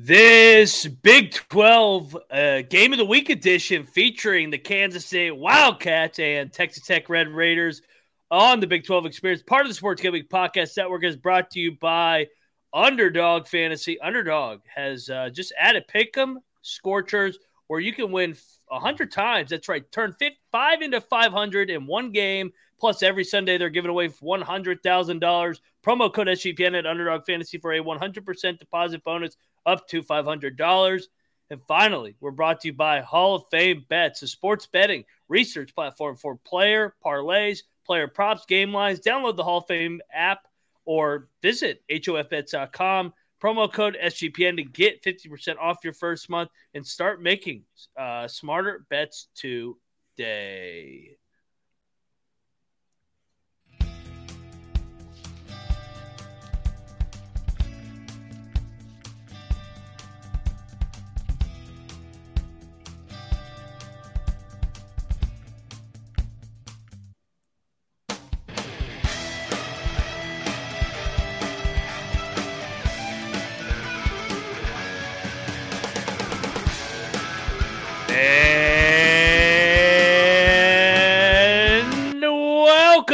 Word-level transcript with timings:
This 0.00 0.86
Big 0.86 1.32
12 1.32 2.16
uh, 2.30 2.62
Game 2.70 2.92
of 2.92 2.98
the 2.98 3.04
Week 3.04 3.30
edition 3.30 3.84
featuring 3.84 4.48
the 4.48 4.56
Kansas 4.56 5.04
State 5.04 5.36
Wildcats 5.36 6.20
and 6.20 6.52
Texas 6.52 6.86
Tech 6.86 7.08
Red 7.08 7.26
Raiders 7.26 7.82
on 8.30 8.60
the 8.60 8.68
Big 8.68 8.84
12 8.86 9.06
Experience. 9.06 9.42
Part 9.42 9.62
of 9.62 9.70
the 9.70 9.74
Sports 9.74 10.00
Gambling 10.00 10.28
Podcast 10.30 10.76
Network 10.76 11.02
is 11.02 11.16
brought 11.16 11.50
to 11.50 11.58
you 11.58 11.72
by 11.80 12.28
Underdog 12.72 13.48
Fantasy. 13.48 14.00
Underdog 14.00 14.60
has 14.72 15.10
uh, 15.10 15.30
just 15.30 15.52
added 15.58 15.82
Pick'em 15.92 16.36
Scorchers 16.62 17.36
where 17.66 17.80
you 17.80 17.92
can 17.92 18.12
win 18.12 18.36
100 18.68 19.10
times. 19.10 19.50
That's 19.50 19.68
right. 19.68 19.90
Turn 19.90 20.14
5 20.52 20.82
into 20.82 21.00
500 21.00 21.70
in 21.70 21.88
one 21.88 22.12
game. 22.12 22.52
Plus, 22.78 23.02
every 23.02 23.24
Sunday 23.24 23.58
they're 23.58 23.68
giving 23.68 23.90
away 23.90 24.10
$100,000. 24.10 25.60
Promo 25.84 26.14
code 26.14 26.28
SGPN 26.28 26.78
at 26.78 26.86
Underdog 26.86 27.24
Fantasy 27.26 27.58
for 27.58 27.72
a 27.72 27.80
100% 27.80 28.58
deposit 28.60 29.02
bonus 29.02 29.36
up 29.66 29.88
to 29.88 30.02
$500. 30.02 31.02
And 31.50 31.60
finally, 31.66 32.14
we're 32.20 32.30
brought 32.30 32.60
to 32.60 32.68
you 32.68 32.74
by 32.74 33.00
Hall 33.00 33.34
of 33.34 33.44
Fame 33.50 33.84
Bets, 33.88 34.22
a 34.22 34.28
sports 34.28 34.66
betting 34.66 35.04
research 35.28 35.74
platform 35.74 36.16
for 36.16 36.36
player 36.36 36.94
parlays, 37.04 37.60
player 37.86 38.08
props, 38.08 38.44
game 38.46 38.72
lines. 38.72 39.00
Download 39.00 39.36
the 39.36 39.44
Hall 39.44 39.58
of 39.58 39.66
Fame 39.66 40.00
app 40.12 40.46
or 40.84 41.28
visit 41.42 41.82
hofbets.com. 41.90 43.12
Promo 43.42 43.72
code 43.72 43.96
SGPN 44.02 44.56
to 44.56 44.64
get 44.64 45.02
50% 45.02 45.58
off 45.58 45.84
your 45.84 45.92
first 45.92 46.28
month 46.28 46.50
and 46.74 46.84
start 46.84 47.22
making 47.22 47.62
uh, 47.96 48.26
smarter 48.26 48.84
bets 48.90 49.28
today. 49.34 51.16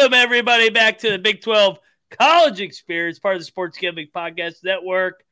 Welcome 0.04 0.20
everybody 0.20 0.68
back 0.68 0.98
to 0.98 1.08
the 1.08 1.18
Big 1.18 1.40
12 1.40 1.78
College 2.10 2.60
Experience, 2.60 3.18
part 3.18 3.36
of 3.36 3.40
the 3.40 3.46
Sports 3.46 3.78
Gambling 3.78 4.08
Podcast 4.14 4.56
Network. 4.62 5.24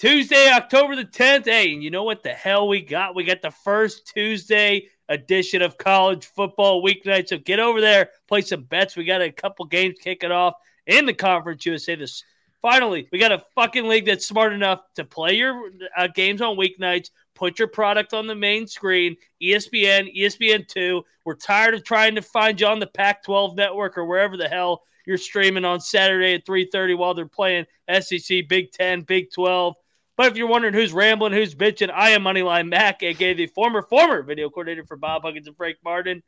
Tuesday, 0.00 0.50
October 0.50 0.96
the 0.96 1.04
10th. 1.04 1.44
Hey, 1.44 1.72
and 1.72 1.84
you 1.84 1.90
know 1.92 2.02
what 2.02 2.24
the 2.24 2.32
hell 2.32 2.66
we 2.66 2.80
got? 2.80 3.14
We 3.14 3.22
got 3.22 3.42
the 3.42 3.52
first 3.52 4.10
Tuesday 4.12 4.88
edition 5.08 5.62
of 5.62 5.78
college 5.78 6.26
football 6.26 6.82
weeknight. 6.82 7.28
So 7.28 7.38
get 7.38 7.60
over 7.60 7.80
there, 7.80 8.08
play 8.26 8.40
some 8.40 8.64
bets. 8.64 8.96
We 8.96 9.04
got 9.04 9.22
a 9.22 9.30
couple 9.30 9.66
games 9.66 9.98
kicking 10.02 10.32
off 10.32 10.54
in 10.84 11.06
the 11.06 11.14
Conference 11.14 11.64
USA 11.64 11.94
this 11.94 12.24
Finally, 12.60 13.08
we 13.10 13.18
got 13.18 13.32
a 13.32 13.42
fucking 13.56 13.88
league 13.88 14.06
that's 14.06 14.26
smart 14.26 14.52
enough 14.52 14.80
to 14.94 15.04
play 15.04 15.34
your 15.34 15.70
uh, 15.96 16.06
games 16.06 16.40
on 16.40 16.56
weeknights, 16.56 17.10
put 17.34 17.58
your 17.58 17.68
product 17.68 18.14
on 18.14 18.26
the 18.26 18.34
main 18.34 18.66
screen, 18.66 19.16
ESPN, 19.42 20.14
ESPN2. 20.16 21.02
We're 21.24 21.34
tired 21.34 21.74
of 21.74 21.84
trying 21.84 22.14
to 22.14 22.22
find 22.22 22.60
you 22.60 22.66
on 22.66 22.78
the 22.78 22.86
Pac-12 22.86 23.56
network 23.56 23.96
or 23.96 24.04
wherever 24.04 24.36
the 24.36 24.48
hell 24.48 24.82
you're 25.06 25.18
streaming 25.18 25.64
on 25.64 25.80
Saturday 25.80 26.34
at 26.34 26.46
3:30 26.46 26.94
while 26.94 27.14
they're 27.14 27.26
playing 27.26 27.66
SEC, 27.88 28.46
Big 28.48 28.72
10, 28.72 29.02
Big 29.02 29.32
12. 29.32 29.74
But 30.16 30.30
if 30.30 30.36
you're 30.36 30.46
wondering 30.46 30.74
who's 30.74 30.92
rambling, 30.92 31.32
who's 31.32 31.54
bitching, 31.54 31.90
I 31.90 32.10
am 32.10 32.22
Moneyline 32.22 32.68
Mac, 32.68 33.02
aka 33.02 33.34
the 33.34 33.46
former 33.46 33.82
former 33.82 34.22
video 34.22 34.50
coordinator 34.50 34.84
for 34.84 34.96
Bob 34.96 35.22
Huggins 35.22 35.46
and 35.46 35.56
Frank 35.56 35.78
Martin, 35.82 36.22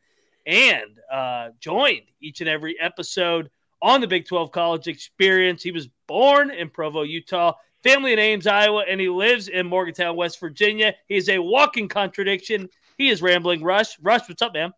and 0.47 0.99
uh, 1.13 1.51
joined 1.61 2.07
each 2.21 2.41
and 2.41 2.49
every 2.49 2.79
episode 2.81 3.51
on 3.83 4.01
the 4.01 4.07
Big 4.07 4.27
12 4.27 4.51
college 4.51 4.89
experience. 4.89 5.63
He 5.63 5.71
was 5.71 5.89
born 6.07 6.51
in 6.51 6.71
Provo, 6.71 7.03
Utah, 7.03 7.53
family 7.85 8.13
in 8.13 8.19
Ames, 8.19 8.47
Iowa, 8.49 8.85
and 8.89 9.01
he 9.01 9.09
lives 9.09 9.47
in 9.49 9.67
Morgantown, 9.67 10.17
West 10.17 10.41
Virginia. 10.41 10.95
He 11.07 11.17
is 11.17 11.29
a 11.29 11.39
walking 11.39 11.87
contradiction. 11.87 12.69
He 12.99 13.11
is 13.11 13.23
rambling. 13.23 13.63
Rush, 13.63 13.97
Rush, 14.01 14.29
what's 14.29 14.43
up, 14.43 14.55
man? 14.55 14.73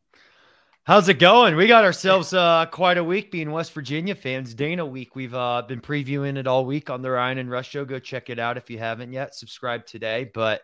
How's 0.84 1.08
it 1.08 1.18
going? 1.18 1.56
We 1.56 1.66
got 1.66 1.84
ourselves 1.84 2.32
uh, 2.32 2.66
quite 2.66 2.96
a 2.96 3.02
week 3.02 3.32
being 3.32 3.50
West 3.50 3.72
Virginia 3.72 4.14
fans. 4.14 4.54
Dana 4.54 4.86
week. 4.86 5.16
We've 5.16 5.34
uh, 5.34 5.62
been 5.62 5.80
previewing 5.80 6.36
it 6.36 6.46
all 6.46 6.64
week 6.64 6.90
on 6.90 7.02
the 7.02 7.10
Ryan 7.10 7.38
and 7.38 7.50
Rush 7.50 7.70
show. 7.70 7.84
Go 7.84 7.98
check 7.98 8.30
it 8.30 8.38
out 8.38 8.56
if 8.56 8.70
you 8.70 8.78
haven't 8.78 9.12
yet. 9.12 9.34
Subscribe 9.34 9.84
today. 9.84 10.30
But 10.32 10.62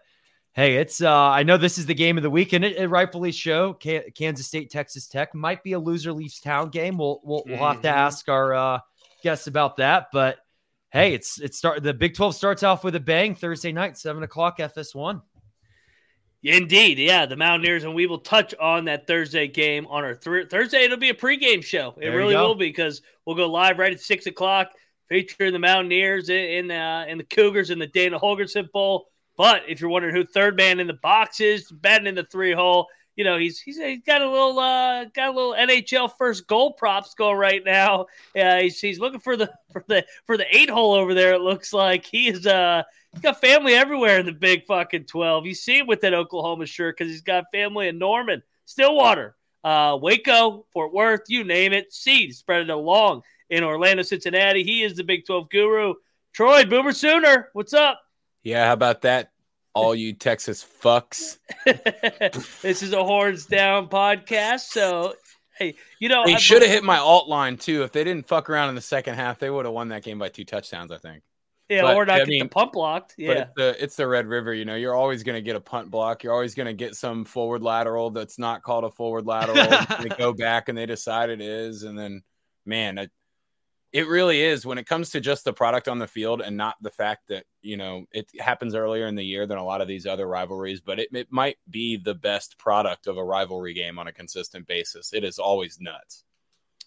hey, 0.52 0.76
it's 0.76 1.02
uh, 1.02 1.10
I 1.12 1.42
know 1.42 1.56
this 1.56 1.76
is 1.76 1.86
the 1.86 1.94
game 1.94 2.16
of 2.16 2.22
the 2.22 2.30
week, 2.30 2.52
and 2.52 2.64
it, 2.64 2.76
it 2.76 2.86
rightfully 2.86 3.32
show. 3.32 3.72
Kansas 3.72 4.46
State, 4.46 4.70
Texas 4.70 5.08
Tech 5.08 5.34
might 5.34 5.64
be 5.64 5.72
a 5.72 5.78
loser 5.80 6.12
leaves 6.12 6.38
town 6.38 6.68
game. 6.68 6.98
We'll 6.98 7.20
we'll, 7.24 7.42
we'll 7.44 7.56
have 7.58 7.82
to 7.82 7.88
Mhm. 7.88 7.92
ask 7.92 8.28
our 8.28 8.54
uh, 8.54 8.78
guests 9.24 9.48
about 9.48 9.78
that. 9.78 10.06
But 10.12 10.36
hey, 10.92 11.14
it's 11.14 11.40
it 11.40 11.54
start 11.54 11.82
the 11.82 11.94
Big 11.94 12.14
Twelve 12.14 12.34
starts 12.34 12.62
off 12.62 12.84
with 12.84 12.94
a 12.94 13.00
bang 13.00 13.34
Thursday 13.34 13.72
night, 13.72 13.98
seven 13.98 14.22
o'clock 14.22 14.58
FS1. 14.58 15.22
Indeed, 16.44 16.98
yeah, 16.98 17.24
the 17.24 17.36
Mountaineers, 17.36 17.84
and 17.84 17.94
we 17.94 18.06
will 18.06 18.18
touch 18.18 18.52
on 18.60 18.84
that 18.86 19.06
Thursday 19.06 19.46
game 19.46 19.86
on 19.86 20.02
our 20.02 20.14
th- 20.14 20.50
Thursday. 20.50 20.84
It'll 20.84 20.96
be 20.96 21.10
a 21.10 21.14
pregame 21.14 21.62
show. 21.64 21.94
It 21.96 22.00
There 22.00 22.16
really 22.16 22.34
will 22.34 22.56
be 22.56 22.68
because 22.68 23.00
we'll 23.24 23.36
go 23.36 23.48
live 23.48 23.78
right 23.78 23.92
at 23.92 24.00
six 24.00 24.26
o'clock, 24.26 24.72
featuring 25.08 25.52
the 25.52 25.60
Mountaineers 25.60 26.28
in 26.30 26.70
in, 26.70 26.70
uh, 26.70 27.04
in 27.08 27.18
the 27.18 27.24
Cougars 27.24 27.70
in 27.70 27.78
the 27.78 27.86
Dana 27.86 28.18
Holgorsen 28.18 28.70
Bowl. 28.72 29.06
But 29.36 29.62
if 29.68 29.80
you're 29.80 29.88
wondering 29.90 30.14
who 30.14 30.24
third 30.24 30.56
man 30.56 30.80
in 30.80 30.86
the 30.86 30.94
box 30.94 31.40
is, 31.40 31.70
batting 31.70 32.06
in 32.06 32.16
the 32.16 32.24
three 32.24 32.52
hole, 32.52 32.88
you 33.16 33.24
know 33.24 33.38
he's 33.38 33.60
he's, 33.60 33.78
he's 33.78 34.02
got 34.02 34.22
a 34.22 34.30
little 34.30 34.58
uh, 34.58 35.04
got 35.06 35.28
a 35.28 35.32
little 35.32 35.54
NHL 35.54 36.16
first 36.16 36.46
goal 36.46 36.72
props 36.72 37.14
going 37.14 37.36
right 37.36 37.62
now. 37.64 38.06
Yeah, 38.34 38.60
he's, 38.60 38.80
he's 38.80 38.98
looking 38.98 39.20
for 39.20 39.36
the 39.36 39.52
for 39.72 39.84
the 39.86 40.04
for 40.26 40.36
the 40.36 40.46
eight 40.54 40.70
hole 40.70 40.94
over 40.94 41.14
there. 41.14 41.34
It 41.34 41.40
looks 41.40 41.72
like 41.72 42.04
he 42.04 42.28
is 42.28 42.46
uh 42.46 42.82
He's 43.12 43.20
got 43.20 43.40
family 43.40 43.74
everywhere 43.74 44.18
in 44.18 44.26
the 44.26 44.32
big 44.32 44.64
fucking 44.64 45.04
12. 45.04 45.46
You 45.46 45.54
see 45.54 45.78
him 45.78 45.86
with 45.86 46.00
that 46.00 46.14
Oklahoma 46.14 46.64
shirt 46.64 46.96
because 46.96 47.12
he's 47.12 47.20
got 47.20 47.44
family 47.52 47.88
in 47.88 47.98
Norman, 47.98 48.42
Stillwater, 48.64 49.36
uh, 49.64 49.98
Waco, 50.00 50.64
Fort 50.72 50.94
Worth, 50.94 51.24
you 51.28 51.44
name 51.44 51.74
it. 51.74 51.92
Seed 51.92 52.34
spread 52.34 52.62
it 52.62 52.70
along 52.70 53.22
in 53.50 53.64
Orlando, 53.64 54.02
Cincinnati. 54.02 54.64
He 54.64 54.82
is 54.82 54.96
the 54.96 55.04
Big 55.04 55.26
12 55.26 55.50
guru. 55.50 55.94
Troy, 56.32 56.64
Boomer 56.64 56.92
Sooner, 56.92 57.50
what's 57.52 57.74
up? 57.74 58.00
Yeah, 58.42 58.66
how 58.66 58.72
about 58.72 59.02
that? 59.02 59.31
All 59.74 59.94
you 59.94 60.12
Texas 60.12 60.64
fucks. 60.82 61.38
this 62.62 62.82
is 62.82 62.92
a 62.92 63.02
horns 63.02 63.46
down 63.46 63.88
podcast. 63.88 64.60
So, 64.60 65.14
hey, 65.58 65.74
you 65.98 66.08
know, 66.08 66.24
They 66.26 66.36
should 66.36 66.62
have 66.62 66.70
hit 66.70 66.84
my 66.84 66.98
alt 66.98 67.28
line 67.28 67.56
too. 67.56 67.82
If 67.82 67.92
they 67.92 68.04
didn't 68.04 68.26
fuck 68.26 68.50
around 68.50 68.68
in 68.68 68.74
the 68.74 68.80
second 68.82 69.14
half, 69.14 69.38
they 69.38 69.48
would 69.48 69.64
have 69.64 69.72
won 69.74 69.88
that 69.88 70.02
game 70.02 70.18
by 70.18 70.28
two 70.28 70.44
touchdowns, 70.44 70.92
I 70.92 70.98
think. 70.98 71.22
yeah, 71.70 71.82
but, 71.82 71.96
or 71.96 72.04
not 72.04 72.16
I 72.16 72.18
get 72.18 72.28
mean, 72.28 72.42
the 72.42 72.48
pump 72.50 72.72
blocked. 72.72 73.14
But 73.16 73.24
Yeah. 73.24 73.32
it's 73.32 73.50
the 73.56 73.82
it's 73.84 73.96
the 73.96 74.06
Red 74.06 74.26
River, 74.26 74.52
you 74.52 74.66
know. 74.66 74.74
You're 74.76 74.94
always 74.94 75.22
gonna 75.22 75.40
get 75.40 75.56
a 75.56 75.60
punt 75.60 75.90
block. 75.90 76.22
You're 76.22 76.34
always 76.34 76.54
gonna 76.54 76.74
get 76.74 76.94
some 76.94 77.24
forward 77.24 77.62
lateral 77.62 78.10
that's 78.10 78.38
not 78.38 78.62
called 78.62 78.84
a 78.84 78.90
forward 78.90 79.24
lateral. 79.26 79.56
they 80.02 80.10
go 80.10 80.34
back 80.34 80.68
and 80.68 80.76
they 80.76 80.84
decide 80.86 81.30
it 81.30 81.40
is, 81.40 81.84
and 81.84 81.98
then 81.98 82.22
man, 82.66 82.98
it, 82.98 83.10
it 83.92 84.08
really 84.08 84.40
is 84.40 84.64
when 84.64 84.78
it 84.78 84.86
comes 84.86 85.10
to 85.10 85.20
just 85.20 85.44
the 85.44 85.52
product 85.52 85.86
on 85.86 85.98
the 85.98 86.06
field 86.06 86.40
and 86.40 86.56
not 86.56 86.76
the 86.80 86.90
fact 86.90 87.28
that 87.28 87.44
you 87.60 87.76
know 87.76 88.06
it 88.12 88.30
happens 88.38 88.74
earlier 88.74 89.06
in 89.06 89.16
the 89.16 89.24
year 89.24 89.46
than 89.46 89.58
a 89.58 89.64
lot 89.64 89.80
of 89.80 89.88
these 89.88 90.06
other 90.06 90.26
rivalries. 90.26 90.80
But 90.80 90.98
it, 90.98 91.08
it 91.12 91.28
might 91.30 91.58
be 91.68 91.96
the 91.96 92.14
best 92.14 92.58
product 92.58 93.06
of 93.06 93.16
a 93.18 93.24
rivalry 93.24 93.74
game 93.74 93.98
on 93.98 94.08
a 94.08 94.12
consistent 94.12 94.66
basis. 94.66 95.12
It 95.12 95.24
is 95.24 95.38
always 95.38 95.78
nuts. 95.80 96.24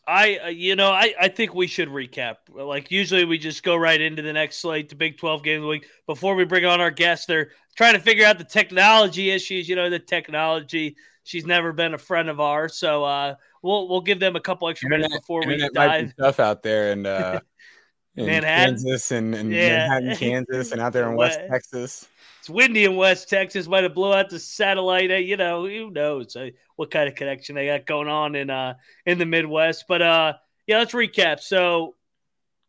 I, 0.07 0.37
uh, 0.37 0.47
you 0.49 0.75
know, 0.75 0.91
I, 0.91 1.13
I 1.19 1.27
think 1.29 1.55
we 1.55 1.65
should 1.67 1.89
recap. 1.89 2.35
Like 2.53 2.91
usually, 2.91 3.25
we 3.25 3.37
just 3.37 3.63
go 3.63 3.75
right 3.75 3.99
into 3.99 4.21
the 4.21 4.33
next 4.33 4.57
slate, 4.57 4.89
the 4.89 4.95
Big 4.95 5.17
Twelve 5.17 5.43
game 5.43 5.57
of 5.57 5.61
the 5.63 5.67
week. 5.69 5.87
Before 6.05 6.35
we 6.35 6.45
bring 6.45 6.65
on 6.65 6.79
our 6.79 6.91
guests, 6.91 7.25
they're 7.25 7.51
trying 7.75 7.93
to 7.93 7.99
figure 7.99 8.25
out 8.25 8.37
the 8.37 8.43
technology 8.43 9.31
issues. 9.31 9.67
You 9.67 9.75
know, 9.75 9.89
the 9.89 9.99
technology. 9.99 10.95
She's 11.23 11.45
never 11.45 11.73
been 11.73 11.95
a 11.95 11.97
friend 11.97 12.29
of 12.29 12.39
ours, 12.39 12.77
so 12.77 13.03
uh, 13.03 13.35
we'll 13.63 13.87
we'll 13.87 14.01
give 14.01 14.19
them 14.19 14.35
a 14.35 14.39
couple 14.39 14.69
extra 14.69 14.89
minutes 14.89 15.05
Internet- 15.05 15.21
before 15.23 15.39
we 15.47 15.53
Internet 15.53 15.73
might 15.73 15.97
be 16.01 16.05
dive. 16.07 16.13
tough 16.17 16.39
out 16.39 16.61
there 16.61 16.91
and 16.91 17.07
uh, 17.07 17.39
in 18.15 18.27
Manhattan. 18.27 18.75
Kansas 18.75 19.11
and, 19.11 19.33
and 19.33 19.51
Yeah. 19.51 19.87
Manhattan, 19.87 20.15
Kansas, 20.17 20.71
and 20.71 20.79
out 20.81 20.93
there 20.93 21.09
in 21.09 21.15
West- 21.17 21.39
Texas. 21.49 22.07
It's 22.45 22.49
windy 22.51 22.85
in 22.85 22.95
West 22.95 23.27
Texas. 23.27 23.67
Might 23.67 23.81
have 23.85 23.95
blew 23.95 24.13
out 24.13 24.29
the 24.29 24.37
satellite. 24.37 25.09
uh, 25.09 25.15
You 25.15 25.35
know, 25.35 25.65
who 25.65 25.89
knows 25.89 26.35
uh, 26.35 26.51
what 26.75 26.91
kind 26.91 27.09
of 27.09 27.15
connection 27.15 27.55
they 27.55 27.65
got 27.65 27.87
going 27.87 28.07
on 28.07 28.35
in 28.35 28.51
uh 28.51 28.75
in 29.03 29.17
the 29.17 29.25
Midwest. 29.25 29.85
But 29.87 30.03
uh, 30.03 30.33
yeah, 30.67 30.77
let's 30.77 30.93
recap. 30.93 31.39
So 31.39 31.95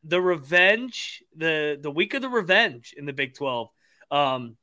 the 0.03 0.19
revenge, 0.19 1.23
the 1.37 1.79
the 1.79 1.91
week 1.91 2.15
of 2.15 2.23
the 2.23 2.29
revenge 2.31 2.95
in 2.97 3.05
the 3.05 3.13
Big 3.13 3.35
Twelve. 3.35 3.69
Um, 4.11 4.57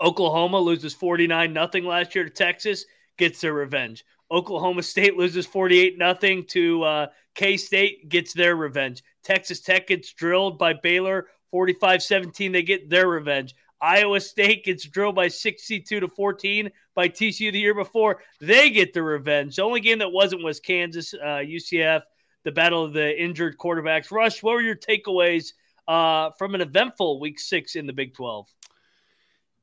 Oklahoma 0.00 0.58
loses 0.58 0.92
forty 0.92 1.28
nine 1.28 1.52
nothing 1.52 1.84
last 1.84 2.16
year 2.16 2.24
to 2.24 2.30
Texas, 2.30 2.84
gets 3.18 3.40
their 3.40 3.54
revenge. 3.54 4.04
Oklahoma 4.28 4.82
State 4.82 5.16
loses 5.16 5.46
48 5.46 5.98
nothing 5.98 6.44
to 6.46 6.82
uh, 6.82 7.06
K 7.36 7.56
State, 7.56 8.08
gets 8.08 8.32
their 8.32 8.56
revenge. 8.56 9.04
Texas 9.22 9.60
Tech 9.60 9.86
gets 9.86 10.12
drilled 10.14 10.58
by 10.58 10.72
Baylor 10.72 11.28
45 11.52 12.02
17. 12.02 12.50
They 12.50 12.62
get 12.62 12.90
their 12.90 13.06
revenge. 13.06 13.54
Iowa 13.80 14.20
State 14.20 14.64
gets 14.64 14.84
drilled 14.84 15.14
by 15.14 15.28
62 15.28 16.00
to 16.00 16.08
14 16.08 16.70
by 16.94 17.08
TCU 17.08 17.52
the 17.52 17.58
year 17.58 17.74
before. 17.74 18.22
They 18.40 18.70
get 18.70 18.94
the 18.94 19.02
revenge. 19.02 19.56
The 19.56 19.62
only 19.62 19.80
game 19.80 19.98
that 19.98 20.12
wasn't 20.12 20.42
was 20.42 20.60
Kansas, 20.60 21.14
uh, 21.14 21.42
UCF, 21.42 22.02
the 22.44 22.52
battle 22.52 22.84
of 22.84 22.92
the 22.92 23.22
injured 23.22 23.58
quarterbacks. 23.58 24.10
Rush, 24.10 24.42
what 24.42 24.54
were 24.54 24.62
your 24.62 24.76
takeaways 24.76 25.52
uh, 25.86 26.30
from 26.38 26.54
an 26.54 26.60
eventful 26.60 27.20
week 27.20 27.38
six 27.38 27.76
in 27.76 27.86
the 27.86 27.92
Big 27.92 28.14
12? 28.14 28.46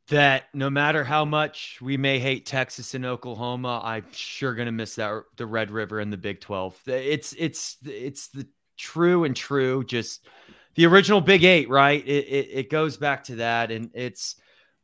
that 0.09 0.45
no 0.53 0.69
matter 0.69 1.03
how 1.03 1.25
much 1.25 1.79
we 1.81 1.97
may 1.97 2.19
hate 2.19 2.45
Texas 2.45 2.93
and 2.93 3.05
Oklahoma, 3.05 3.81
I'm 3.83 4.05
sure 4.11 4.53
to 4.53 4.71
miss 4.71 4.95
that 4.95 5.23
the 5.37 5.45
Red 5.45 5.71
River 5.71 5.99
and 5.99 6.11
the 6.11 6.17
Big 6.17 6.41
12. 6.41 6.81
It's 6.87 7.33
it's 7.37 7.77
it's 7.85 8.27
the 8.27 8.47
true 8.77 9.23
and 9.23 9.35
true 9.35 9.83
just 9.83 10.27
the 10.75 10.85
original 10.85 11.21
Big 11.21 11.43
8, 11.43 11.69
right? 11.69 12.05
It, 12.05 12.27
it 12.27 12.49
it 12.51 12.69
goes 12.69 12.97
back 12.97 13.23
to 13.25 13.35
that 13.35 13.71
and 13.71 13.89
it's 13.93 14.35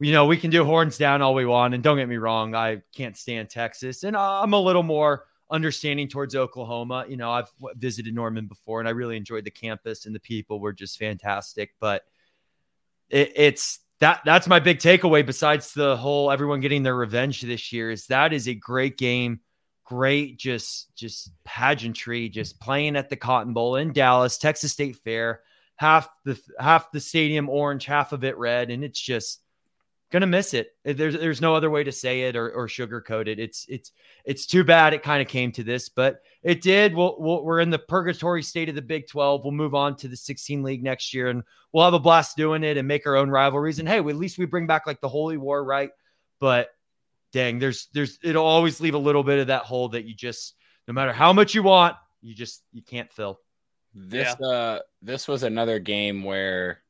you 0.01 0.13
know, 0.13 0.25
we 0.25 0.38
can 0.38 0.50
do 0.50 0.63
horns 0.63 0.97
down 0.97 1.21
all 1.21 1.33
we 1.33 1.45
want 1.45 1.74
and 1.74 1.83
don't 1.83 1.97
get 1.97 2.07
me 2.07 2.15
wrong, 2.15 2.56
I 2.56 2.81
can't 2.95 3.18
stand 3.18 3.50
Texas 3.50 4.03
and 4.03 4.15
I'm 4.15 4.53
a 4.53 4.59
little 4.59 4.83
more 4.83 5.25
understanding 5.51 6.07
towards 6.07 6.36
Oklahoma. 6.36 7.06
You 7.09 7.18
know, 7.18 7.31
I've 7.31 7.51
visited 7.75 8.13
Norman 8.15 8.47
before 8.47 8.80
and 8.80 8.88
I 8.88 8.91
really 8.91 9.18
enjoyed 9.18 9.44
the 9.44 9.51
campus 9.51 10.06
and 10.06 10.15
the 10.15 10.19
people 10.19 10.59
were 10.59 10.74
just 10.74 10.97
fantastic, 10.97 11.71
but 11.81 12.03
it, 13.09 13.33
it's 13.36 13.80
that 14.00 14.21
that's 14.25 14.47
my 14.47 14.59
big 14.59 14.80
takeaway 14.80 15.25
besides 15.25 15.74
the 15.74 15.97
whole 15.97 16.31
everyone 16.31 16.59
getting 16.59 16.83
their 16.83 16.95
revenge 16.95 17.41
this 17.41 17.71
year 17.71 17.91
is 17.91 18.07
that 18.07 18.33
is 18.33 18.47
a 18.47 18.53
great 18.53 18.97
game 18.97 19.39
great 19.83 20.38
just 20.38 20.95
just 20.95 21.31
pageantry 21.44 22.30
just 22.30 22.59
playing 22.59 22.95
at 22.95 23.09
the 23.09 23.15
cotton 23.15 23.53
bowl 23.53 23.75
in 23.75 23.91
dallas 23.91 24.38
texas 24.38 24.71
state 24.71 24.95
fair 24.97 25.41
half 25.80 26.10
the 26.26 26.38
half 26.60 26.92
the 26.92 27.00
stadium 27.00 27.48
orange 27.48 27.86
half 27.86 28.12
of 28.12 28.26
it 28.26 28.38
red 28.38 28.70
and 28.70 28.84
it's 28.84 29.00
just 29.00 29.40
gonna 30.12 30.28
miss 30.28 30.54
it. 30.54 30.76
There's 30.84 31.18
there's 31.18 31.40
no 31.40 31.56
other 31.56 31.70
way 31.70 31.86
to 31.86 31.92
say 31.94 32.24
it 32.24 32.36
or, 32.36 32.52
or 32.52 32.68
sugarcoat 32.68 33.28
it. 33.28 33.40
It's 33.40 33.66
it's 33.70 33.94
it's 34.26 34.46
too 34.46 34.66
bad 34.66 34.94
it 34.94 35.04
kind 35.04 35.22
of 35.22 35.30
came 35.30 35.54
to 35.54 35.64
this, 35.64 35.88
but 35.88 36.22
it 36.44 36.62
did. 36.62 36.94
We'll, 36.94 37.16
we'll, 37.18 37.46
we're 37.46 37.62
in 37.62 37.70
the 37.70 37.80
purgatory 37.80 38.44
state 38.44 38.68
of 38.68 38.76
the 38.76 38.81
Big 38.81 39.08
12. 39.08 39.44
We'll 39.44 39.54
move 39.54 39.74
on 39.74 39.96
to 39.98 40.10
the 40.10 40.18
16 40.18 40.64
league 40.64 40.84
next 40.84 41.14
year, 41.14 41.30
and 41.30 41.44
we'll 41.72 41.86
have 41.86 41.94
a 41.94 42.00
blast 42.00 42.36
doing 42.36 42.64
it 42.64 42.75
and 42.75 42.88
make 42.88 43.08
our 43.08 43.16
own 43.16 43.30
rivalries. 43.30 43.80
And 43.80 43.88
hey, 43.88 44.00
at 44.00 44.06
least 44.06 44.38
we 44.38 44.46
bring 44.46 44.68
back 44.68 44.86
like 44.86 45.00
the 45.00 45.08
Holy 45.08 45.38
War, 45.38 45.64
right? 45.64 45.92
But 46.40 46.70
dang, 47.32 47.60
there's 47.60 47.88
there's 47.94 48.20
it'll 48.22 48.46
always 48.46 48.82
leave 48.82 48.96
a 48.96 49.00
little 49.00 49.24
bit 49.24 49.40
of 49.40 49.48
that 49.48 49.64
hole 49.64 49.88
that 49.90 50.04
you 50.04 50.14
just 50.14 50.56
no 50.90 50.94
matter 50.94 51.14
how 51.14 51.32
much 51.32 51.56
you 51.56 51.64
want, 51.64 51.96
you 52.22 52.36
just 52.36 52.64
you 52.74 52.82
can't 52.82 53.12
fill. 53.14 53.40
This 53.94 54.36
yeah. 54.39 54.47
uh 54.47 54.80
this 55.01 55.27
was 55.27 55.44
another 55.44 55.80
game 55.80 56.24
where 56.24 56.81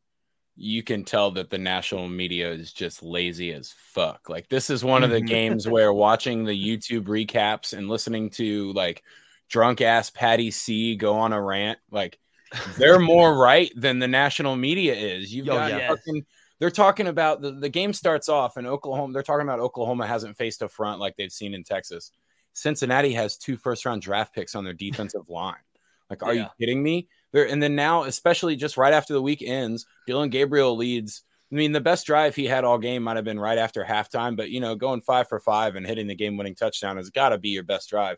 you 0.56 0.84
can 0.84 1.06
tell 1.06 1.32
that 1.32 1.50
the 1.50 1.58
national 1.58 2.10
media 2.10 2.52
is 2.52 2.74
just 2.74 3.02
lazy 3.02 3.54
as 3.54 3.74
fuck. 3.78 4.28
Like 4.28 4.50
this 4.50 4.70
is 4.70 4.84
one 4.84 5.04
of 5.04 5.10
the 5.10 5.22
games 5.22 5.68
where 5.68 5.94
watching 5.94 6.44
the 6.44 6.52
YouTube 6.52 7.06
recaps 7.06 7.78
and 7.78 7.88
listening 7.88 8.30
to 8.32 8.74
like 8.74 9.04
drunk 9.48 9.80
ass 9.80 10.10
Patty 10.10 10.52
C 10.52 10.98
go 10.98 11.16
on 11.16 11.32
a 11.32 11.42
rant, 11.42 11.80
like 11.92 12.20
they're 12.78 13.00
more 13.00 13.38
right 13.38 13.72
than 13.76 14.00
the 14.00 14.08
national 14.08 14.58
media 14.58 14.94
is. 14.94 15.34
You've 15.34 15.48
oh, 15.48 15.54
got 15.54 15.72
yes. 15.72 15.90
fucking 15.90 16.26
they're 16.60 16.70
talking 16.70 17.08
about 17.08 17.42
the, 17.42 17.52
the 17.52 17.70
game 17.70 17.94
starts 17.94 18.28
off 18.28 18.58
in 18.58 18.66
Oklahoma. 18.66 19.14
They're 19.14 19.24
talking 19.24 19.48
about 19.48 19.62
Oklahoma 19.62 20.06
hasn't 20.06 20.38
faced 20.38 20.62
a 20.62 20.68
front 20.68 21.00
like 21.00 21.16
they've 21.16 21.32
seen 21.32 21.54
in 21.54 21.64
Texas. 21.64 22.12
Cincinnati 22.52 23.14
has 23.14 23.38
two 23.38 23.56
first 23.56 23.86
round 23.86 24.02
draft 24.02 24.36
picks 24.36 24.56
on 24.56 24.66
their 24.66 24.74
defensive 24.74 25.30
line. 25.30 25.56
Like, 26.10 26.24
are 26.24 26.34
yeah. 26.34 26.44
you 26.44 26.50
kidding 26.60 26.82
me? 26.82 27.08
There, 27.32 27.48
and 27.48 27.62
then 27.62 27.76
now, 27.76 28.04
especially 28.04 28.56
just 28.56 28.78
right 28.78 28.94
after 28.94 29.14
the 29.14 29.22
week 29.22 29.44
ends, 29.46 29.86
Dillon 30.08 30.30
Gabriel 30.30 30.76
leads. 30.76 31.24
I 31.52 31.56
mean, 31.56 31.72
the 31.72 31.82
best 31.82 32.06
drive 32.06 32.36
he 32.36 32.46
had 32.46 32.64
all 32.64 32.78
game 32.78 33.04
might 33.04 33.16
have 33.16 33.26
been 33.26 33.40
right 33.40 33.58
after 33.58 33.84
halftime, 33.84 34.36
but 34.36 34.50
you 34.50 34.60
know, 34.60 34.76
going 34.76 35.02
five 35.02 35.28
for 35.28 35.40
five 35.40 35.76
and 35.76 35.86
hitting 35.86 36.08
the 36.08 36.16
game 36.16 36.38
winning 36.38 36.56
touchdown 36.56 36.98
has 36.98 37.10
got 37.10 37.30
to 37.30 37.38
be 37.38 37.50
your 37.50 37.64
best 37.64 37.90
drive. 37.90 38.18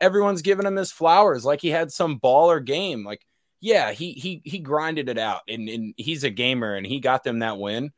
Everyone's 0.00 0.42
giving 0.42 0.66
him 0.66 0.76
his 0.76 0.92
flowers 0.92 1.44
like 1.44 1.60
he 1.60 1.70
had 1.70 1.90
some 1.90 2.20
baller 2.20 2.64
game. 2.64 3.04
Like, 3.04 3.24
yeah, 3.60 3.92
he 3.92 4.12
he 4.12 4.42
he 4.44 4.58
grinded 4.58 5.08
it 5.08 5.18
out 5.18 5.42
and, 5.48 5.68
and 5.68 5.94
he's 5.96 6.24
a 6.24 6.30
gamer 6.30 6.74
and 6.74 6.86
he 6.86 7.00
got 7.00 7.24
them 7.24 7.40
that 7.40 7.58
win. 7.58 7.92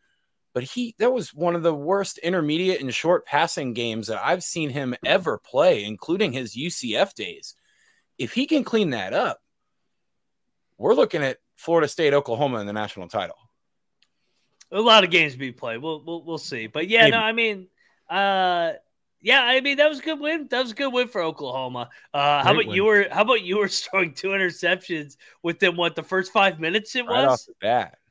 But 0.55 0.64
he 0.64 0.94
that 0.99 1.12
was 1.12 1.34
one 1.34 1.55
of 1.55 1.62
the 1.62 1.75
worst 1.75 2.19
intermediate 2.19 2.81
and 2.81 2.94
short 2.94 3.26
passing 3.26 3.75
games 3.75 4.06
that 4.06 4.25
I've 4.25 4.43
seen 4.43 4.70
him 4.70 4.94
ever 5.05 5.38
play, 5.38 5.84
including 5.84 6.32
his 6.32 6.56
UCF 6.56 7.14
days. 7.14 7.55
If 8.19 8.32
he 8.32 8.47
can 8.47 8.65
clean 8.65 8.91
that 8.91 9.12
up, 9.12 9.41
we're 10.76 10.94
looking 10.94 11.23
at 11.23 11.38
Florida 11.56 11.88
State, 11.88 12.15
Oklahoma 12.15 12.59
in 12.59 12.67
the 12.67 12.73
national 12.73 13.09
title. 13.09 13.37
A 14.70 14.81
lot 14.81 15.05
of 15.05 15.11
games 15.11 15.32
to 15.32 15.38
be 15.38 15.53
played. 15.53 15.79
We'll 15.79 16.03
we'll, 16.05 16.23
we'll 16.25 16.38
see. 16.38 16.67
But 16.67 16.88
yeah, 16.88 17.05
Maybe. 17.05 17.11
no, 17.12 17.19
I 17.19 17.32
mean, 17.32 17.69
uh, 18.11 18.73
yeah, 19.20 19.43
I 19.43 19.61
mean 19.61 19.79
that 19.79 19.88
was 19.88 19.99
a 19.99 20.03
good 20.03 20.20
win. 20.20 20.47
That 20.50 20.62
was 20.62 20.73
a 20.73 20.75
good 20.75 20.93
win 20.93 21.09
for 21.09 21.23
Oklahoma. 21.23 21.88
Uh, 22.12 22.43
how 22.43 22.53
about 22.53 22.67
win. 22.67 22.70
you 22.70 22.85
were? 22.85 23.06
How 23.11 23.23
about 23.23 23.43
you 23.43 23.59
were 23.59 23.69
throwing 23.69 24.12
two 24.12 24.29
interceptions 24.29 25.17
within 25.43 25.76
what 25.76 25.97
the 25.97 26.03
first 26.03 26.32
five 26.32 26.61
minutes 26.61 26.94
it 26.97 27.06
right 27.06 27.26
was? 27.26 27.49
Off 27.49 27.55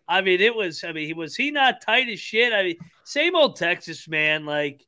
I 0.10 0.22
mean, 0.22 0.42
it 0.42 0.56
was. 0.56 0.84
I 0.84 0.92
mean, 0.94 1.06
he 1.06 1.14
was 1.14 1.36
he 1.36 1.52
not 1.52 1.82
tight 1.82 2.10
as 2.10 2.20
shit. 2.20 2.54
I 2.54 2.64
mean, 2.64 2.78
same 3.04 3.36
old 3.36 3.56
Texas 3.56 4.08
man. 4.08 4.46
Like, 4.46 4.86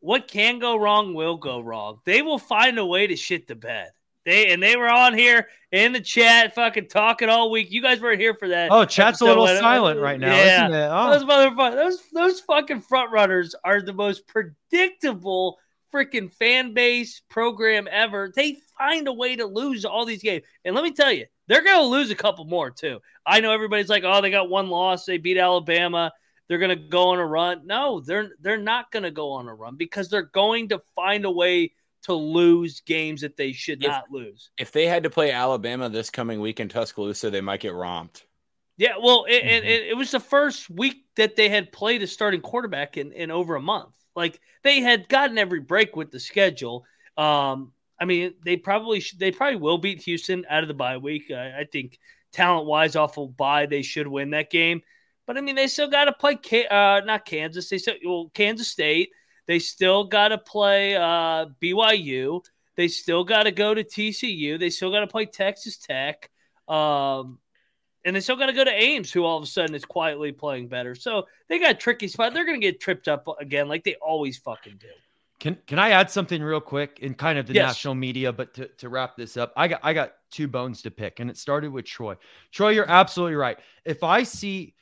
what 0.00 0.28
can 0.28 0.58
go 0.58 0.76
wrong 0.76 1.14
will 1.14 1.36
go 1.36 1.60
wrong. 1.60 2.00
They 2.04 2.22
will 2.22 2.38
find 2.38 2.78
a 2.78 2.86
way 2.86 3.06
to 3.06 3.16
shit 3.16 3.46
the 3.46 3.54
bed. 3.54 3.90
They 4.28 4.48
and 4.48 4.62
they 4.62 4.76
were 4.76 4.90
on 4.90 5.16
here 5.16 5.48
in 5.72 5.94
the 5.94 6.02
chat, 6.02 6.54
fucking 6.54 6.88
talking 6.88 7.30
all 7.30 7.50
week. 7.50 7.70
You 7.70 7.80
guys 7.80 7.98
weren't 7.98 8.20
here 8.20 8.34
for 8.34 8.48
that. 8.48 8.70
Oh, 8.70 8.84
chat's 8.84 9.22
a 9.22 9.24
little 9.24 9.46
silent 9.46 10.00
right 10.00 10.20
now. 10.20 10.36
Yeah, 10.36 10.90
oh. 10.92 11.10
those 11.10 11.24
motherfuckers, 11.24 11.74
those 11.76 12.02
those 12.12 12.40
fucking 12.40 12.82
front 12.82 13.10
runners 13.10 13.54
are 13.64 13.80
the 13.80 13.94
most 13.94 14.26
predictable 14.26 15.58
freaking 15.90 16.30
fan 16.30 16.74
base 16.74 17.22
program 17.30 17.88
ever. 17.90 18.30
They 18.36 18.58
find 18.76 19.08
a 19.08 19.14
way 19.14 19.34
to 19.36 19.46
lose 19.46 19.86
all 19.86 20.04
these 20.04 20.22
games, 20.22 20.44
and 20.62 20.74
let 20.74 20.84
me 20.84 20.92
tell 20.92 21.10
you, 21.10 21.24
they're 21.46 21.64
gonna 21.64 21.88
lose 21.88 22.10
a 22.10 22.14
couple 22.14 22.44
more 22.44 22.70
too. 22.70 23.00
I 23.24 23.40
know 23.40 23.52
everybody's 23.52 23.88
like, 23.88 24.04
oh, 24.04 24.20
they 24.20 24.30
got 24.30 24.50
one 24.50 24.68
loss, 24.68 25.06
they 25.06 25.16
beat 25.16 25.38
Alabama. 25.38 26.12
They're 26.48 26.58
gonna 26.58 26.76
go 26.76 27.08
on 27.08 27.18
a 27.18 27.26
run. 27.26 27.62
No, 27.66 28.00
they're 28.00 28.32
they're 28.40 28.58
not 28.58 28.90
gonna 28.90 29.10
go 29.10 29.32
on 29.32 29.48
a 29.48 29.54
run 29.54 29.76
because 29.76 30.10
they're 30.10 30.22
going 30.22 30.68
to 30.68 30.82
find 30.94 31.24
a 31.24 31.30
way 31.30 31.72
to 32.02 32.12
lose 32.12 32.80
games 32.80 33.20
that 33.20 33.36
they 33.36 33.52
should 33.52 33.82
if, 33.82 33.88
not 33.88 34.10
lose. 34.10 34.50
If 34.58 34.72
they 34.72 34.86
had 34.86 35.02
to 35.02 35.10
play 35.10 35.32
Alabama 35.32 35.88
this 35.88 36.10
coming 36.10 36.40
week 36.40 36.60
in 36.60 36.68
Tuscaloosa, 36.68 37.30
they 37.30 37.40
might 37.40 37.60
get 37.60 37.74
romped. 37.74 38.24
Yeah, 38.76 38.94
well, 39.02 39.24
it, 39.28 39.42
mm-hmm. 39.42 39.66
it, 39.66 39.82
it, 39.88 39.96
was 39.96 40.12
the 40.12 40.20
first 40.20 40.70
week 40.70 41.04
that 41.16 41.34
they 41.34 41.48
had 41.48 41.72
played 41.72 42.02
a 42.02 42.06
starting 42.06 42.40
quarterback 42.40 42.96
in, 42.96 43.12
in 43.12 43.32
over 43.32 43.56
a 43.56 43.60
month. 43.60 43.94
Like 44.14 44.40
they 44.62 44.80
had 44.80 45.08
gotten 45.08 45.36
every 45.36 45.60
break 45.60 45.96
with 45.96 46.12
the 46.12 46.20
schedule. 46.20 46.84
Um, 47.16 47.72
I 48.00 48.04
mean, 48.04 48.34
they 48.44 48.56
probably 48.56 49.00
should, 49.00 49.18
they 49.18 49.32
probably 49.32 49.56
will 49.56 49.78
beat 49.78 50.02
Houston 50.02 50.46
out 50.48 50.62
of 50.62 50.68
the 50.68 50.74
bye 50.74 50.98
week. 50.98 51.32
I, 51.32 51.60
I 51.60 51.64
think 51.64 51.98
talent 52.32 52.66
wise, 52.66 52.94
off 52.94 53.18
of 53.18 53.36
bye, 53.36 53.66
they 53.66 53.82
should 53.82 54.06
win 54.06 54.30
that 54.30 54.50
game. 54.50 54.82
But 55.26 55.36
I 55.36 55.40
mean, 55.40 55.56
they 55.56 55.66
still 55.66 55.90
got 55.90 56.04
to 56.04 56.12
play, 56.12 56.38
uh, 56.68 57.00
not 57.04 57.24
Kansas. 57.24 57.68
They 57.68 57.78
still 57.78 57.96
well, 58.04 58.30
Kansas 58.32 58.68
State. 58.68 59.10
They 59.48 59.58
still 59.58 60.04
got 60.04 60.28
to 60.28 60.38
play 60.38 60.94
uh, 60.94 61.46
BYU. 61.60 62.44
They 62.76 62.86
still 62.86 63.24
got 63.24 63.44
to 63.44 63.50
go 63.50 63.74
to 63.74 63.82
TCU. 63.82 64.60
They 64.60 64.70
still 64.70 64.92
got 64.92 65.00
to 65.00 65.06
play 65.06 65.24
Texas 65.24 65.78
Tech. 65.78 66.30
Um, 66.68 67.38
and 68.04 68.14
they 68.14 68.20
still 68.20 68.36
got 68.36 68.46
to 68.46 68.52
go 68.52 68.62
to 68.62 68.70
Ames, 68.70 69.10
who 69.10 69.24
all 69.24 69.38
of 69.38 69.42
a 69.42 69.46
sudden 69.46 69.74
is 69.74 69.86
quietly 69.86 70.32
playing 70.32 70.68
better. 70.68 70.94
So 70.94 71.26
they 71.48 71.58
got 71.58 71.70
a 71.72 71.74
tricky 71.74 72.08
spot. 72.08 72.34
They're 72.34 72.44
going 72.44 72.60
to 72.60 72.64
get 72.64 72.78
tripped 72.78 73.08
up 73.08 73.26
again, 73.40 73.68
like 73.68 73.84
they 73.84 73.96
always 73.96 74.36
fucking 74.36 74.76
do. 74.78 74.86
Can 75.40 75.56
Can 75.66 75.78
I 75.78 75.90
add 75.90 76.10
something 76.10 76.42
real 76.42 76.60
quick 76.60 76.98
in 77.00 77.14
kind 77.14 77.38
of 77.38 77.46
the 77.46 77.54
yes. 77.54 77.68
national 77.68 77.94
media? 77.94 78.32
But 78.32 78.54
to, 78.54 78.68
to 78.78 78.88
wrap 78.88 79.16
this 79.16 79.36
up, 79.36 79.52
I 79.56 79.68
got 79.68 79.80
I 79.82 79.92
got 79.94 80.12
two 80.30 80.46
bones 80.46 80.82
to 80.82 80.90
pick, 80.90 81.20
and 81.20 81.30
it 81.30 81.38
started 81.38 81.72
with 81.72 81.86
Troy. 81.86 82.16
Troy, 82.52 82.70
you're 82.70 82.90
absolutely 82.90 83.36
right. 83.36 83.58
If 83.84 84.02
I 84.02 84.24
see 84.24 84.74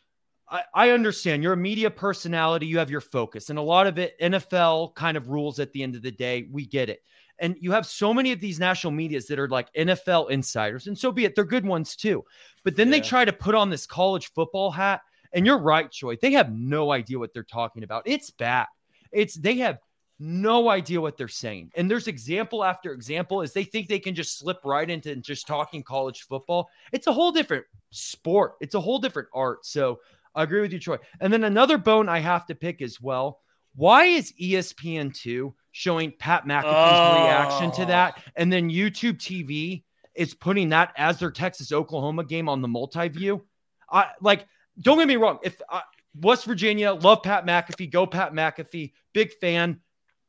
I, 0.49 0.63
I 0.75 0.91
understand 0.91 1.43
you're 1.43 1.53
a 1.55 1.57
media 1.57 1.91
personality, 1.91 2.67
you 2.67 2.79
have 2.79 2.91
your 2.91 3.01
focus, 3.01 3.51
and 3.51 3.59
a 3.59 3.63
lot 3.63 3.87
of 3.87 3.99
it 3.99 4.19
NFL 4.21 4.95
kind 4.95 5.17
of 5.17 5.29
rules 5.29 5.59
at 5.59 5.73
the 5.73 5.83
end 5.83 5.97
of 5.97 6.03
the 6.03 6.11
day. 6.11 6.49
We 6.51 6.67
get 6.67 6.89
it. 6.89 7.03
And 7.39 7.57
you 7.61 7.73
have 7.73 7.85
so 7.85 8.15
many 8.15 8.33
of 8.33 8.41
these 8.41 8.59
national 8.59 8.93
medias 8.93 9.27
that 9.27 9.39
are 9.39 9.49
like 9.49 9.73
NFL 9.75 10.31
insiders, 10.31 10.87
and 10.87 10.99
so 10.99 11.13
be 11.13 11.25
it. 11.25 11.35
They're 11.35 11.45
good 11.45 11.67
ones 11.67 11.97
too. 11.97 12.25
But 12.65 12.77
then 12.77 12.89
yeah. 12.89 12.93
they 12.93 13.01
try 13.01 13.25
to 13.25 13.33
put 13.33 13.55
on 13.55 13.71
this 13.71 13.87
college 13.87 14.33
football 14.33 14.71
hat. 14.71 15.03
And 15.33 15.45
you're 15.45 15.59
right, 15.59 15.91
Troy. 15.93 16.17
They 16.17 16.33
have 16.33 16.53
no 16.53 16.93
idea 16.93 17.19
what 17.19 17.35
they're 17.35 17.43
talking 17.43 17.83
about. 17.83 18.05
It's 18.07 18.31
bad. 18.31 18.67
It's 19.13 19.35
they 19.35 19.57
have 19.57 19.79
no 20.19 20.71
idea 20.71 21.01
what 21.01 21.17
they're 21.17 21.29
saying. 21.29 21.71
And 21.75 21.91
there's 21.91 22.09
example 22.09 22.65
after 22.65 22.93
example 22.93 23.43
as 23.43 23.53
they 23.53 23.65
think 23.65 23.89
they 23.89 23.99
can 23.99 24.15
just 24.15 24.39
slip 24.39 24.59
right 24.65 24.89
into 24.89 25.15
just 25.17 25.47
talking 25.47 25.83
college 25.83 26.23
football. 26.23 26.71
It's 26.93 27.07
a 27.07 27.13
whole 27.13 27.33
different 27.33 27.67
sport. 27.91 28.55
It's 28.61 28.75
a 28.75 28.81
whole 28.81 28.99
different 28.99 29.29
art. 29.35 29.67
So 29.67 30.01
I 30.37 30.43
agree 30.43 30.61
with 30.61 30.73
you, 30.73 30.79
Troy. 30.79 30.99
And 31.21 31.33
then 31.33 31.45
another 31.45 31.79
bone 31.79 32.09
I 32.09 32.19
have 32.21 32.47
to 32.47 32.55
pick 32.55 32.83
as 32.83 33.01
well. 33.01 33.41
Why 33.75 34.05
is 34.05 34.33
ESPN2 34.41 35.53
showing 35.73 36.13
Pat 36.19 36.45
McAfee's 36.45 36.65
oh. 36.65 37.25
reaction 37.25 37.73
to 37.73 37.87
that? 37.87 38.15
Oh. 38.17 38.23
And 38.37 38.53
then 38.53 38.71
YouTube 38.71 39.19
TV 39.19 39.83
is 40.15 40.35
putting 40.35 40.69
that 40.69 40.93
as 40.97 41.19
their 41.19 41.31
Texas 41.31 41.73
Oklahoma 41.73 42.25
game 42.25 42.49
on 42.49 42.61
the 42.61 42.69
multi 42.69 43.09
view? 43.09 43.43
I 43.91 44.09
like, 44.21 44.47
don't 44.81 44.99
get 44.99 45.09
me 45.09 45.17
wrong. 45.17 45.39
If 45.43 45.61
uh, 45.71 45.81
West 46.21 46.45
Virginia, 46.45 46.93
love 46.93 47.23
Pat 47.23 47.47
McAfee. 47.47 47.91
Go 47.91 48.07
Pat 48.07 48.33
McAfee. 48.33 48.93
Big 49.15 49.33
fan. 49.41 49.81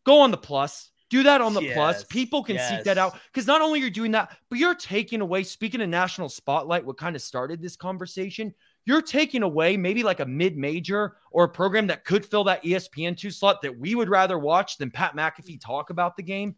Go 0.06 0.22
on 0.22 0.32
the 0.32 0.38
plus. 0.38 0.92
Do 1.10 1.24
that 1.24 1.40
on 1.40 1.54
the 1.54 1.62
Yes, 1.62 1.74
plus. 1.74 2.04
People 2.06 2.44
can 2.44 2.60
seek 2.60 2.84
that 2.84 2.98
out 2.98 3.18
because 3.32 3.48
not 3.48 3.62
only 3.62 3.80
you're 3.80 3.90
doing 3.90 4.12
that, 4.12 4.38
but 4.50 4.60
you're 4.60 4.76
taking 4.76 5.22
away. 5.22 5.44
Speaking 5.44 5.82
of 5.82 5.88
national 5.88 6.28
spotlight, 6.28 6.86
what 6.86 6.98
kind 6.98 7.16
of 7.16 7.22
started 7.22 7.62
this 7.62 7.78
conversation? 7.78 8.54
You're 8.88 9.02
taking 9.02 9.44
away 9.44 9.76
maybe 9.76 10.02
like 10.02 10.22
a 10.22 10.26
mid-major 10.26 11.18
or 11.30 11.44
a 11.44 11.50
program 11.50 11.88
that 11.88 12.06
could 12.06 12.26
fill 12.26 12.46
that 12.46 12.66
E 12.66 12.72
ESPN 12.72 13.18
two 13.18 13.32
slot 13.32 13.62
that 13.64 13.78
we 13.78 13.96
would 13.96 14.08
rather 14.08 14.40
watch 14.40 14.78
than 14.78 14.92
Pat 14.92 15.14
McAfee 15.14 15.60
talk 15.60 15.90
about 15.90 16.16
the 16.16 16.24
game. 16.24 16.56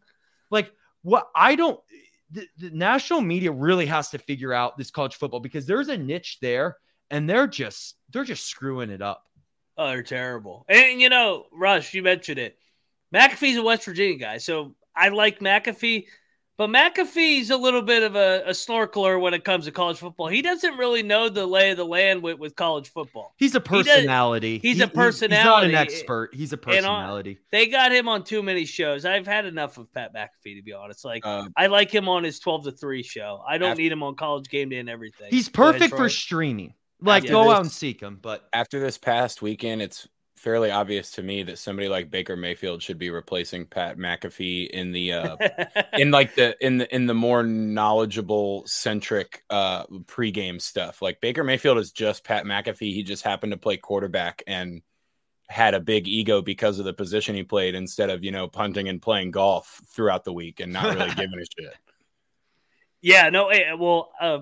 Like 0.51 0.71
what 1.01 1.27
I 1.35 1.55
don't. 1.55 1.79
The, 2.29 2.45
the 2.59 2.69
national 2.69 3.21
media 3.21 3.51
really 3.51 3.87
has 3.87 4.11
to 4.11 4.19
figure 4.19 4.53
out 4.53 4.77
this 4.77 4.91
college 4.91 5.15
football 5.15 5.39
because 5.39 5.65
there's 5.65 5.87
a 5.87 5.97
niche 5.97 6.37
there, 6.39 6.77
and 7.09 7.27
they're 7.27 7.47
just 7.47 7.95
they're 8.11 8.23
just 8.23 8.45
screwing 8.45 8.91
it 8.91 9.01
up. 9.01 9.25
Oh, 9.75 9.87
they're 9.87 10.03
terrible. 10.03 10.65
And 10.69 11.01
you 11.01 11.09
know, 11.09 11.45
Rush, 11.51 11.95
you 11.95 12.03
mentioned 12.03 12.37
it. 12.37 12.59
McAfee's 13.11 13.57
a 13.57 13.63
West 13.63 13.85
Virginia 13.85 14.19
guy, 14.19 14.37
so 14.37 14.75
I 14.95 15.09
like 15.09 15.39
McAfee, 15.39 16.05
but 16.59 16.69
McAfee's 16.69 17.49
a 17.51 17.55
little 17.57 17.81
bit 17.81 18.03
of 18.03 18.17
a, 18.17 18.43
a 18.45 18.49
snorkeler 18.51 19.19
when 19.19 19.33
it 19.33 19.45
comes 19.45 19.63
to 19.63 19.71
college 19.71 19.97
football. 19.97 20.27
He 20.27 20.41
doesn't 20.41 20.75
really 20.77 21.01
know 21.01 21.29
the 21.29 21.45
lay 21.45 21.71
of 21.71 21.77
the 21.77 21.85
land 21.85 22.21
with, 22.21 22.37
with 22.37 22.53
college 22.57 22.89
football. 22.89 23.33
He's 23.37 23.55
a 23.55 23.59
does- 23.61 23.67
personality. 23.87 24.59
he's 24.61 24.75
He- 24.77 24.83
a 24.83 24.87
personality. 24.89 25.37
He's 25.37 25.45
not 25.45 25.63
an 25.63 25.73
expert. 25.75 26.35
He's 26.35 26.51
a 26.51 26.57
And, 26.57 26.61
personality. 26.61 27.39
They 27.51 27.67
got 27.67 27.93
him 27.93 28.09
on 28.09 28.25
too 28.25 28.43
many 28.43 28.65
shows. 28.65 29.05
I've 29.05 29.25
had 29.25 29.45
enough 29.45 29.77
of 29.77 29.91
Pat 29.93 30.13
McAfee 30.13 30.57
to 30.57 30.61
be 30.61 30.73
honest. 30.73 31.05
Like 31.05 31.25
Uh, 31.25 31.47
I 31.55 31.67
like 31.67 31.89
him 31.89 32.09
on 32.09 32.25
his 32.25 32.39
twelve 32.39 32.65
to 32.65 32.71
three 32.73 33.03
show. 33.03 33.41
I 33.47 33.57
don't 33.57 33.71
After- 33.71 33.81
need 33.81 33.91
him 33.93 34.03
on 34.03 34.15
college 34.15 34.49
game 34.49 34.67
day 34.67 34.79
and 34.79 34.89
everything. 34.89 35.27
He's 35.31 35.47
Go 35.47 35.63
ahead, 35.69 35.75
perfect 35.79 35.95
for 35.95 36.09
streaming. 36.09 36.73
Like 37.01 37.23
After 37.23 37.31
go 37.31 37.43
this- 37.45 37.53
out 37.53 37.61
and 37.61 37.71
seek 37.71 38.01
him. 38.01 38.19
But 38.21 38.49
after 38.51 38.81
this 38.81 38.97
past 38.97 39.41
weekend, 39.41 39.81
it's 39.81 40.09
fairly 40.39 40.71
obvious 40.71 41.11
to 41.11 41.21
me 41.21 41.43
that 41.43 41.57
somebody 41.57 41.89
like 41.89 42.09
Baker 42.09 42.37
Mayfield 42.37 42.81
should 42.81 42.97
be 42.97 43.09
replacing 43.09 43.65
Pat 43.65 43.97
McAfee 43.97 44.69
in 44.69 44.93
the 44.93 45.11
uh, 45.11 45.37
in 45.93 46.11
like 46.11 46.33
the 46.35 46.55
in 46.65 46.77
the 46.77 46.95
in 46.95 47.07
the 47.07 47.13
more 47.13 47.43
knowledgeable 47.43 48.63
centric 48.65 49.43
uh 49.49 49.85
pregame 50.05 50.61
stuff. 50.61 51.01
Like 51.01 51.19
Baker 51.19 51.43
Mayfield 51.43 51.77
is 51.77 51.91
just 51.91 52.23
Pat 52.23 52.45
McAfee. 52.45 52.93
He 52.93 53.03
just 53.03 53.23
happened 53.23 53.51
to 53.51 53.57
play 53.57 53.75
quarterback 53.75 54.41
and 54.47 54.81
had 55.49 55.73
a 55.73 55.79
big 55.79 56.07
ego 56.07 56.41
because 56.41 56.79
of 56.79 56.85
the 56.85 56.93
position 56.93 57.35
he 57.35 57.43
played 57.43 57.75
instead 57.75 58.09
of 58.09 58.23
you 58.23 58.31
know 58.31 58.47
punting 58.47 58.87
and 58.87 59.01
playing 59.01 59.31
golf 59.31 59.81
throughout 59.87 60.23
the 60.23 60.33
week 60.33 60.61
and 60.61 60.71
not 60.71 60.95
really 60.95 61.09
giving 61.15 61.39
a 61.39 61.61
shit. 61.61 61.75
Yeah, 63.01 63.29
no, 63.29 63.49
eh, 63.49 63.73
well, 63.73 64.11
uh, 64.21 64.39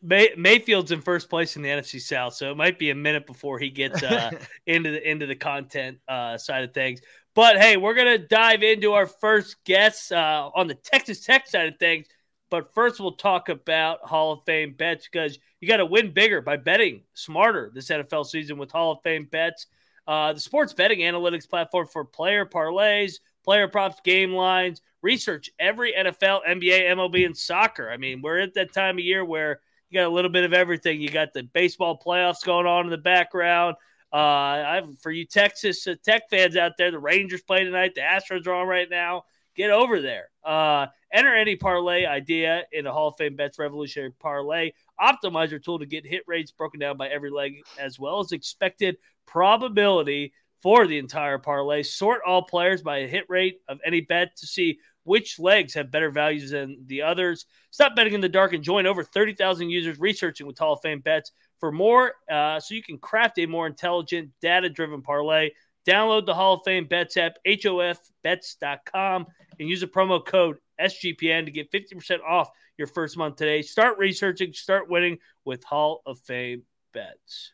May- 0.00 0.34
Mayfield's 0.36 0.92
in 0.92 1.00
first 1.00 1.28
place 1.28 1.56
in 1.56 1.62
the 1.62 1.68
NFC 1.68 2.00
South, 2.00 2.34
so 2.34 2.50
it 2.50 2.56
might 2.56 2.78
be 2.78 2.90
a 2.90 2.94
minute 2.94 3.26
before 3.26 3.58
he 3.58 3.70
gets 3.70 4.02
uh, 4.02 4.30
into 4.66 4.92
the 4.92 5.10
into 5.10 5.26
the 5.26 5.34
content 5.34 5.98
uh, 6.06 6.38
side 6.38 6.64
of 6.64 6.72
things. 6.72 7.00
But 7.34 7.58
hey, 7.58 7.76
we're 7.76 7.94
gonna 7.94 8.18
dive 8.18 8.62
into 8.62 8.92
our 8.92 9.06
first 9.06 9.56
guest 9.64 10.12
uh, 10.12 10.50
on 10.54 10.68
the 10.68 10.74
Texas 10.74 11.20
Tech 11.24 11.46
side 11.46 11.68
of 11.68 11.78
things. 11.78 12.06
But 12.50 12.72
first, 12.74 13.00
we'll 13.00 13.12
talk 13.12 13.48
about 13.48 14.00
Hall 14.00 14.32
of 14.32 14.44
Fame 14.46 14.72
bets 14.72 15.08
because 15.10 15.38
you 15.60 15.68
got 15.68 15.78
to 15.78 15.86
win 15.86 16.12
bigger 16.12 16.40
by 16.40 16.56
betting 16.56 17.02
smarter 17.14 17.70
this 17.74 17.90
NFL 17.90 18.26
season 18.26 18.56
with 18.56 18.70
Hall 18.70 18.92
of 18.92 19.02
Fame 19.02 19.28
bets. 19.30 19.66
Uh, 20.06 20.32
the 20.32 20.40
sports 20.40 20.72
betting 20.72 21.00
analytics 21.00 21.48
platform 21.48 21.86
for 21.86 22.04
player 22.04 22.46
parlays, 22.46 23.16
player 23.44 23.68
props, 23.68 24.00
game 24.02 24.32
lines, 24.32 24.80
research 25.02 25.50
every 25.58 25.92
NFL, 25.92 26.40
NBA, 26.48 26.88
MLB, 26.90 27.26
and 27.26 27.36
soccer. 27.36 27.90
I 27.90 27.98
mean, 27.98 28.22
we're 28.22 28.38
at 28.38 28.54
that 28.54 28.72
time 28.72 28.96
of 28.96 29.04
year 29.04 29.24
where 29.24 29.60
you 29.90 30.00
got 30.00 30.06
a 30.06 30.12
little 30.12 30.30
bit 30.30 30.44
of 30.44 30.52
everything. 30.52 31.00
You 31.00 31.10
got 31.10 31.32
the 31.32 31.42
baseball 31.42 31.98
playoffs 32.04 32.44
going 32.44 32.66
on 32.66 32.84
in 32.84 32.90
the 32.90 32.98
background. 32.98 33.76
Uh, 34.12 34.16
I've, 34.16 34.98
for 35.00 35.10
you 35.10 35.24
Texas 35.24 35.86
uh, 35.86 35.94
Tech 36.02 36.30
fans 36.30 36.56
out 36.56 36.72
there, 36.78 36.90
the 36.90 36.98
Rangers 36.98 37.42
play 37.42 37.64
tonight. 37.64 37.94
The 37.94 38.00
Astros 38.00 38.46
are 38.46 38.54
on 38.54 38.66
right 38.66 38.88
now. 38.88 39.24
Get 39.54 39.70
over 39.70 40.00
there. 40.00 40.30
Uh, 40.44 40.86
enter 41.12 41.34
any 41.34 41.56
parlay 41.56 42.06
idea 42.06 42.62
in 42.72 42.84
the 42.84 42.92
Hall 42.92 43.08
of 43.08 43.14
Fame 43.18 43.36
Bets 43.36 43.58
Revolutionary 43.58 44.12
Parlay 44.12 44.72
Optimizer 45.00 45.62
tool 45.62 45.78
to 45.78 45.86
get 45.86 46.06
hit 46.06 46.22
rates 46.26 46.52
broken 46.52 46.80
down 46.80 46.96
by 46.96 47.08
every 47.08 47.30
leg 47.30 47.62
as 47.78 47.98
well 47.98 48.20
as 48.20 48.32
expected 48.32 48.96
probability 49.26 50.32
for 50.62 50.86
the 50.86 50.98
entire 50.98 51.38
parlay. 51.38 51.82
Sort 51.82 52.20
all 52.26 52.42
players 52.42 52.82
by 52.82 52.98
a 52.98 53.08
hit 53.08 53.24
rate 53.28 53.60
of 53.68 53.78
any 53.84 54.00
bet 54.00 54.36
to 54.36 54.46
see 54.46 54.78
which 55.04 55.38
legs 55.38 55.74
have 55.74 55.90
better 55.90 56.10
values 56.10 56.50
than 56.50 56.84
the 56.86 57.02
others. 57.02 57.46
Stop 57.70 57.96
betting 57.96 58.14
in 58.14 58.20
the 58.20 58.28
dark 58.28 58.52
and 58.52 58.62
join 58.62 58.86
over 58.86 59.02
30,000 59.02 59.70
users 59.70 59.98
researching 59.98 60.46
with 60.46 60.58
Hall 60.58 60.74
of 60.74 60.80
Fame 60.82 61.00
bets 61.00 61.32
for 61.58 61.72
more 61.72 62.12
uh, 62.30 62.60
so 62.60 62.74
you 62.74 62.82
can 62.82 62.98
craft 62.98 63.38
a 63.38 63.46
more 63.46 63.66
intelligent, 63.66 64.30
data 64.40 64.68
driven 64.68 65.02
parlay. 65.02 65.50
Download 65.86 66.26
the 66.26 66.34
Hall 66.34 66.54
of 66.54 66.60
Fame 66.64 66.86
Bets 66.86 67.16
app, 67.16 67.38
hofbets.com, 67.46 69.26
and 69.58 69.68
use 69.68 69.80
the 69.80 69.86
promo 69.86 70.24
code 70.24 70.58
SGPN 70.78 71.46
to 71.46 71.50
get 71.50 71.72
50% 71.72 72.20
off 72.22 72.50
your 72.76 72.86
first 72.86 73.16
month 73.16 73.36
today. 73.36 73.62
Start 73.62 73.98
researching, 73.98 74.52
start 74.52 74.90
winning 74.90 75.18
with 75.44 75.64
Hall 75.64 76.02
of 76.04 76.18
Fame 76.20 76.64
Bets. 76.92 77.52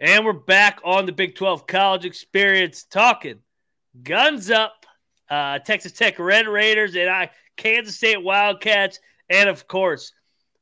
And 0.00 0.24
we're 0.24 0.32
back 0.32 0.80
on 0.84 1.06
the 1.06 1.12
Big 1.12 1.34
12 1.34 1.66
college 1.66 2.04
experience 2.04 2.84
talking 2.84 3.40
guns 4.02 4.50
up, 4.50 4.86
uh, 5.30 5.58
Texas 5.60 5.92
Tech 5.92 6.18
Red 6.18 6.46
Raiders, 6.48 6.94
and 6.94 7.08
I, 7.08 7.30
Kansas 7.56 7.96
State 7.96 8.22
Wildcats. 8.22 9.00
And 9.28 9.48
of 9.48 9.68
course, 9.68 10.12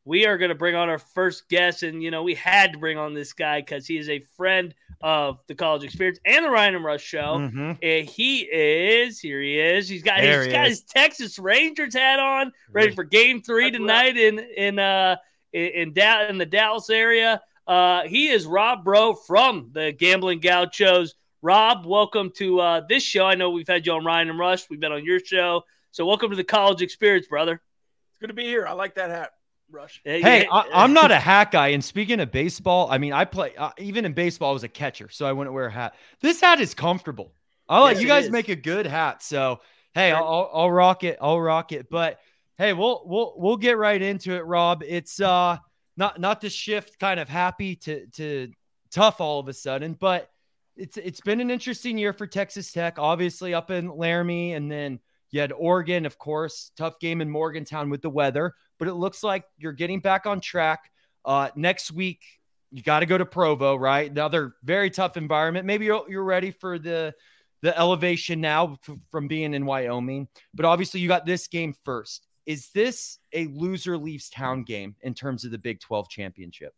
we 0.05 0.25
are 0.27 0.39
going 0.39 0.51
to 0.51 0.55
bring 0.55 0.75
on 0.75 0.89
our 0.89 0.99
first 0.99 1.49
guest. 1.49 1.83
And, 1.83 2.03
you 2.03 2.11
know, 2.11 2.23
we 2.23 2.35
had 2.35 2.73
to 2.73 2.79
bring 2.79 2.97
on 2.97 3.13
this 3.13 3.33
guy 3.33 3.61
because 3.61 3.87
he 3.87 3.99
is 3.99 4.09
a 4.09 4.21
friend 4.37 4.75
of 5.03 5.41
the 5.49 5.55
college 5.55 5.85
experience 5.85 6.19
and 6.25 6.45
the 6.45 6.51
Ryan 6.51 6.77
and 6.77 6.85
Rush 6.85 7.03
show. 7.03 7.39
Mhm. 7.39 7.79
And 7.83 8.09
he 8.09 8.41
is, 8.41 9.19
here 9.19 9.41
he 9.43 9.59
is. 9.59 9.89
He's 9.89 10.03
got, 10.03 10.21
There 10.21 10.39
he's 10.43 10.47
he 10.47 10.53
got 10.53 10.67
is. 10.67 10.79
his 10.79 10.83
Texas 10.83 11.39
Rangers 11.39 11.95
hat 11.95 12.19
on, 12.21 12.53
ready 12.71 12.95
for 12.95 13.05
game 13.05 13.43
three 13.43 13.71
tonight 13.71 14.17
in, 14.17 14.39
in, 14.39 14.79
uh, 14.79 15.17
in, 15.53 15.93
in, 15.97 15.99
in 16.29 16.39
the 16.39 16.47
Dallas 16.47 16.89
area. 16.89 17.43
Uh, 17.67 18.03
he 18.05 18.29
is 18.29 18.47
Rob 18.47 18.85
Bro 18.85 19.15
from 19.15 19.71
the 19.73 19.91
Gambling 19.91 20.39
Gauchos. 20.41 21.15
Rob, 21.47 21.87
welcome 21.87 22.33
to 22.39 22.59
uh, 22.59 22.81
this 22.89 23.05
show. 23.05 23.25
I 23.25 23.37
know 23.37 23.51
we've 23.51 23.69
had 23.69 23.87
you 23.87 23.93
on 23.93 24.05
Ryan 24.05 24.31
and 24.31 24.37
Rush. 24.37 24.69
We've 24.69 24.81
been 24.81 24.91
on 24.91 25.05
your 25.05 25.21
show. 25.21 25.63
So 25.93 26.05
welcome 26.05 26.31
to 26.31 26.35
the 26.35 26.43
college 26.43 26.83
experience, 26.83 27.29
brother. 27.29 27.53
It's 28.11 28.19
good 28.19 28.27
to 28.27 28.33
be 28.35 28.43
here. 28.43 28.67
I 28.67 28.73
like 28.73 28.97
that 28.97 29.11
hat, 29.11 29.31
Rush. 29.71 30.01
Hey, 30.03 30.45
I, 30.51 30.65
I'm 30.75 30.93
not 30.93 31.13
a 31.13 31.19
hat 31.21 31.53
guy. 31.53 31.69
And 31.69 31.85
speaking 31.85 32.19
of 32.19 32.33
baseball, 32.33 32.89
I 32.91 32.99
mean, 32.99 33.13
I 33.13 33.27
play 33.27 33.55
uh, 33.57 33.71
even 33.79 34.05
in 34.05 34.13
baseball. 34.13 34.51
I 34.51 34.55
was 34.55 34.65
a 34.65 34.69
catcher, 34.69 35.09
so 35.09 35.25
I 35.25 35.31
wouldn't 35.33 35.55
wear 35.55 35.67
a 35.67 35.71
hat. 35.71 35.95
This 36.21 36.41
hat 36.41 36.61
is 36.61 36.75
comfortable. 36.75 37.33
I 37.69 37.79
like 37.79 37.95
Yes, 37.95 38.03
you 38.03 38.09
guys 38.09 38.29
make 38.29 38.49
a 38.49 38.57
good 38.57 38.85
hat. 38.87 39.23
So 39.23 39.61
hey, 39.95 40.11
Sure. 40.11 40.17
I'll, 40.17 40.25
I'll, 40.25 40.51
I'll 40.53 40.71
rock 40.73 41.05
it. 41.05 41.17
I'll 41.21 41.41
rock 41.41 41.71
it. 41.71 41.89
But 41.89 42.19
hey, 42.59 42.73
we'll 42.73 43.05
we'll 43.07 43.35
we'll 43.37 43.57
get 43.57 43.79
right 43.79 44.03
into 44.03 44.35
it, 44.35 44.45
Rob. 44.45 44.83
It's 44.85 45.21
uh 45.21 45.59
not 45.97 46.21
not 46.21 46.41
to 46.41 46.51
shift 46.51 46.99
kind 46.99 47.21
of 47.21 47.29
happy 47.29 47.77
to 47.77 48.09
to 48.17 48.51
tough 48.91 49.21
all 49.21 49.39
of 49.39 49.47
a 49.47 49.53
sudden, 49.53 49.93
but 49.93 50.29
it's 50.77 50.97
it's 50.97 51.21
been 51.21 51.41
an 51.41 51.51
interesting 51.51 51.99
year 51.99 52.13
for 52.13 52.27
Texas 52.27 52.73
Tech. 52.73 52.99
Obviously 52.99 53.55
up 53.55 53.71
in 53.71 53.89
Laramie, 53.89 54.55
and 54.55 54.71
then 54.71 55.01
you 55.31 55.41
had 55.41 55.53
Oregon, 55.53 56.07
of 56.07 56.19
course, 56.19 56.71
tough 56.77 56.99
game 57.01 57.21
in 57.21 57.31
Morgantown 57.31 57.91
with 57.91 58.03
the 58.03 58.11
weather. 58.11 58.55
But 58.79 58.89
it 58.89 58.95
looks 58.95 59.23
like 59.23 59.45
you're 59.59 59.73
getting 59.73 60.01
back 60.01 60.27
on 60.27 60.41
track. 60.41 60.91
Uh, 61.25 61.51
next 61.57 61.93
week, 61.93 62.23
you 62.71 62.83
got 62.83 63.01
to 63.01 63.07
go 63.07 63.19
to 63.19 63.27
Provo, 63.27 63.75
right? 63.75 64.11
Another 64.11 64.55
very 64.63 64.91
tough 64.91 65.17
environment. 65.17 65.67
Maybe 65.67 65.87
you're, 65.87 66.05
you're 66.09 66.25
ready 66.25 66.51
for 66.51 66.79
the 66.79 67.15
the 67.63 67.77
elevation 67.77 68.41
now 68.41 68.79
f- 68.87 68.97
from 69.11 69.29
being 69.29 69.55
in 69.55 69.65
Wyoming. 69.65 70.29
But 70.55 70.67
obviously, 70.67 71.01
you 71.01 71.09
got 71.09 71.27
this 71.27 71.49
game 71.49 71.75
first. 71.85 72.27
Is 72.45 72.69
this 72.75 73.19
a 73.33 73.47
loser 73.49 73.99
leaves 73.99 74.31
town 74.31 74.63
game 74.63 74.95
in 75.03 75.15
terms 75.15 75.45
of 75.45 75.51
the 75.51 75.59
Big 75.59 75.81
12 75.81 76.09
championship? 76.09 76.75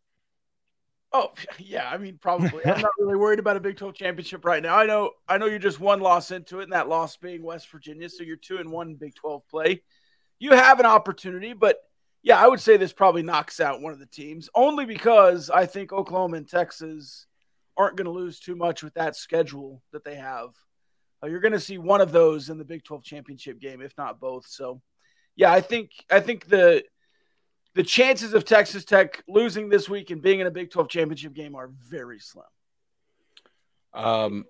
Oh, 1.11 1.31
yeah. 1.59 1.89
I 1.89 1.97
mean, 1.97 2.17
probably. 2.21 2.65
I'm 2.65 2.81
not 2.81 2.91
really 2.99 3.15
worried 3.15 3.39
about 3.39 3.57
a 3.57 3.61
Big 3.61 3.77
12 3.77 3.95
championship 3.95 4.45
right 4.45 4.61
now. 4.61 4.75
I 4.75 4.85
know, 4.85 5.11
I 5.27 5.37
know 5.37 5.45
you're 5.45 5.59
just 5.59 5.79
one 5.79 5.99
loss 5.99 6.31
into 6.31 6.59
it, 6.59 6.63
and 6.63 6.73
that 6.73 6.89
loss 6.89 7.17
being 7.17 7.43
West 7.43 7.69
Virginia. 7.71 8.09
So 8.09 8.23
you're 8.23 8.37
two 8.37 8.57
and 8.57 8.71
one 8.71 8.95
Big 8.95 9.15
12 9.15 9.47
play. 9.47 9.81
You 10.39 10.51
have 10.51 10.79
an 10.79 10.85
opportunity, 10.85 11.53
but 11.53 11.77
yeah, 12.21 12.41
I 12.41 12.47
would 12.47 12.59
say 12.59 12.77
this 12.77 12.93
probably 12.93 13.23
knocks 13.23 13.59
out 13.59 13.81
one 13.81 13.93
of 13.93 13.99
the 13.99 14.05
teams 14.05 14.49
only 14.53 14.85
because 14.85 15.49
I 15.49 15.65
think 15.65 15.93
Oklahoma 15.93 16.37
and 16.37 16.47
Texas 16.47 17.25
aren't 17.77 17.95
going 17.95 18.05
to 18.05 18.11
lose 18.11 18.39
too 18.39 18.55
much 18.55 18.83
with 18.83 18.93
that 18.95 19.15
schedule 19.15 19.81
that 19.93 20.03
they 20.03 20.15
have. 20.15 20.49
Uh, 21.23 21.27
you're 21.27 21.39
going 21.39 21.53
to 21.53 21.59
see 21.59 21.77
one 21.77 22.01
of 22.01 22.11
those 22.11 22.49
in 22.49 22.57
the 22.57 22.65
Big 22.65 22.83
12 22.83 23.03
championship 23.03 23.59
game, 23.59 23.81
if 23.81 23.97
not 23.97 24.19
both. 24.19 24.45
So, 24.47 24.81
yeah, 25.35 25.51
I 25.51 25.61
think 25.61 25.91
I 26.09 26.19
think 26.19 26.47
the 26.47 26.83
the 27.75 27.83
chances 27.83 28.33
of 28.33 28.45
Texas 28.45 28.83
Tech 28.83 29.23
losing 29.27 29.69
this 29.69 29.87
week 29.87 30.09
and 30.09 30.21
being 30.21 30.39
in 30.39 30.47
a 30.47 30.51
Big 30.51 30.71
12 30.71 30.89
championship 30.89 31.33
game 31.33 31.55
are 31.55 31.69
very 31.87 32.19
slim. 32.19 32.45
Um, 33.93 34.45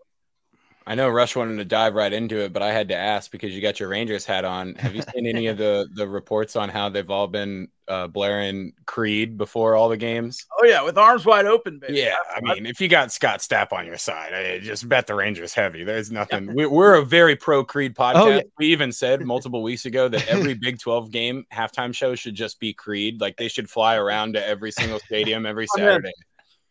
I 0.87 0.95
know 0.95 1.07
Rush 1.07 1.35
wanted 1.35 1.57
to 1.57 1.65
dive 1.65 1.93
right 1.93 2.11
into 2.11 2.39
it, 2.39 2.51
but 2.51 2.63
I 2.63 2.71
had 2.71 2.87
to 2.89 2.95
ask 2.95 3.29
because 3.29 3.53
you 3.53 3.61
got 3.61 3.79
your 3.79 3.89
Rangers 3.89 4.25
hat 4.25 4.43
on. 4.43 4.73
Have 4.75 4.95
you 4.95 5.03
seen 5.13 5.27
any 5.27 5.47
of 5.47 5.57
the 5.57 5.87
the 5.93 6.07
reports 6.07 6.55
on 6.55 6.69
how 6.69 6.89
they've 6.89 7.09
all 7.09 7.27
been 7.27 7.67
uh, 7.87 8.07
blaring 8.07 8.73
Creed 8.85 9.37
before 9.37 9.75
all 9.75 9.89
the 9.89 9.97
games? 9.97 10.47
Oh 10.59 10.65
yeah, 10.65 10.81
with 10.81 10.97
arms 10.97 11.25
wide 11.25 11.45
open, 11.45 11.79
baby. 11.79 11.99
Yeah, 11.99 12.15
I 12.35 12.41
mean, 12.41 12.65
if 12.65 12.81
you 12.81 12.87
got 12.87 13.11
Scott 13.11 13.39
Stapp 13.39 13.71
on 13.71 13.85
your 13.85 13.97
side, 13.97 14.33
I 14.33 14.59
just 14.59 14.89
bet 14.89 15.05
the 15.05 15.13
Rangers 15.13 15.53
heavy. 15.53 15.83
There's 15.83 16.11
nothing. 16.11 16.53
we, 16.55 16.65
are 16.65 16.95
a 16.95 17.05
very 17.05 17.35
pro 17.35 17.63
Creed 17.63 17.93
podcast. 17.95 18.15
Oh, 18.15 18.29
yeah. 18.29 18.41
We 18.57 18.67
even 18.67 18.91
said 18.91 19.21
multiple 19.21 19.61
weeks 19.61 19.85
ago 19.85 20.07
that 20.07 20.27
every 20.27 20.53
Big 20.55 20.79
12 20.79 21.11
game 21.11 21.45
halftime 21.53 21.93
show 21.93 22.15
should 22.15 22.35
just 22.35 22.59
be 22.59 22.73
Creed. 22.73 23.21
Like 23.21 23.37
they 23.37 23.47
should 23.47 23.69
fly 23.69 23.95
around 23.95 24.33
to 24.33 24.45
every 24.45 24.71
single 24.71 24.99
stadium 24.99 25.45
every 25.45 25.67
Saturday. 25.75 26.11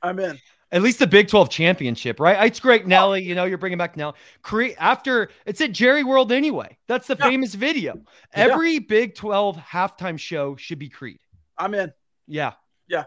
I'm 0.03 0.19
in. 0.19 0.25
I'm 0.25 0.31
in 0.33 0.41
at 0.71 0.83
least 0.83 0.99
the 0.99 1.07
Big 1.07 1.29
12 1.29 1.49
championship, 1.51 2.21
right? 2.21 2.47
It's 2.47 2.61
great, 2.61 2.83
oh. 2.85 2.89
Nelly. 2.89 3.23
You 3.23 3.35
know, 3.35 3.45
you're 3.45 3.59
bringing 3.59 3.79
back 3.79 3.97
Nelly. 3.97 4.15
Cre- 4.43 4.77
after 4.79 5.31
it's 5.47 5.61
at 5.61 5.73
Jerry 5.73 6.05
World 6.05 6.33
anyway. 6.33 6.77
That's 6.87 7.07
the 7.07 7.17
yeah. 7.19 7.29
famous 7.29 7.55
video. 7.55 8.01
Every 8.35 8.75
yeah. 8.75 8.81
Big 8.87 9.15
12 9.15 9.57
halftime 9.57 10.19
show 10.19 10.57
should 10.57 10.79
be 10.79 10.89
Creed. 10.89 11.21
I'm 11.57 11.75
in. 11.75 11.93
Yeah. 12.27 12.53
Yeah. 12.89 13.05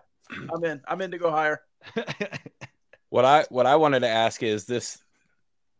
I'm 0.53 0.63
in. 0.63 0.81
I'm 0.87 1.01
in 1.01 1.11
to 1.11 1.17
go 1.17 1.29
higher. 1.29 1.61
what 3.09 3.25
I 3.25 3.45
what 3.49 3.65
I 3.65 3.75
wanted 3.75 4.01
to 4.01 4.07
ask 4.07 4.43
is 4.43 4.65
this 4.65 4.99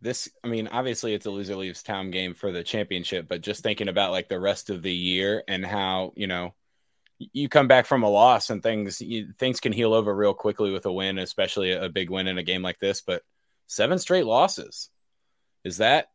this 0.02 0.30
I 0.44 0.48
mean, 0.48 0.68
obviously 0.68 1.14
it's 1.14 1.26
a 1.26 1.32
loser 1.32 1.56
leaves 1.56 1.84
town 1.84 2.12
game 2.12 2.34
for 2.34 2.52
the 2.52 2.64
championship, 2.64 3.28
but 3.28 3.42
just 3.42 3.64
thinking 3.64 3.88
about 3.88 4.12
like 4.12 4.30
the 4.30 4.40
rest 4.40 4.70
of 4.70 4.82
the 4.82 4.94
year 4.94 5.44
and 5.48 5.66
how, 5.66 6.14
you 6.16 6.28
know, 6.28 6.54
you 7.34 7.50
come 7.50 7.68
back 7.68 7.86
from 7.86 8.04
a 8.04 8.10
loss 8.10 8.50
and 8.50 8.64
things 8.64 9.02
you, 9.02 9.34
things 9.38 9.60
can 9.60 9.74
heal 9.74 9.94
over 9.94 10.14
real 10.16 10.34
quickly 10.34 10.72
with 10.72 10.86
a 10.86 10.92
win, 10.92 11.18
especially 11.18 11.72
a, 11.72 11.90
big 11.90 12.10
win 12.10 12.28
in 12.28 12.38
a 12.38 12.44
game 12.44 12.62
like 12.62 12.80
this. 12.80 13.02
But 13.02 13.24
seven 13.68 14.00
straight 14.00 14.26
losses. 14.26 14.90
Is 15.64 15.78
that 15.78 16.08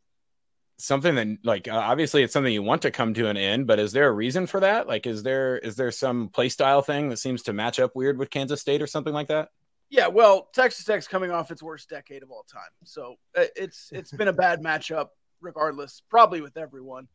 something 0.78 1.14
that 1.14 1.38
like 1.42 1.68
obviously 1.70 2.22
it's 2.22 2.32
something 2.32 2.52
you 2.52 2.62
want 2.62 2.82
to 2.82 2.90
come 2.90 3.14
to 3.14 3.28
an 3.28 3.36
end 3.38 3.66
but 3.66 3.78
is 3.78 3.92
there 3.92 4.08
a 4.08 4.12
reason 4.12 4.46
for 4.46 4.60
that? 4.60 4.86
Like 4.86 5.06
is 5.06 5.22
there 5.22 5.56
is 5.58 5.76
there 5.76 5.90
some 5.90 6.28
play 6.28 6.48
style 6.48 6.82
thing 6.82 7.08
that 7.08 7.18
seems 7.18 7.44
to 7.44 7.52
match 7.52 7.80
up 7.80 7.96
weird 7.96 8.18
with 8.18 8.30
kansas 8.30 8.60
state 8.60 8.82
or 8.82 8.86
something 8.86 9.14
like 9.14 9.28
that? 9.28 9.48
Yeah 9.88 10.08
well 10.08 10.48
texas 10.52 10.84
tech's 10.84 11.08
coming 11.08 11.30
off 11.30 11.50
its 11.50 11.62
worst 11.62 11.88
decade 11.88 12.22
of 12.22 12.30
all 12.30 12.44
time. 12.52 12.62
So 12.84 13.14
uh, 13.36 13.44
it's 13.56 13.90
it's 13.92 14.12
been 14.12 14.28
a 14.28 14.32
bad 14.34 14.62
matchup 14.62 15.08
regardless 15.40 16.02
probably 16.10 16.40
with 16.42 16.56
everyone. 16.56 17.08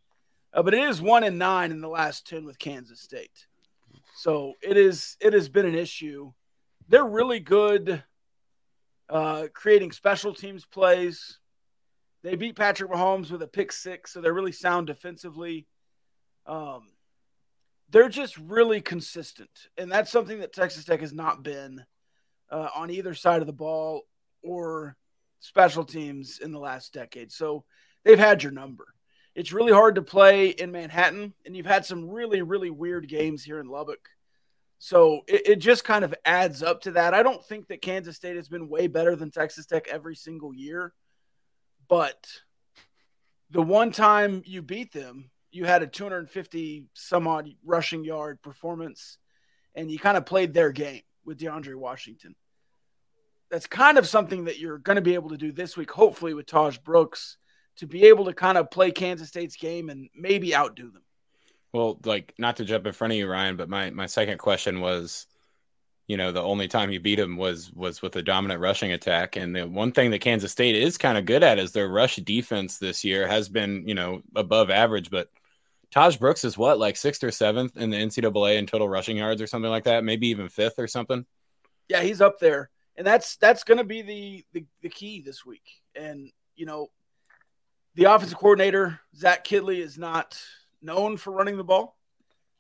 Uh, 0.54 0.64
but 0.64 0.74
it 0.74 0.84
is 0.84 1.02
one 1.02 1.24
and 1.24 1.38
nine 1.38 1.72
in 1.72 1.82
the 1.82 1.88
last 1.88 2.28
10 2.28 2.46
with 2.46 2.58
kansas 2.58 3.00
state 3.00 3.48
so 4.16 4.54
it 4.62 4.78
is 4.78 5.18
it 5.20 5.34
has 5.34 5.50
been 5.50 5.66
an 5.66 5.76
issue. 5.76 6.32
They're 6.88 7.06
really 7.06 7.40
good 7.40 8.04
uh, 9.10 9.48
creating 9.54 9.92
special 9.92 10.34
teams 10.34 10.66
plays. 10.66 11.40
They 12.24 12.36
beat 12.36 12.56
Patrick 12.56 12.92
Mahomes 12.92 13.32
with 13.32 13.42
a 13.42 13.48
pick 13.48 13.72
six, 13.72 14.14
so 14.14 14.22
they're 14.22 14.34
really 14.34 14.52
sound 14.52 14.88
defensively. 14.88 15.68
Um, 16.46 16.90
they're 17.90 18.10
just 18.10 18.38
really 18.38 18.80
consistent, 18.80 19.50
and 19.78 19.92
that's 19.92 20.12
something 20.12 20.40
that 20.40 20.54
Texas 20.54 20.86
Tech 20.86 21.02
has 21.02 21.14
not 21.14 21.44
been 21.44 21.84
uh, 22.50 22.70
on 22.76 22.90
either 22.90 23.14
side 23.14 23.42
of 23.42 23.48
the 23.48 23.54
ball 23.54 24.04
or 24.44 24.96
special 25.40 25.84
teams 25.84 26.40
in 26.40 26.52
the 26.52 26.60
last 26.60 26.94
decade. 26.94 27.32
So 27.32 27.66
they've 28.06 28.20
had 28.20 28.44
your 28.44 28.52
number. 28.52 28.86
It's 29.34 29.54
really 29.54 29.72
hard 29.72 29.96
to 29.96 30.02
play 30.02 30.50
in 30.50 30.72
Manhattan, 30.72 31.34
and 31.46 31.56
you've 31.56 31.66
had 31.66 31.86
some 31.86 32.10
really, 32.10 32.42
really 32.42 32.70
weird 32.70 33.08
games 33.08 33.44
here 33.44 33.60
in 33.60 33.68
Lubbock. 33.68 34.10
So 34.78 35.22
it, 35.28 35.48
it, 35.48 35.56
just 35.58 35.86
kind 35.86 36.04
of 36.04 36.14
adds 36.26 36.64
up 36.64 36.82
to 36.82 36.92
that. 36.92 37.14
I 37.14 37.24
don't 37.24 37.46
think 37.46 37.68
that 37.68 37.82
Kansas 37.82 38.16
State 38.16 38.36
has 38.36 38.50
been 38.50 38.68
way 38.68 38.88
better 38.88 39.16
than 39.16 39.32
Texas 39.32 39.68
Tech 39.68 39.88
every 39.88 40.16
single 40.16 40.54
year, 40.54 40.94
but 41.88 42.28
the 43.52 43.62
one 43.62 43.92
time 43.92 44.42
you 44.46 44.62
beat 44.62 44.92
them, 44.92 45.30
you 45.52 45.66
had 45.66 45.84
a 45.84 45.88
250 45.88 46.88
some 46.94 47.28
odd 47.28 47.50
rushing 47.64 48.04
yard 48.04 48.42
performance, 48.42 49.18
and 49.76 49.92
you 49.92 50.00
kind 50.00 50.18
of 50.18 50.26
played 50.26 50.54
their 50.54 50.72
game 50.72 51.04
with 51.26 51.40
DeAndre 51.40 51.76
Washington. 51.76 52.36
That's 53.50 53.68
kind 53.68 53.98
of 53.98 54.08
something 54.08 54.46
that 54.46 54.60
you're 54.60 54.78
going 54.78 54.96
to 54.96 55.02
be 55.02 55.14
able 55.14 55.30
to 55.30 55.38
do 55.38 55.52
this 55.52 55.78
week, 55.78 55.92
hopefully, 55.92 56.34
with 56.34 56.48
Tahj 56.48 56.84
Brooks 56.84 57.38
to 57.82 57.88
be 57.88 58.06
able 58.06 58.26
to 58.26 58.34
kind 58.34 58.60
of 58.60 58.70
play 58.70 58.92
Kansas 58.92 59.28
State's 59.28 59.56
game 59.56 59.90
and 59.90 60.08
maybe 60.16 60.56
outdo 60.56 60.92
them. 60.92 61.02
Well, 61.74 62.00
like 62.06 62.36
not 62.38 62.58
to 62.58 62.66
jump 62.66 62.86
in 62.86 62.94
front 62.94 63.14
of 63.14 63.18
you, 63.18 63.28
Ryan, 63.28 63.58
but 63.58 63.70
my 63.70 63.90
my 63.90 64.06
second 64.06 64.38
question 64.38 64.82
was, 64.82 65.26
you 66.06 66.16
know, 66.16 66.32
the 66.32 66.44
only 66.44 66.68
time 66.68 66.92
you 66.92 67.00
beat 67.00 67.16
them 67.16 67.38
was 67.38 67.74
was 67.74 68.00
with 68.00 68.16
a 68.18 68.22
dominant 68.22 68.62
rushing 68.62 68.92
attack, 68.92 69.36
and 69.36 69.56
the 69.56 69.68
one 69.68 69.94
thing 69.94 70.12
that 70.12 70.22
Kansas 70.22 70.52
State 70.52 70.76
is 70.76 71.00
kind 71.00 71.18
of 71.18 71.26
good 71.26 71.42
at 71.42 71.58
is 71.58 71.72
their 71.72 71.90
rush 71.90 72.18
defense 72.18 72.78
this 72.78 73.04
year 73.04 73.28
has 73.28 73.50
been, 73.50 73.88
you 73.88 73.96
know, 73.96 74.22
above 74.36 74.70
average, 74.70 75.10
but. 75.10 75.30
Tahj 75.94 76.18
Brooks 76.18 76.46
is 76.46 76.58
what, 76.58 76.80
like 76.80 76.96
sixth 76.96 77.22
or 77.22 77.32
seventh 77.32 77.76
in 77.76 77.90
the 77.90 77.98
NCAA 77.98 78.56
in 78.56 78.66
total 78.66 78.88
rushing 78.88 79.18
yards 79.18 79.42
or 79.42 79.48
something 79.48 79.70
like 79.70 79.84
that, 79.84 80.06
maybe 80.06 80.30
even 80.30 80.48
fifth 80.48 80.80
or 80.80 80.88
something. 80.88 81.26
Yeah, 81.90 82.02
he's 82.02 82.22
up 82.22 82.40
there, 82.40 82.70
and 82.96 83.06
that's 83.06 83.36
that's 83.36 83.66
going 83.66 83.78
to 83.78 83.84
be 83.84 84.02
the, 84.02 84.46
the 84.54 84.66
the 84.84 84.88
key 84.88 85.20
this 85.20 85.46
week. 85.46 85.82
And 85.94 86.32
you 86.56 86.66
know, 86.66 86.88
the 87.96 88.06
offensive 88.06 88.38
coordinator, 88.38 89.00
Zach 89.16 89.46
Kittley, 89.46 89.80
is 89.80 89.98
not 89.98 90.40
known 90.82 91.18
for 91.18 91.32
running 91.32 91.58
the 91.58 91.64
ball. 91.64 91.98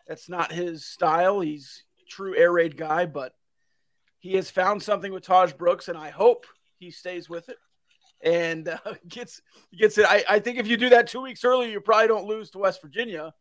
That's 0.08 0.30
not 0.30 0.52
his 0.52 0.86
style. 0.86 1.40
He's 1.40 1.84
a 2.02 2.10
true 2.10 2.36
air 2.36 2.52
raid 2.52 2.76
guy, 2.76 3.06
but 3.06 3.34
he 4.20 4.36
has 4.36 4.52
found 4.52 4.84
something 4.84 5.12
with 5.12 5.26
Tahj 5.26 5.58
Brooks, 5.58 5.88
and 5.88 5.98
I 5.98 6.10
hope 6.10 6.46
he 6.78 6.92
stays 6.92 7.30
with 7.30 7.50
it 7.50 7.58
and 8.24 8.68
uh, 8.68 8.78
gets 9.08 9.42
gets 9.78 9.98
it. 9.98 10.06
I, 10.08 10.24
I 10.30 10.40
think 10.40 10.58
if 10.58 10.68
you 10.68 10.78
do 10.78 10.90
that 10.90 11.08
two 11.08 11.22
weeks 11.22 11.44
earlier, 11.44 11.70
you 11.70 11.82
probably 11.82 12.08
don't 12.08 12.28
lose 12.28 12.52
to 12.52 12.60
West 12.60 12.82
Virginia. 12.82 13.34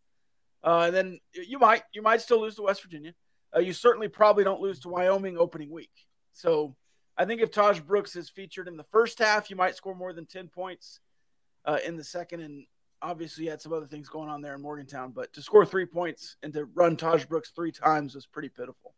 Uh, 0.63 0.85
and 0.87 0.95
then 0.95 1.21
you 1.33 1.59
might 1.59 1.83
you 1.93 2.03
might 2.03 2.21
still 2.21 2.41
lose 2.41 2.57
to 2.57 2.63
West 2.63 2.83
Virginia. 2.83 3.15
Uh, 3.55 3.61
you 3.61 3.73
certainly 3.73 4.09
probably 4.09 4.45
don't 4.45 4.61
lose 4.61 4.81
to 4.81 4.89
Wyoming 4.89 5.37
opening 5.39 5.71
week. 5.71 5.91
So 6.33 6.77
I 7.17 7.25
think 7.25 7.41
if 7.41 7.51
Tahj 7.51 7.85
Brooks 7.85 8.15
is 8.15 8.29
featured 8.29 8.69
in 8.69 8.77
the 8.77 8.85
first 8.85 9.19
half, 9.19 9.51
you 9.51 9.57
might 9.57 9.75
score 9.75 9.95
more 9.95 10.13
than 10.13 10.27
ten 10.27 10.49
points 10.49 11.01
uh, 11.65 11.79
in 11.87 11.97
the 11.97 12.05
second. 12.05 12.41
And 12.41 12.67
obviously, 13.03 13.47
had 13.47 13.61
some 13.61 13.73
other 13.73 13.87
things 13.87 14.09
going 14.09 14.29
on 14.29 14.41
there 14.41 14.55
in 14.55 14.63
Morgantown, 14.63 15.13
but 15.13 15.33
to 15.35 15.43
score 15.43 15.65
three 15.67 15.87
points 15.87 16.37
and 16.43 16.53
to 16.53 16.65
run 16.75 16.97
Tahj 16.97 17.29
Brooks 17.29 17.51
three 17.55 17.73
times 17.73 18.15
was 18.15 18.27
pretty 18.27 18.49
pitiful. 18.49 18.95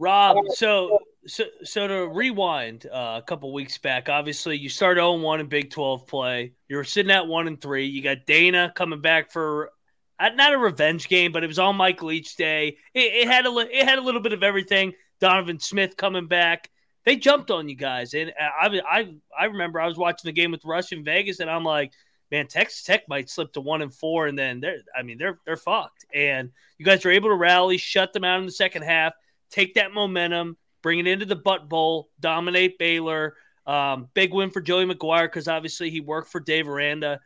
Rob, 0.00 0.36
so 0.50 1.00
so 1.26 1.44
so 1.64 1.88
to 1.88 2.08
rewind 2.08 2.86
uh, 2.86 3.18
a 3.18 3.22
couple 3.26 3.52
weeks 3.52 3.78
back, 3.78 4.08
obviously 4.08 4.56
you 4.56 4.68
started 4.68 5.00
0 5.00 5.14
1 5.18 5.40
in 5.40 5.46
Big 5.46 5.70
12 5.70 6.06
play. 6.06 6.52
You 6.68 6.76
were 6.76 6.84
sitting 6.84 7.10
at 7.10 7.26
1 7.26 7.48
and 7.48 7.60
3. 7.60 7.86
You 7.86 8.02
got 8.02 8.18
Dana 8.24 8.72
coming 8.76 9.00
back 9.00 9.32
for 9.32 9.72
uh, 10.20 10.30
not 10.30 10.54
a 10.54 10.58
revenge 10.58 11.08
game, 11.08 11.32
but 11.32 11.42
it 11.42 11.48
was 11.48 11.58
on 11.58 11.76
Mike 11.76 12.02
Leach 12.02 12.36
Day. 12.36 12.76
It, 12.94 13.00
it 13.00 13.28
had 13.28 13.46
a 13.46 13.50
it 13.58 13.88
had 13.88 13.98
a 13.98 14.02
little 14.02 14.20
bit 14.20 14.32
of 14.32 14.44
everything. 14.44 14.92
Donovan 15.20 15.58
Smith 15.58 15.96
coming 15.96 16.28
back 16.28 16.70
they 17.08 17.16
jumped 17.16 17.50
on 17.50 17.70
you 17.70 17.74
guys. 17.74 18.12
And 18.12 18.34
I, 18.38 18.82
I, 18.86 19.14
I 19.36 19.44
remember 19.46 19.80
I 19.80 19.86
was 19.86 19.96
watching 19.96 20.28
the 20.28 20.32
game 20.32 20.50
with 20.50 20.62
Rush 20.66 20.92
in 20.92 21.04
Vegas, 21.04 21.40
and 21.40 21.48
I'm 21.48 21.64
like, 21.64 21.92
man, 22.30 22.48
Texas 22.48 22.82
Tech 22.82 23.08
might 23.08 23.30
slip 23.30 23.54
to 23.54 23.62
one 23.62 23.80
and 23.80 23.94
four, 23.94 24.26
and 24.26 24.38
then 24.38 24.60
they're, 24.60 24.80
I 24.94 25.02
mean, 25.02 25.16
they're 25.16 25.38
they're 25.46 25.56
fucked. 25.56 26.04
And 26.12 26.50
you 26.76 26.84
guys 26.84 27.06
are 27.06 27.10
able 27.10 27.30
to 27.30 27.34
rally, 27.34 27.78
shut 27.78 28.12
them 28.12 28.24
out 28.24 28.40
in 28.40 28.44
the 28.44 28.52
second 28.52 28.82
half, 28.82 29.14
take 29.50 29.76
that 29.76 29.94
momentum, 29.94 30.58
bring 30.82 30.98
it 30.98 31.06
into 31.06 31.24
the 31.24 31.34
Butt 31.34 31.66
Bowl, 31.70 32.10
dominate 32.20 32.78
Baylor. 32.78 33.36
Um, 33.66 34.08
big 34.12 34.34
win 34.34 34.50
for 34.50 34.60
Joey 34.60 34.84
McGuire 34.84 35.28
because 35.28 35.48
obviously 35.48 35.88
he 35.88 36.00
worked 36.02 36.30
for 36.30 36.40
Dave 36.40 36.68
Aranda. 36.68 37.20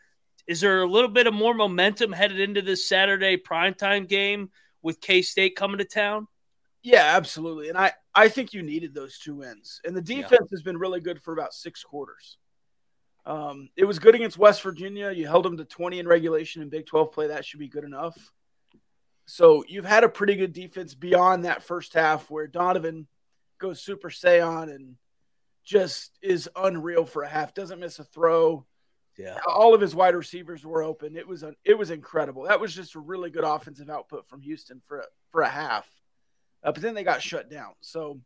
Is 0.46 0.60
there 0.60 0.82
a 0.82 0.86
little 0.86 1.10
bit 1.10 1.26
of 1.26 1.34
more 1.34 1.54
momentum 1.54 2.12
headed 2.12 2.38
into 2.38 2.62
this 2.62 2.88
Saturday 2.88 3.36
primetime 3.36 4.08
game 4.08 4.50
with 4.80 5.00
K 5.00 5.22
State 5.22 5.56
coming 5.56 5.78
to 5.78 5.84
town? 5.84 6.28
Yeah, 6.82 7.16
absolutely. 7.16 7.68
And 7.68 7.78
I, 7.78 7.92
I 8.14 8.28
think 8.28 8.52
you 8.52 8.62
needed 8.62 8.94
those 8.94 9.18
two 9.18 9.36
wins. 9.36 9.80
And 9.84 9.96
the 9.96 10.02
defense 10.02 10.30
yeah. 10.32 10.48
has 10.50 10.62
been 10.62 10.76
really 10.76 11.00
good 11.00 11.22
for 11.22 11.32
about 11.32 11.54
six 11.54 11.82
quarters. 11.84 12.38
Um, 13.24 13.68
it 13.76 13.84
was 13.84 14.00
good 14.00 14.16
against 14.16 14.36
West 14.36 14.62
Virginia. 14.62 15.12
You 15.12 15.28
held 15.28 15.44
them 15.44 15.56
to 15.58 15.64
20 15.64 16.00
in 16.00 16.08
regulation 16.08 16.60
in 16.60 16.68
Big 16.68 16.86
12 16.86 17.12
play. 17.12 17.28
That 17.28 17.44
should 17.44 17.60
be 17.60 17.68
good 17.68 17.84
enough. 17.84 18.32
So 19.26 19.64
you've 19.68 19.84
had 19.84 20.02
a 20.02 20.08
pretty 20.08 20.34
good 20.34 20.52
defense 20.52 20.94
beyond 20.94 21.44
that 21.44 21.62
first 21.62 21.94
half 21.94 22.28
where 22.30 22.48
Donovan 22.48 23.06
goes 23.58 23.80
super 23.80 24.10
Saiyan 24.10 24.74
and 24.74 24.96
just 25.64 26.18
is 26.20 26.50
unreal 26.56 27.04
for 27.04 27.22
a 27.22 27.28
half. 27.28 27.54
Doesn't 27.54 27.78
miss 27.78 28.00
a 28.00 28.04
throw. 28.04 28.66
Yeah. 29.16 29.38
All 29.46 29.72
of 29.72 29.80
his 29.80 29.94
wide 29.94 30.16
receivers 30.16 30.66
were 30.66 30.82
open. 30.82 31.16
It 31.16 31.28
was 31.28 31.44
a, 31.44 31.54
it 31.64 31.78
was 31.78 31.92
incredible. 31.92 32.42
That 32.44 32.60
was 32.60 32.74
just 32.74 32.96
a 32.96 32.98
really 32.98 33.30
good 33.30 33.44
offensive 33.44 33.88
output 33.88 34.28
from 34.28 34.40
Houston 34.40 34.82
for 34.88 35.00
a, 35.00 35.04
for 35.30 35.42
a 35.42 35.48
half 35.48 35.88
uh, 36.62 36.72
but 36.72 36.82
then 36.82 36.94
they 36.94 37.04
got 37.04 37.22
shut 37.22 37.50
down. 37.50 37.72
So 37.80 38.20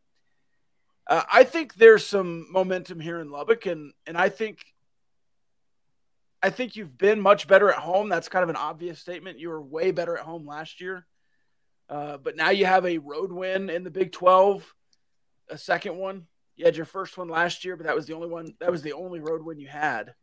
uh, 1.07 1.23
I 1.33 1.45
think 1.45 1.75
there's 1.75 2.07
some 2.07 2.47
momentum 2.51 3.01
here 3.01 3.21
in 3.21 3.31
Lubbock, 3.31 3.67
and 3.67 3.93
and 4.07 4.17
I 4.17 4.29
think 4.29 4.61
I 6.43 6.51
think 6.51 6.77
you've 6.77 6.99
been 6.99 7.21
much 7.21 7.49
better 7.49 7.71
at 7.71 7.79
home. 7.79 8.09
That's 8.09 8.29
kind 8.29 8.43
of 8.43 8.51
an 8.51 8.57
obvious 8.57 9.01
statement. 9.01 9.39
You 9.39 9.49
were 9.51 9.63
way 9.63 9.91
better 9.91 10.17
at 10.17 10.25
home 10.25 10.47
last 10.47 10.81
year, 10.81 11.07
uh, 11.89 12.19
but 12.19 12.37
now 12.37 12.51
you 12.51 12.67
have 12.67 12.85
a 12.87 12.99
road 12.99 13.33
win 13.33 13.71
in 13.71 13.85
the 13.85 13.91
Big 13.91 14.13
12, 14.13 14.75
a 15.49 15.59
second 15.59 15.97
one. 15.97 16.27
You 16.57 16.65
had 16.65 16.77
your 16.77 16.87
first 16.87 17.17
one 17.19 17.29
last 17.29 17.65
year, 17.65 17.77
but 17.77 17.87
that 17.87 17.95
was 17.95 18.07
the 18.07 18.15
only 18.15 18.29
one. 18.29 18.55
That 18.61 18.71
was 18.71 18.83
the 18.83 18.95
only 18.95 19.21
road 19.21 19.45
win 19.45 19.61
you 19.61 19.69
had. 19.69 20.15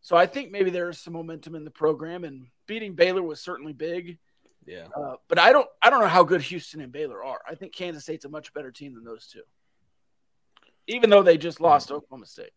So 0.00 0.16
I 0.16 0.26
think 0.26 0.50
maybe 0.50 0.70
there 0.70 0.90
is 0.90 0.98
some 0.98 1.14
momentum 1.14 1.54
in 1.54 1.64
the 1.64 1.70
program, 1.70 2.24
and 2.24 2.48
beating 2.66 2.94
Baylor 2.94 3.22
was 3.22 3.40
certainly 3.40 3.72
big. 3.72 4.18
Yeah. 4.66 4.86
Uh, 4.96 5.16
but 5.28 5.38
I 5.38 5.52
don't 5.52 5.68
I 5.82 5.90
don't 5.90 6.00
know 6.00 6.08
how 6.08 6.24
good 6.24 6.42
Houston 6.42 6.80
and 6.80 6.92
Baylor 6.92 7.22
are. 7.22 7.40
I 7.48 7.54
think 7.54 7.74
Kansas 7.74 8.02
State's 8.02 8.24
a 8.24 8.28
much 8.28 8.52
better 8.54 8.70
team 8.70 8.94
than 8.94 9.04
those 9.04 9.26
two. 9.26 9.42
Even 10.86 11.10
though 11.10 11.22
they 11.22 11.38
just 11.38 11.60
lost 11.60 11.88
to 11.88 11.94
Oklahoma 11.94 12.26
State. 12.26 12.50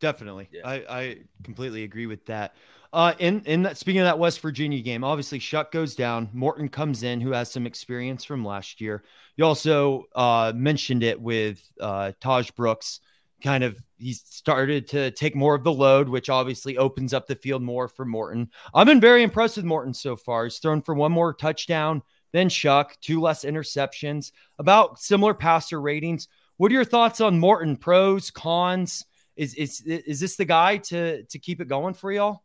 Definitely. 0.00 0.48
Yeah. 0.52 0.62
I, 0.64 0.74
I 0.88 1.16
completely 1.42 1.82
agree 1.84 2.06
with 2.06 2.24
that. 2.26 2.54
Uh, 2.92 3.12
in 3.18 3.42
in 3.42 3.62
that, 3.62 3.76
speaking 3.76 4.00
of 4.00 4.06
that 4.06 4.18
West 4.18 4.40
Virginia 4.40 4.80
game, 4.80 5.04
obviously 5.04 5.38
Shough 5.38 5.70
goes 5.70 5.94
down. 5.94 6.30
Morton 6.32 6.68
comes 6.68 7.02
in, 7.02 7.20
who 7.20 7.32
has 7.32 7.50
some 7.50 7.66
experience 7.66 8.24
from 8.24 8.44
last 8.44 8.80
year. 8.80 9.04
You 9.36 9.44
also 9.44 10.04
uh, 10.14 10.52
mentioned 10.54 11.02
it 11.02 11.20
with 11.20 11.60
uh, 11.80 12.12
Tahj 12.20 12.54
Brooks. 12.54 13.00
Kind 13.42 13.62
of, 13.62 13.80
he's 13.98 14.22
started 14.24 14.88
to 14.88 15.10
take 15.12 15.36
more 15.36 15.54
of 15.54 15.62
the 15.62 15.72
load, 15.72 16.08
which 16.08 16.28
obviously 16.28 16.76
opens 16.76 17.14
up 17.14 17.26
the 17.26 17.36
field 17.36 17.62
more 17.62 17.86
for 17.86 18.04
Morton. 18.04 18.50
I've 18.74 18.86
been 18.86 19.00
very 19.00 19.22
impressed 19.22 19.56
with 19.56 19.64
Morton 19.64 19.94
so 19.94 20.16
far. 20.16 20.44
He's 20.44 20.58
thrown 20.58 20.82
for 20.82 20.94
one 20.94 21.12
more 21.12 21.32
touchdown 21.32 22.02
than 22.32 22.48
Shough, 22.48 22.90
two 23.00 23.20
less 23.20 23.44
interceptions, 23.44 24.32
about 24.58 24.98
similar 24.98 25.34
passer 25.34 25.80
ratings. 25.80 26.28
What 26.56 26.72
are 26.72 26.74
your 26.74 26.84
thoughts 26.84 27.20
on 27.20 27.38
Morton? 27.38 27.76
Pros, 27.76 28.30
cons? 28.30 29.04
Is 29.36 29.54
is 29.54 29.82
is 29.82 30.18
this 30.18 30.36
the 30.36 30.44
guy 30.44 30.78
to 30.78 31.22
to 31.22 31.38
keep 31.38 31.60
it 31.60 31.68
going 31.68 31.94
for 31.94 32.10
y'all? 32.10 32.42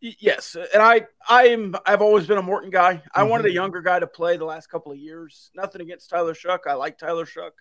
Yes, 0.00 0.56
and 0.56 0.82
I 0.82 1.06
I'm 1.28 1.76
I've 1.86 2.02
always 2.02 2.26
been 2.26 2.38
a 2.38 2.42
Morton 2.42 2.70
guy. 2.70 3.00
I 3.14 3.20
mm-hmm. 3.20 3.30
wanted 3.30 3.46
a 3.46 3.52
younger 3.52 3.80
guy 3.80 4.00
to 4.00 4.06
play 4.08 4.36
the 4.36 4.44
last 4.44 4.66
couple 4.66 4.90
of 4.90 4.98
years. 4.98 5.52
Nothing 5.54 5.80
against 5.80 6.10
Tyler 6.10 6.34
Shough. 6.34 6.58
I 6.66 6.74
like 6.74 6.98
Tyler 6.98 7.24
Shough, 7.24 7.52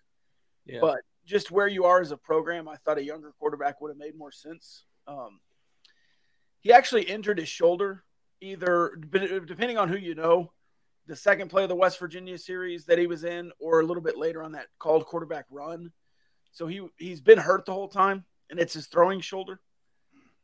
Yeah. 0.65 0.80
but 0.82 1.02
just 1.26 1.52
where 1.52 1.68
you 1.68 1.86
are 1.86 2.02
as 2.02 2.12
a 2.12 2.18
program, 2.18 2.68
I 2.68 2.76
thought 2.78 2.98
a 2.98 3.04
younger 3.04 3.34
quarterback 3.40 3.82
would 3.82 3.90
have 3.90 3.98
made 3.98 4.18
more 4.18 4.32
sense. 4.32 4.86
Um, 5.08 5.40
he 6.60 6.72
actually 6.72 7.04
injured 7.04 7.40
his 7.40 7.50
shoulder, 7.50 8.04
either 8.40 8.96
depending 8.98 9.78
on 9.78 9.90
who 9.90 9.98
you 9.98 10.16
know, 10.16 10.52
the 11.08 11.16
second 11.16 11.50
play 11.50 11.64
of 11.64 11.70
the 11.70 11.76
West 11.76 12.00
Virginia 12.00 12.38
series 12.38 12.86
that 12.86 13.00
he 13.00 13.08
was 13.08 13.24
in, 13.24 13.52
or 13.60 13.80
a 13.80 13.86
little 13.86 14.04
bit 14.04 14.18
later 14.18 14.44
on 14.44 14.54
that 14.54 14.68
called 14.80 15.06
quarterback 15.06 15.46
run. 15.50 15.92
So 16.52 16.68
he 16.68 16.86
he's 16.98 17.22
been 17.22 17.38
hurt 17.40 17.66
the 17.66 17.74
whole 17.74 17.88
time, 17.88 18.26
and 18.50 18.60
it's 18.60 18.74
his 18.74 18.88
throwing 18.88 19.22
shoulder. 19.22 19.60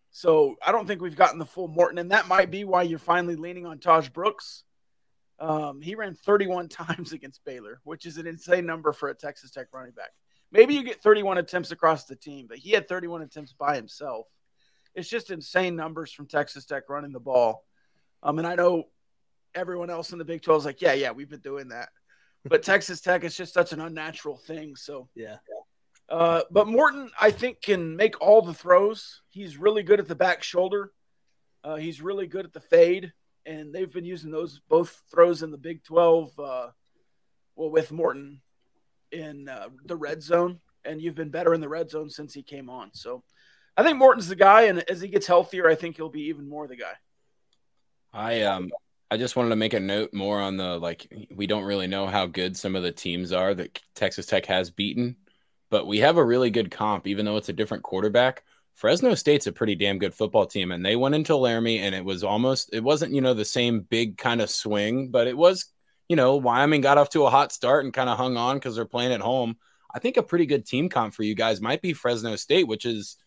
So 0.10 0.56
I 0.66 0.72
don't 0.72 0.88
think 0.88 1.02
we've 1.02 1.16
gotten 1.16 1.38
the 1.38 1.46
full 1.46 1.68
Morton, 1.68 2.00
and 2.00 2.12
that 2.12 2.28
might 2.28 2.50
be 2.50 2.64
why 2.64 2.84
you're 2.84 2.98
finally 2.98 3.36
leaning 3.36 3.66
on 3.66 3.78
Tahj 3.78 4.12
Brooks. 4.12 4.64
Um, 5.40 5.82
he 5.82 5.96
ran 5.96 6.16
31 6.16 6.70
times 6.70 7.14
against 7.14 7.46
Baylor, 7.46 7.80
which 7.84 8.06
is 8.06 8.18
an 8.18 8.26
insane 8.26 8.66
number 8.66 8.94
for 8.94 9.10
a 9.10 9.14
Texas 9.14 9.52
Tech 9.52 9.68
running 9.74 9.92
back. 9.92 10.12
Maybe 10.52 10.76
you 10.76 10.84
get 10.84 11.02
31 11.02 11.38
attempts 11.38 11.72
across 11.72 12.06
the 12.06 12.16
team, 12.16 12.48
but 12.48 12.58
he 12.58 12.72
had 12.72 12.88
31 12.88 13.22
attempts 13.22 13.54
by 13.54 13.76
himself. 13.76 14.28
It's 14.96 15.10
just 15.10 15.30
insane 15.30 15.76
numbers 15.76 16.12
from 16.12 16.28
Texas 16.28 16.66
Tech 16.66 16.90
running 16.90 17.12
the 17.12 17.20
ball. 17.20 17.66
Um, 18.24 18.40
and 18.40 18.48
I 18.48 18.56
know 18.56 18.86
everyone 19.54 19.90
else 19.90 20.12
in 20.12 20.18
the 20.18 20.26
Big 20.26 20.42
12 20.42 20.62
is 20.62 20.66
like, 20.66 20.82
yeah, 20.82 20.94
yeah, 20.94 21.12
we've 21.12 21.30
been 21.30 21.40
doing 21.40 21.70
that. 21.70 21.90
But 22.46 22.64
Texas 22.64 23.02
Tech 23.02 23.24
is 23.24 23.36
just 23.36 23.54
such 23.54 23.74
an 23.74 23.82
unnatural 23.82 24.38
thing. 24.38 24.76
So 24.76 25.10
yeah. 25.16 25.38
uh, 26.10 26.42
but 26.50 26.68
Morton, 26.68 27.12
I 27.20 27.32
think, 27.32 27.62
can 27.62 27.96
make 27.96 28.20
all 28.22 28.42
the 28.42 28.54
throws. 28.54 29.22
He's 29.30 29.58
really 29.58 29.84
good 29.84 30.00
at 30.00 30.08
the 30.08 30.16
back 30.16 30.44
shoulder. 30.44 30.92
Uh, 31.64 31.76
he's 31.76 32.02
really 32.02 32.28
good 32.28 32.46
at 32.46 32.54
the 32.54 32.62
fade, 32.62 33.12
and 33.46 33.74
they've 33.74 33.92
been 33.92 34.06
using 34.06 34.32
those 34.32 34.62
both 34.70 35.02
throws 35.12 35.44
in 35.44 35.52
the 35.52 35.58
Big 35.58 35.84
Twelve. 35.84 36.32
Uh, 36.40 36.70
well, 37.56 37.72
with 37.72 37.92
Morton 37.92 38.42
in 39.12 39.50
uh, 39.50 39.70
the 39.86 39.96
red 39.96 40.22
zone, 40.22 40.60
and 40.86 41.02
you've 41.02 41.16
been 41.16 41.30
better 41.30 41.54
in 41.54 41.62
the 41.62 41.70
red 41.70 41.90
zone 41.90 42.10
since 42.10 42.34
he 42.34 42.44
came 42.44 42.70
on. 42.70 42.90
So, 42.94 43.24
I 43.76 43.84
think 43.84 43.98
Morton's 43.98 44.28
the 44.28 44.36
guy, 44.36 44.64
and 44.64 44.80
as 44.90 45.02
he 45.02 45.08
gets 45.08 45.28
healthier, 45.28 45.70
I 45.70 45.76
think 45.76 45.96
he'll 45.96 46.10
be 46.10 46.30
even 46.30 46.50
more 46.50 46.68
the 46.68 46.76
guy. 46.76 46.94
I 48.14 48.42
um 48.44 48.72
I 49.10 49.18
just 49.18 49.36
wanted 49.36 49.50
to 49.50 49.56
make 49.56 49.74
a 49.74 49.80
note 49.80 50.14
more 50.14 50.42
on 50.42 50.58
the 50.58 50.78
like 50.78 51.08
we 51.34 51.48
don't 51.48 51.64
really 51.64 51.88
know 51.88 52.08
how 52.08 52.26
good 52.26 52.58
some 52.58 52.76
of 52.76 52.84
the 52.84 52.92
teams 52.92 53.32
are 53.32 53.54
that 53.54 53.80
Texas 53.96 54.26
Tech 54.26 54.46
has 54.48 54.70
beaten, 54.70 55.16
but 55.70 55.88
we 55.88 56.00
have 56.00 56.18
a 56.18 56.26
really 56.26 56.50
good 56.50 56.72
comp 56.72 57.08
even 57.08 57.26
though 57.26 57.38
it's 57.38 57.50
a 57.50 57.54
different 57.54 57.84
quarterback. 57.84 58.44
Fresno 58.74 59.16
State's 59.16 59.48
a 59.48 59.52
pretty 59.52 59.76
damn 59.76 59.98
good 59.98 60.14
football 60.14 60.46
team 60.46 60.72
and 60.72 60.86
they 60.86 60.96
went 60.96 61.16
into 61.16 61.36
Laramie 61.36 61.80
and 61.80 61.96
it 61.96 62.04
was 62.04 62.24
almost 62.24 62.70
it 62.74 62.84
wasn't, 62.84 63.14
you 63.14 63.22
know, 63.22 63.34
the 63.34 63.46
same 63.46 63.82
big 63.82 64.18
kind 64.18 64.42
of 64.42 64.50
swing, 64.50 65.10
but 65.10 65.28
it 65.28 65.38
was, 65.38 65.66
you 66.10 66.16
know, 66.16 66.36
Wyoming 66.38 66.82
got 66.82 66.98
off 66.98 67.10
to 67.12 67.26
a 67.26 67.30
hot 67.30 67.52
start 67.52 67.86
and 67.86 67.94
kind 67.94 68.10
of 68.10 68.18
hung 68.18 68.38
on 68.38 68.60
cuz 68.60 68.76
they're 68.76 68.86
playing 68.86 69.14
at 69.14 69.22
home. 69.22 69.58
I 69.94 70.00
think 70.00 70.18
a 70.18 70.24
pretty 70.24 70.46
good 70.46 70.66
team 70.66 70.90
comp 70.90 71.14
for 71.14 71.24
you 71.24 71.36
guys 71.36 71.62
might 71.62 71.82
be 71.82 71.94
Fresno 71.94 72.36
State, 72.36 72.68
which 72.68 72.86
is 72.86 73.18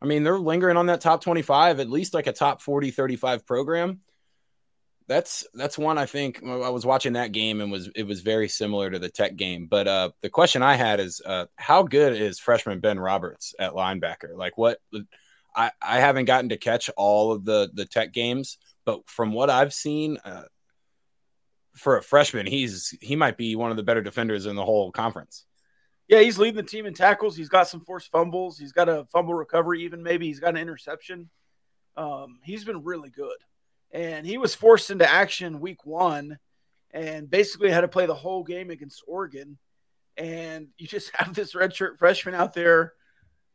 I 0.00 0.06
mean, 0.06 0.24
they're 0.24 0.38
lingering 0.38 0.76
on 0.76 0.86
that 0.86 1.00
top 1.00 1.22
25, 1.22 1.80
at 1.80 1.88
least 1.88 2.12
like 2.12 2.26
a 2.26 2.32
top 2.32 2.60
40 2.60 2.90
35 2.90 3.46
program 3.46 4.00
that's 5.08 5.46
that's 5.54 5.78
one 5.78 5.98
I 5.98 6.06
think 6.06 6.42
I 6.42 6.68
was 6.70 6.84
watching 6.84 7.12
that 7.14 7.32
game 7.32 7.60
and 7.60 7.70
was 7.70 7.88
it 7.94 8.04
was 8.04 8.20
very 8.20 8.48
similar 8.48 8.90
to 8.90 8.98
the 8.98 9.08
Tech 9.08 9.36
game. 9.36 9.66
But 9.66 9.86
uh, 9.86 10.10
the 10.20 10.30
question 10.30 10.62
I 10.62 10.74
had 10.74 11.00
is 11.00 11.20
uh, 11.24 11.46
how 11.56 11.84
good 11.84 12.20
is 12.20 12.38
freshman 12.38 12.80
Ben 12.80 12.98
Roberts 12.98 13.54
at 13.58 13.72
linebacker? 13.72 14.36
Like 14.36 14.58
what 14.58 14.78
I 15.54 15.70
I 15.80 16.00
haven't 16.00 16.24
gotten 16.24 16.48
to 16.50 16.56
catch 16.56 16.90
all 16.96 17.32
of 17.32 17.44
the 17.44 17.70
the 17.72 17.86
Tech 17.86 18.12
games, 18.12 18.58
but 18.84 19.08
from 19.08 19.32
what 19.32 19.50
I've 19.50 19.74
seen. 19.74 20.18
Uh, 20.24 20.42
for 21.76 21.96
a 21.98 22.02
freshman, 22.02 22.46
he's 22.46 22.96
he 23.00 23.16
might 23.16 23.36
be 23.36 23.56
one 23.56 23.70
of 23.70 23.76
the 23.76 23.82
better 23.82 24.02
defenders 24.02 24.46
in 24.46 24.56
the 24.56 24.64
whole 24.64 24.90
conference. 24.92 25.44
Yeah, 26.08 26.20
he's 26.20 26.38
leading 26.38 26.56
the 26.56 26.62
team 26.62 26.86
in 26.86 26.94
tackles. 26.94 27.36
He's 27.36 27.48
got 27.48 27.68
some 27.68 27.80
forced 27.80 28.10
fumbles. 28.10 28.58
He's 28.58 28.72
got 28.72 28.88
a 28.88 29.06
fumble 29.12 29.34
recovery, 29.34 29.82
even 29.82 30.02
maybe 30.02 30.26
he's 30.26 30.40
got 30.40 30.50
an 30.50 30.56
interception. 30.56 31.30
Um, 31.96 32.38
he's 32.44 32.64
been 32.64 32.84
really 32.84 33.10
good 33.10 33.36
and 33.92 34.26
he 34.26 34.38
was 34.38 34.54
forced 34.54 34.90
into 34.90 35.10
action 35.10 35.60
week 35.60 35.86
one 35.86 36.38
and 36.90 37.30
basically 37.30 37.70
had 37.70 37.82
to 37.82 37.88
play 37.88 38.06
the 38.06 38.14
whole 38.14 38.44
game 38.44 38.70
against 38.70 39.02
Oregon. 39.06 39.58
And 40.16 40.68
you 40.78 40.86
just 40.86 41.10
have 41.14 41.34
this 41.34 41.54
redshirt 41.54 41.98
freshman 41.98 42.34
out 42.34 42.54
there 42.54 42.92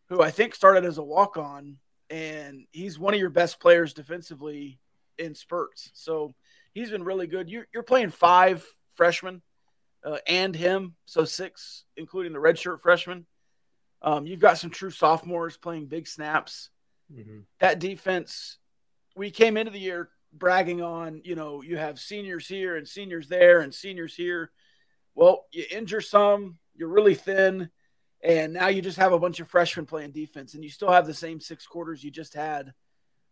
who 0.10 0.22
I 0.22 0.32
think 0.32 0.56
started 0.56 0.84
as 0.84 0.98
a 0.98 1.04
walk 1.04 1.38
on, 1.38 1.78
and 2.10 2.66
he's 2.72 3.00
one 3.00 3.14
of 3.14 3.20
your 3.20 3.30
best 3.30 3.60
players 3.60 3.94
defensively 3.94 4.80
in 5.18 5.36
spurts. 5.36 5.92
So 5.94 6.34
he's 6.74 6.90
been 6.90 7.04
really 7.04 7.28
good. 7.28 7.50
You're, 7.50 7.68
you're 7.74 7.84
playing 7.84 8.10
five 8.10 8.66
freshmen 8.96 9.42
uh, 10.04 10.18
and 10.28 10.56
him, 10.56 10.96
so 11.06 11.26
six, 11.26 11.86
including 11.98 12.34
the 12.34 12.40
redshirt 12.40 12.82
freshman. 12.82 13.26
Um, 14.02 14.26
you've 14.26 14.40
got 14.40 14.58
some 14.58 14.72
true 14.72 14.90
sophomores 14.90 15.58
playing 15.58 15.88
big 15.88 16.08
snaps. 16.08 16.70
Mm-hmm. 17.14 17.40
That 17.60 17.80
defense, 17.80 18.58
we 19.16 19.32
came 19.32 19.58
into 19.58 19.72
the 19.72 19.80
year 19.80 20.10
bragging 20.34 20.82
on, 20.82 21.22
you 21.24 21.36
know, 21.36 21.62
you 21.62 21.78
have 21.78 22.00
seniors 22.00 22.48
here 22.48 22.78
and 22.78 22.88
seniors 22.88 23.28
there 23.28 23.62
and 23.62 23.74
seniors 23.74 24.16
here. 24.16 24.52
Well, 25.14 25.46
you 25.52 25.66
injure 25.70 26.02
some, 26.02 26.58
you're 26.74 26.88
really 26.88 27.16
thin, 27.16 27.70
and 28.24 28.54
now 28.54 28.70
you 28.70 28.82
just 28.82 28.98
have 28.98 29.14
a 29.14 29.20
bunch 29.20 29.40
of 29.40 29.50
freshmen 29.50 29.86
playing 29.86 30.12
defense, 30.12 30.54
and 30.54 30.64
you 30.64 30.70
still 30.70 30.92
have 30.92 31.06
the 31.06 31.14
same 31.14 31.42
six 31.42 31.68
quarters 31.68 32.04
you 32.04 32.12
just 32.12 32.34
had. 32.34 32.74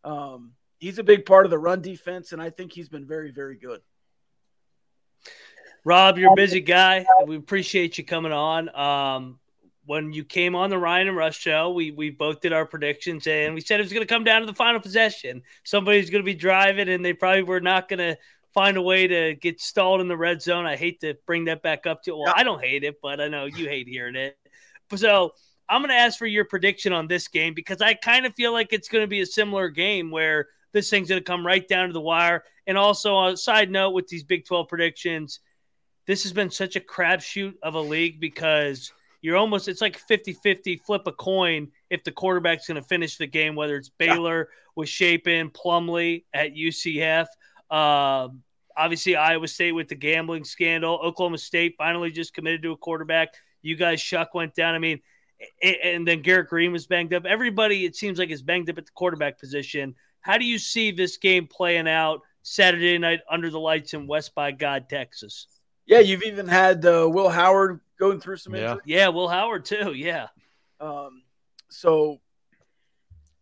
Um, 0.04 0.54
he's 0.80 0.98
a 0.98 1.04
big 1.04 1.26
part 1.26 1.46
of 1.46 1.52
the 1.52 1.60
run 1.60 1.82
defense, 1.82 2.32
and 2.32 2.42
I 2.42 2.50
think 2.50 2.74
he's 2.74 2.89
been 2.89 3.06
very, 3.06 3.32
very 3.32 3.56
good. 3.56 3.82
Rob, 5.86 6.18
you're 6.18 6.34
a 6.34 6.36
busy 6.36 6.62
guy. 6.62 7.06
We 7.26 7.38
appreciate 7.38 7.98
you 7.98 8.04
coming 8.04 8.32
on. 8.32 8.76
Um, 8.76 9.39
when 9.86 10.12
you 10.13 10.24
came 10.24 10.56
on 10.56 10.70
the 10.70 10.78
Ryan 10.78 11.08
and 11.08 11.18
Rush 11.18 11.39
show, 11.39 11.72
we 11.72 11.92
we 11.92 12.10
both 12.10 12.42
did 12.42 12.54
our 12.54 12.65
predictions 12.65 13.26
and 13.26 13.56
we 13.56 13.62
said 13.62 13.80
it 13.80 13.84
was 13.84 13.94
going 13.94 14.06
to 14.06 14.13
come 14.13 14.24
down 14.24 14.42
to 14.42 14.46
the 14.46 14.54
final 14.54 14.80
possession. 14.80 15.42
Somebody's 15.63 16.10
going 16.10 16.22
to 16.22 16.26
be 16.26 16.36
driving 16.36 16.89
and 16.89 17.04
they 17.04 17.13
probably 17.13 17.44
were 17.44 17.62
not 17.62 17.89
going 17.89 17.98
to 17.98 18.18
find 18.54 18.78
a 18.78 18.82
way 18.82 19.08
to 19.08 19.36
get 19.36 19.60
stalled 19.60 20.02
in 20.02 20.08
the 20.08 20.18
red 20.18 20.42
zone. 20.42 20.65
I 20.65 20.76
hate 20.76 21.00
to 21.02 21.15
bring 21.26 21.46
that 21.46 21.63
back 21.63 21.88
up 21.88 22.04
to 22.04 22.15
well, 22.15 22.34
I 22.36 22.44
don't 22.44 22.63
hate 22.63 22.84
it, 22.84 22.98
but 23.02 23.20
I 23.20 23.30
know 23.30 23.46
you 23.46 23.68
hate 23.68 23.88
hearing 23.88 24.15
it. 24.15 24.38
So 24.96 25.32
I'm 25.68 25.82
going 25.82 25.89
to 25.89 25.96
ask 25.96 26.20
for 26.20 26.28
your 26.28 26.46
prediction 26.46 26.94
on 26.94 27.08
this 27.08 27.28
game 27.28 27.54
because 27.54 27.82
I 27.82 27.94
kind 27.94 28.26
of 28.26 28.36
feel 28.36 28.52
like 28.52 28.74
it's 28.74 28.89
going 28.89 29.04
to 29.04 29.08
be 29.08 29.22
a 29.22 29.26
similar 29.26 29.70
game 29.70 30.12
where 30.12 30.48
this 30.73 30.89
thing's 30.89 31.10
going 31.10 31.21
to 31.21 31.25
come 31.25 31.45
right 31.45 31.67
down 31.67 31.88
to 31.88 31.93
the 31.93 32.01
wire. 32.01 32.43
And 32.67 32.77
also, 32.77 33.15
on 33.15 33.34
a 33.34 33.38
side 33.38 33.71
note, 33.71 33.91
with 33.91 34.08
these 34.08 34.23
Big 34.23 34.45
12 34.45 34.67
predictions, 34.67 35.39
this 36.05 36.23
has 36.23 36.34
been 36.34 36.49
such 36.49 36.75
a 36.75 36.79
crapshoot 36.79 37.53
of 37.62 37.75
a 37.75 37.82
league 37.82 38.19
because 38.19 38.91
you're 39.21 39.38
almost 39.38 39.67
it's 39.67 39.82
like 39.82 39.99
50-50 40.08 40.82
flip 40.82 41.03
a 41.05 41.12
coin 41.12 41.67
if 41.89 42.03
the 42.03 42.12
quarterback's 42.12 42.67
going 42.67 42.82
to 42.82 42.88
finish 42.88 43.17
the 43.17 43.27
game 43.27 43.53
whether 43.53 43.75
it's 43.75 43.89
baylor 43.89 44.49
with 44.75 44.89
shapen 44.89 45.49
plumlee 45.49 46.23
at 46.34 46.53
ucf 46.55 47.25
um, 47.69 48.41
obviously 48.75 49.15
iowa 49.15 49.47
state 49.47 49.73
with 49.73 49.88
the 49.88 49.95
gambling 49.95 50.43
scandal 50.43 50.99
oklahoma 51.03 51.38
state 51.38 51.75
finally 51.77 52.10
just 52.10 52.34
committed 52.34 52.63
to 52.63 52.71
a 52.71 52.77
quarterback. 52.77 53.34
You 53.62 53.75
guys 53.75 53.99
shough 53.99 54.34
went 54.34 54.55
down. 54.55 54.73
I 54.73 54.79
mean 54.79 55.01
and 55.62 56.08
then 56.08 56.21
garrett 56.21 56.49
greene 56.49 56.71
was 56.71 56.88
banged 56.88 57.13
up. 57.13 57.25
Everybody 57.25 57.86
it 57.86 57.95
seems 57.95 58.19
like 58.19 58.29
is 58.29 58.41
banged 58.41 58.69
up 58.69 58.77
at 58.77 58.86
the 58.86 58.91
quarterback 58.93 59.39
position 59.39 59.95
how 60.21 60.38
do 60.38 60.45
you 60.45 60.58
see 60.58 60.91
this 60.91 61.17
game 61.17 61.47
playing 61.47 61.88
out 61.88 62.21
saturday 62.41 62.97
night 62.97 63.19
under 63.29 63.49
the 63.49 63.60
lights 63.60 63.93
in 63.93 64.08
west 64.08 64.34
by 64.36 64.51
god 64.51 64.88
texas 64.89 65.47
yeah 65.86 65.99
you've 65.99 66.23
even 66.23 66.47
had 66.47 66.86
uh, 66.86 67.08
will 67.10 67.29
howard 67.29 67.79
going 67.99 68.19
through 68.19 68.38
some 68.38 68.55
Yeah. 68.55 68.62
injuries. 68.71 68.82
Yeah, 68.86 69.08
Will 69.10 69.27
Howard 69.27 69.65
too. 69.65 69.91
Yeah. 69.93 70.27
Um, 70.79 71.23
so 71.69 72.21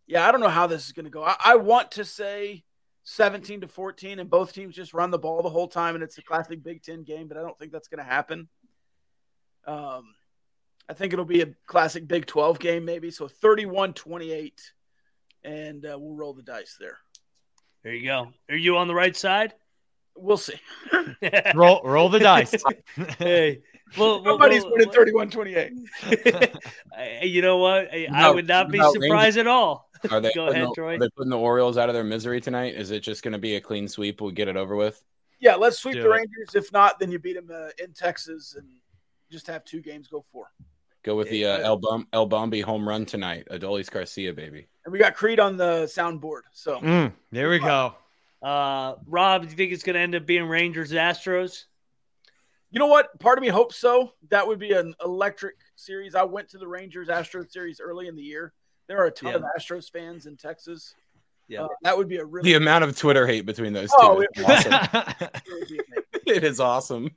yeah, 0.08 0.26
I 0.26 0.32
don't 0.32 0.40
know 0.40 0.48
how 0.48 0.66
this 0.66 0.84
is 0.86 0.90
going 0.92 1.04
to 1.04 1.10
go. 1.10 1.22
I, 1.22 1.36
I 1.44 1.54
want 1.56 1.92
to 1.92 2.04
say 2.04 2.64
17 3.04 3.60
to 3.60 3.68
14, 3.68 4.18
and 4.18 4.28
both 4.28 4.52
teams 4.52 4.74
just 4.74 4.94
run 4.94 5.12
the 5.12 5.18
ball 5.18 5.42
the 5.42 5.48
whole 5.48 5.68
time, 5.68 5.94
and 5.94 6.02
it's 6.02 6.18
a 6.18 6.22
classic 6.22 6.62
Big 6.64 6.82
Ten 6.82 7.04
game, 7.04 7.28
but 7.28 7.36
I 7.36 7.42
don't 7.42 7.56
think 7.56 7.70
that's 7.70 7.86
going 7.86 7.98
to 8.04 8.10
happen. 8.10 8.48
Um, 9.66 10.14
I 10.88 10.94
think 10.94 11.12
it'll 11.12 11.24
be 11.24 11.42
a 11.42 11.54
classic 11.66 12.08
Big 12.08 12.26
12 12.26 12.58
game, 12.58 12.84
maybe. 12.84 13.10
So 13.12 13.28
31 13.28 13.92
28, 13.94 14.72
and 15.48 15.86
uh, 15.86 15.96
we'll 15.98 16.14
roll 16.14 16.34
the 16.34 16.42
dice 16.42 16.76
there. 16.78 16.98
There 17.82 17.94
you 17.94 18.06
go. 18.06 18.28
Are 18.50 18.56
you 18.56 18.76
on 18.76 18.88
the 18.88 18.94
right 18.94 19.16
side? 19.16 19.54
We'll 20.16 20.36
see. 20.36 20.60
roll 21.54 21.80
roll 21.84 22.08
the 22.08 22.18
dice. 22.18 22.54
hey, 23.18 23.60
well, 23.96 24.22
well, 24.22 24.34
Nobody's 24.34 24.64
well, 24.64 24.72
winning 24.72 24.90
31 24.90 25.30
28. 25.30 25.72
You 27.22 27.42
know 27.42 27.58
what? 27.58 27.94
I, 27.94 28.08
I 28.12 28.30
would 28.30 28.48
not 28.48 28.70
be 28.70 28.78
about 28.78 28.92
surprised 28.92 29.38
at 29.38 29.46
all. 29.46 29.88
Are 30.10 30.20
they, 30.20 30.32
Go 30.32 30.48
ahead, 30.48 30.68
the, 30.68 30.72
Troy. 30.74 30.94
are 30.94 30.98
they 30.98 31.08
putting 31.16 31.30
the 31.30 31.38
Orioles 31.38 31.78
out 31.78 31.88
of 31.88 31.94
their 31.94 32.04
misery 32.04 32.40
tonight? 32.40 32.74
Is 32.74 32.90
it 32.90 33.00
just 33.00 33.22
going 33.22 33.32
to 33.32 33.38
be 33.38 33.56
a 33.56 33.60
clean 33.60 33.88
sweep? 33.88 34.20
We'll 34.20 34.30
get 34.30 34.48
it 34.48 34.56
over 34.56 34.76
with. 34.76 35.02
Yeah, 35.40 35.54
let's 35.54 35.78
sweep 35.78 35.94
Do 35.94 36.02
the 36.02 36.10
it. 36.10 36.12
Rangers. 36.12 36.54
If 36.54 36.72
not, 36.72 36.98
then 36.98 37.10
you 37.10 37.18
beat 37.18 37.34
them 37.34 37.50
uh, 37.52 37.70
in 37.82 37.92
Texas 37.94 38.54
and 38.56 38.66
just 39.30 39.46
have 39.46 39.64
two 39.64 39.80
games 39.80 40.08
go 40.08 40.24
for. 40.32 40.50
Go 41.04 41.14
with 41.16 41.30
the 41.30 41.46
uh, 41.46 41.58
El, 41.58 41.76
Bum- 41.78 42.08
El 42.12 42.26
Bombi 42.26 42.60
home 42.60 42.86
run 42.88 43.06
tonight. 43.06 43.46
Adolis 43.50 43.90
Garcia, 43.90 44.32
baby. 44.32 44.66
And 44.84 44.92
we 44.92 44.98
got 44.98 45.14
Creed 45.14 45.38
on 45.40 45.56
the 45.56 45.84
soundboard. 45.84 46.42
So 46.52 46.80
Mm, 46.80 47.12
there 47.30 47.48
we 47.50 47.58
go. 47.58 47.94
Uh, 48.42 48.94
Rob, 49.06 49.42
do 49.42 49.48
you 49.48 49.56
think 49.56 49.72
it's 49.72 49.82
going 49.82 49.94
to 49.94 50.00
end 50.00 50.14
up 50.14 50.26
being 50.26 50.44
Rangers 50.46 50.92
Astros? 50.92 51.64
You 52.70 52.78
know 52.78 52.86
what? 52.86 53.18
Part 53.18 53.38
of 53.38 53.42
me 53.42 53.48
hopes 53.48 53.76
so. 53.76 54.12
That 54.30 54.46
would 54.46 54.58
be 54.58 54.72
an 54.72 54.94
electric 55.04 55.56
series. 55.76 56.14
I 56.14 56.24
went 56.24 56.48
to 56.50 56.58
the 56.58 56.68
Rangers 56.68 57.08
Astros 57.08 57.50
series 57.50 57.80
early 57.80 58.08
in 58.08 58.14
the 58.16 58.22
year. 58.22 58.52
There 58.88 58.98
are 58.98 59.06
a 59.06 59.10
ton 59.10 59.30
Yeah. 59.30 59.36
of 59.36 59.44
Astros 59.58 59.90
fans 59.90 60.26
in 60.26 60.36
Texas. 60.36 60.94
Yeah. 61.48 61.62
Uh, 61.62 61.68
that 61.82 61.96
would 61.96 62.08
be 62.08 62.16
a 62.18 62.24
really 62.24 62.50
The 62.50 62.56
amount 62.56 62.84
of 62.84 62.96
Twitter 62.96 63.26
hate 63.26 63.46
between 63.46 63.72
those 63.72 63.88
Oh, 63.96 64.16
two 64.16 64.22
it- 64.22 64.30
is 64.36 64.44
awesome. 64.44 65.28
it 66.28 66.34
would 66.34 66.40
be 66.40 66.40
amazing. 66.40 66.44
it 66.44 66.50
is 66.52 66.60
awesome. 66.60 67.10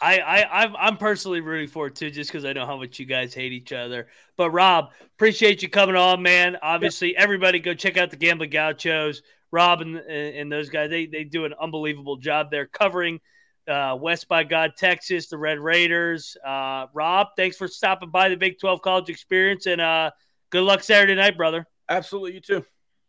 I, 0.00 0.18
I, 0.18 0.62
I'm, 0.62 0.76
I'm 0.76 0.96
personally 0.96 1.40
rooting 1.40 1.68
for 1.68 1.86
it 1.86 1.96
too, 1.96 2.10
just 2.10 2.30
because 2.30 2.44
I 2.44 2.52
know 2.52 2.66
how 2.66 2.76
much 2.76 2.98
you 2.98 3.06
guys 3.06 3.32
hate 3.32 3.52
each 3.52 3.72
other. 3.72 4.08
But 4.36 4.50
Rob, 4.50 4.90
appreciate 5.14 5.62
you 5.62 5.68
coming 5.68 5.96
on, 5.96 6.22
man. 6.22 6.58
Obviously, 6.62 7.16
everybody 7.16 7.58
go 7.58 7.72
check 7.74 7.96
out 7.96 8.10
the 8.10 8.16
Gambling 8.16 8.50
Gauchos. 8.50 9.22
Rob 9.50 9.82
and, 9.82 9.96
and 9.96 10.50
those 10.50 10.70
guys, 10.70 10.90
they, 10.90 11.06
they 11.06 11.24
do 11.24 11.44
an 11.44 11.54
unbelievable 11.60 12.16
job 12.16 12.50
there 12.50 12.66
covering 12.66 13.20
uh, 13.68 13.96
West 14.00 14.26
by 14.28 14.44
God, 14.44 14.72
Texas, 14.76 15.28
the 15.28 15.38
Red 15.38 15.58
Raiders. 15.58 16.36
Uh, 16.44 16.86
Rob, 16.94 17.28
thanks 17.36 17.56
for 17.56 17.68
stopping 17.68 18.10
by 18.10 18.28
the 18.28 18.36
Big 18.36 18.58
12 18.58 18.82
College 18.82 19.10
Experience, 19.10 19.66
and 19.66 19.80
uh, 19.80 20.10
good 20.50 20.64
luck 20.64 20.82
Saturday 20.82 21.14
night, 21.14 21.36
brother. 21.36 21.66
Absolutely, 21.88 22.34
you 22.34 22.40
too. 22.40 22.64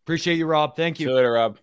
Appreciate 0.05 0.35
you, 0.35 0.45
Rob. 0.45 0.75
Thank 0.75 0.97
See 0.97 1.03
you. 1.03 1.09
you 1.09 1.15
later, 1.15 1.31
Rob. 1.31 1.57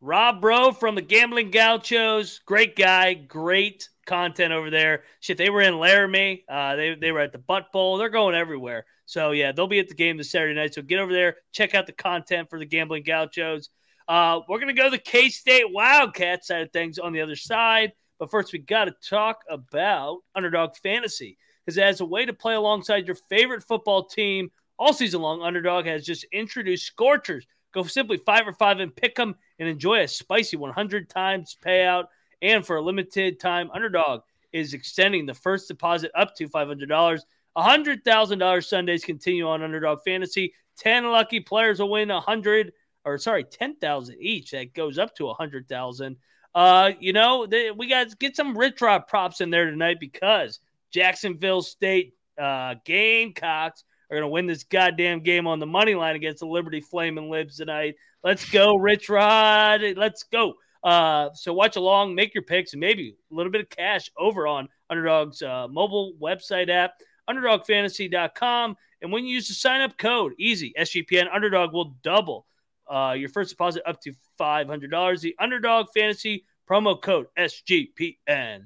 Rob 0.00 0.40
Bro 0.40 0.72
from 0.72 0.94
the 0.94 1.02
Gambling 1.02 1.50
Gauchos, 1.50 2.40
great 2.46 2.74
guy, 2.74 3.12
great 3.12 3.88
content 4.06 4.52
over 4.52 4.70
there. 4.70 5.02
Shit, 5.20 5.36
they 5.36 5.50
were 5.50 5.60
in 5.60 5.78
Laramie. 5.78 6.44
Uh, 6.48 6.74
they 6.76 6.94
they 6.94 7.12
were 7.12 7.20
at 7.20 7.32
the 7.32 7.38
Butt 7.38 7.70
Bowl. 7.70 7.98
They're 7.98 8.08
going 8.08 8.34
everywhere. 8.34 8.86
So 9.04 9.32
yeah, 9.32 9.52
they'll 9.52 9.66
be 9.66 9.78
at 9.78 9.88
the 9.88 9.94
game 9.94 10.16
this 10.16 10.30
Saturday 10.30 10.54
night. 10.54 10.72
So 10.72 10.82
get 10.82 11.00
over 11.00 11.12
there, 11.12 11.36
check 11.52 11.74
out 11.74 11.86
the 11.86 11.92
content 11.92 12.48
for 12.48 12.58
the 12.58 12.64
Gambling 12.64 13.02
Gauchos. 13.02 13.68
Uh, 14.08 14.40
we're 14.48 14.58
gonna 14.58 14.72
go 14.72 14.84
to 14.84 14.90
the 14.90 14.98
K 14.98 15.28
State 15.28 15.70
Wildcat 15.70 16.44
side 16.44 16.62
of 16.62 16.72
things 16.72 16.98
on 16.98 17.12
the 17.12 17.20
other 17.20 17.36
side. 17.36 17.92
But 18.18 18.30
first, 18.30 18.52
we 18.52 18.58
got 18.58 18.84
to 18.86 18.94
talk 19.06 19.42
about 19.48 20.18
Underdog 20.34 20.76
Fantasy 20.76 21.38
because 21.64 21.78
as 21.78 22.00
a 22.00 22.04
way 22.04 22.24
to 22.24 22.32
play 22.32 22.54
alongside 22.54 23.06
your 23.06 23.16
favorite 23.28 23.64
football 23.64 24.04
team 24.04 24.50
all 24.78 24.92
season 24.92 25.20
long, 25.20 25.42
Underdog 25.42 25.86
has 25.86 26.04
just 26.04 26.24
introduced 26.32 26.86
Scorchers. 26.86 27.46
Go 27.72 27.82
simply 27.84 28.16
five 28.18 28.46
or 28.46 28.52
five 28.52 28.80
and 28.80 28.94
pick 28.94 29.14
them 29.14 29.36
and 29.58 29.68
enjoy 29.68 30.02
a 30.02 30.08
spicy 30.08 30.56
100 30.56 31.08
times 31.08 31.56
payout. 31.64 32.04
And 32.42 32.66
for 32.66 32.76
a 32.76 32.82
limited 32.82 33.38
time, 33.38 33.70
Underdog 33.72 34.22
is 34.52 34.74
extending 34.74 35.26
the 35.26 35.34
first 35.34 35.68
deposit 35.68 36.10
up 36.14 36.34
to 36.36 36.48
$500. 36.48 37.20
$100,000 37.56 38.64
Sundays 38.64 39.04
continue 39.04 39.48
on 39.48 39.62
Underdog 39.62 40.00
Fantasy. 40.04 40.54
10 40.78 41.10
lucky 41.10 41.40
players 41.40 41.78
will 41.78 41.90
win 41.90 42.08
100 42.08 42.72
or 43.04 43.18
sorry, 43.18 43.44
10,000 43.44 44.16
each. 44.20 44.50
That 44.50 44.74
goes 44.74 44.98
up 44.98 45.14
to 45.16 45.26
100,000. 45.26 46.16
Uh, 46.54 46.90
you 46.98 47.12
know, 47.12 47.46
they, 47.46 47.70
we 47.70 47.88
got 47.88 48.18
get 48.18 48.36
some 48.36 48.56
rich 48.56 48.80
rod 48.80 49.06
props 49.06 49.40
in 49.40 49.50
there 49.50 49.70
tonight 49.70 49.98
because 50.00 50.60
Jacksonville 50.92 51.62
State 51.62 52.14
uh, 52.40 52.74
Gamecocks 52.84 53.84
are 54.10 54.16
going 54.16 54.22
to 54.22 54.28
win 54.28 54.46
this 54.46 54.64
goddamn 54.64 55.20
game 55.20 55.46
on 55.46 55.60
the 55.60 55.66
money 55.66 55.94
line 55.94 56.16
against 56.16 56.40
the 56.40 56.46
Liberty 56.46 56.80
Flaming 56.80 57.30
Libs 57.30 57.56
tonight. 57.56 57.94
Let's 58.24 58.48
go, 58.50 58.74
Rich 58.76 59.08
Rod. 59.08 59.82
Let's 59.96 60.24
go. 60.24 60.54
Uh, 60.82 61.28
so 61.34 61.52
watch 61.52 61.76
along, 61.76 62.14
make 62.14 62.34
your 62.34 62.42
picks, 62.42 62.72
and 62.72 62.80
maybe 62.80 63.16
a 63.30 63.34
little 63.34 63.52
bit 63.52 63.60
of 63.60 63.68
cash 63.68 64.10
over 64.16 64.46
on 64.46 64.68
Underdog's 64.88 65.42
uh, 65.42 65.68
mobile 65.68 66.14
website 66.20 66.68
app, 66.70 66.94
underdogfantasy.com. 67.28 68.76
And 69.02 69.12
when 69.12 69.24
you 69.24 69.34
use 69.34 69.48
the 69.48 69.54
sign 69.54 69.80
up 69.80 69.96
code, 69.96 70.32
easy, 70.38 70.72
SGPN, 70.78 71.26
Underdog 71.32 71.72
will 71.72 71.96
double 72.02 72.46
uh, 72.90 73.14
your 73.16 73.28
first 73.28 73.50
deposit 73.50 73.82
up 73.86 74.00
to 74.02 74.12
$500. 74.38 75.20
The 75.20 75.36
Underdog 75.38 75.86
Fantasy 75.94 76.44
promo 76.68 77.00
code, 77.00 77.26
SGPN. 77.38 78.64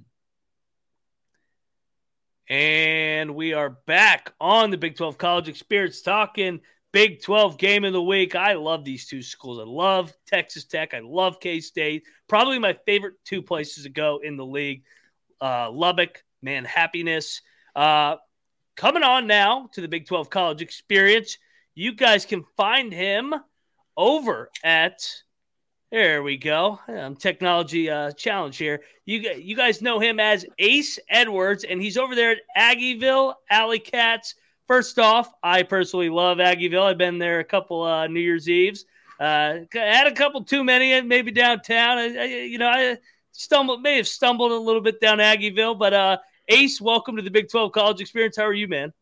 And 2.49 3.35
we 3.35 3.55
are 3.55 3.71
back 3.71 4.35
on 4.39 4.71
the 4.71 4.77
Big 4.77 4.97
12 4.97 5.17
College 5.17 5.49
Experience 5.49 6.03
talking 6.03 6.61
Big 6.93 7.23
12 7.23 7.57
game 7.57 7.85
of 7.85 7.95
the 7.95 8.03
week. 8.03 8.35
I 8.35 8.53
love 8.53 8.85
these 8.85 9.07
two 9.07 9.23
schools. 9.23 9.59
I 9.59 9.63
love 9.63 10.13
Texas 10.27 10.65
Tech. 10.65 10.93
I 10.93 11.01
love 11.01 11.41
K 11.41 11.61
State. 11.61 12.05
Probably 12.29 12.59
my 12.59 12.77
favorite 12.85 13.15
two 13.25 13.41
places 13.41 13.85
to 13.85 13.89
go 13.89 14.21
in 14.23 14.37
the 14.37 14.45
league. 14.45 14.83
Uh, 15.41 15.71
Lubbock, 15.71 16.23
man, 16.43 16.67
happiness. 16.67 17.41
Uh, 17.75 18.17
coming 18.77 19.03
on 19.03 19.27
now 19.27 19.71
to 19.73 19.81
the 19.81 19.89
Big 19.89 20.07
12 20.07 20.29
College 20.29 20.61
Experience. 20.61 21.39
You 21.75 21.95
guys 21.95 22.27
can 22.27 22.45
find 22.59 22.93
him 22.93 23.35
over 23.97 24.51
at 24.63 25.01
there 25.95 26.25
we 26.25 26.37
go. 26.37 26.81
Um, 26.89 27.15
technology 27.15 27.89
uh, 27.89 28.11
challenge 28.11 28.57
here. 28.57 28.83
You 29.05 29.21
you 29.39 29.55
guys 29.55 29.81
know 29.81 30.01
him 30.01 30.19
as 30.19 30.45
Ace 30.59 30.99
Edwards, 31.09 31.63
and 31.63 31.81
he's 31.81 31.97
over 31.97 32.17
there 32.17 32.33
at 32.33 32.39
Aggieville 32.77 33.35
Alleycats. 33.53 34.35
First 34.67 34.99
off, 34.99 35.33
I 35.41 35.63
personally 35.63 36.09
love 36.09 36.39
Aggieville. 36.39 36.83
I've 36.83 36.99
been 36.99 37.19
there 37.19 37.39
a 37.39 37.45
couple 37.45 37.83
uh, 37.83 38.09
New 38.09 38.19
Year's 38.19 38.49
Eves. 38.49 38.87
Uh, 39.21 39.59
had 39.73 40.09
a 40.09 40.13
couple 40.13 40.43
too 40.43 40.65
many, 40.65 41.01
maybe 41.01 41.31
downtown. 41.31 41.99
I, 41.99 42.17
I, 42.17 42.25
you 42.25 42.59
know, 42.59 42.69
I 42.69 42.99
stumbled, 43.31 43.81
may 43.81 43.97
have 43.97 44.09
stumbled 44.09 44.51
a 44.51 44.59
little 44.59 44.83
bit 44.83 45.01
down 45.01 45.19
Aggieville, 45.19 45.79
but 45.79 45.95
uh, 45.95 46.19
Ace, 46.49 46.81
welcome 46.81 47.15
to 47.15 47.23
the 47.23 47.31
Big 47.31 47.49
12 47.49 47.71
College 47.71 48.01
Experience. 48.01 48.37
How 48.37 48.47
are 48.47 48.53
you, 48.53 48.67
man? 48.67 48.93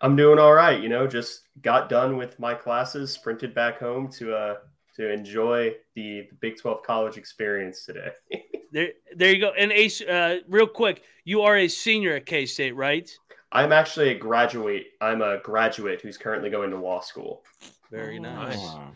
I'm 0.00 0.16
doing 0.16 0.40
all 0.40 0.54
right. 0.54 0.82
You 0.82 0.88
know, 0.88 1.06
just 1.06 1.42
got 1.62 1.88
done 1.88 2.16
with 2.16 2.36
my 2.40 2.52
classes, 2.52 3.12
sprinted 3.12 3.54
back 3.54 3.78
home 3.78 4.10
to 4.12 4.34
uh 4.34 4.54
to 4.96 5.10
enjoy 5.10 5.74
the, 5.94 6.26
the 6.30 6.36
Big 6.40 6.58
12 6.58 6.82
college 6.82 7.16
experience 7.16 7.84
today. 7.84 8.10
There, 8.72 8.88
there 9.14 9.32
you 9.32 9.40
go. 9.40 9.52
And 9.56 9.70
Ace, 9.70 10.02
uh, 10.02 10.40
real 10.48 10.66
quick, 10.66 11.04
you 11.24 11.42
are 11.42 11.56
a 11.56 11.68
senior 11.68 12.16
at 12.16 12.26
K 12.26 12.44
State, 12.44 12.74
right? 12.74 13.08
I'm 13.52 13.72
actually 13.72 14.10
a 14.10 14.18
graduate. 14.18 14.88
I'm 15.00 15.22
a 15.22 15.38
graduate 15.38 16.02
who's 16.02 16.18
currently 16.18 16.50
going 16.50 16.70
to 16.70 16.76
law 16.76 17.00
school. 17.00 17.44
Very 17.90 18.18
nice. 18.18 18.58
Oh. 18.58 18.88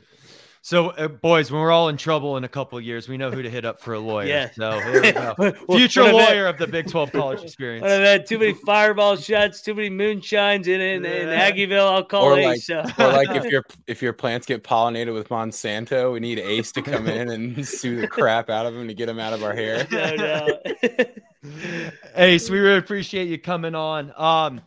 So, 0.70 0.90
uh, 0.90 1.08
boys, 1.08 1.50
when 1.50 1.60
we're 1.60 1.72
all 1.72 1.88
in 1.88 1.96
trouble 1.96 2.36
in 2.36 2.44
a 2.44 2.48
couple 2.48 2.78
of 2.78 2.84
years, 2.84 3.08
we 3.08 3.16
know 3.16 3.28
who 3.32 3.42
to 3.42 3.50
hit 3.50 3.64
up 3.64 3.80
for 3.80 3.94
a 3.94 3.98
lawyer. 3.98 4.28
Yeah. 4.28 4.50
So, 4.52 4.78
here 4.78 5.02
we 5.02 5.10
go. 5.10 5.34
Well, 5.66 5.76
Future 5.76 6.04
when 6.04 6.12
lawyer 6.12 6.46
of 6.46 6.58
the 6.58 6.68
Big 6.68 6.88
12 6.88 7.10
college 7.10 7.42
experience. 7.42 7.84
I've 7.84 8.02
had 8.02 8.24
too 8.24 8.38
many 8.38 8.54
fireball 8.54 9.16
shots, 9.16 9.62
too 9.62 9.74
many 9.74 9.90
moonshines 9.90 10.68
in 10.68 10.80
in, 10.80 11.04
in 11.04 11.26
Aggieville. 11.26 11.92
I'll 11.92 12.04
call 12.04 12.26
Or 12.26 12.38
Ace. 12.38 12.68
like, 12.68 13.00
uh, 13.00 13.04
or 13.04 13.12
like 13.12 13.30
if 13.30 13.44
your 13.50 13.64
if 13.88 14.00
your 14.00 14.12
plants 14.12 14.46
get 14.46 14.62
pollinated 14.62 15.12
with 15.12 15.28
Monsanto, 15.28 16.12
we 16.12 16.20
need 16.20 16.38
Ace 16.38 16.70
to 16.70 16.82
come 16.82 17.08
in 17.08 17.30
and 17.30 17.66
sue 17.68 18.00
the 18.00 18.06
crap 18.06 18.48
out 18.48 18.64
of 18.64 18.72
him 18.76 18.86
to 18.86 18.94
get 18.94 19.08
him 19.08 19.18
out 19.18 19.32
of 19.32 19.42
our 19.42 19.52
hair. 19.52 19.88
no, 19.90 20.14
no. 20.14 20.60
Ace, 22.14 22.48
we 22.48 22.60
really 22.60 22.78
appreciate 22.78 23.26
you 23.26 23.38
coming 23.38 23.74
on. 23.74 24.12
Um, 24.16 24.60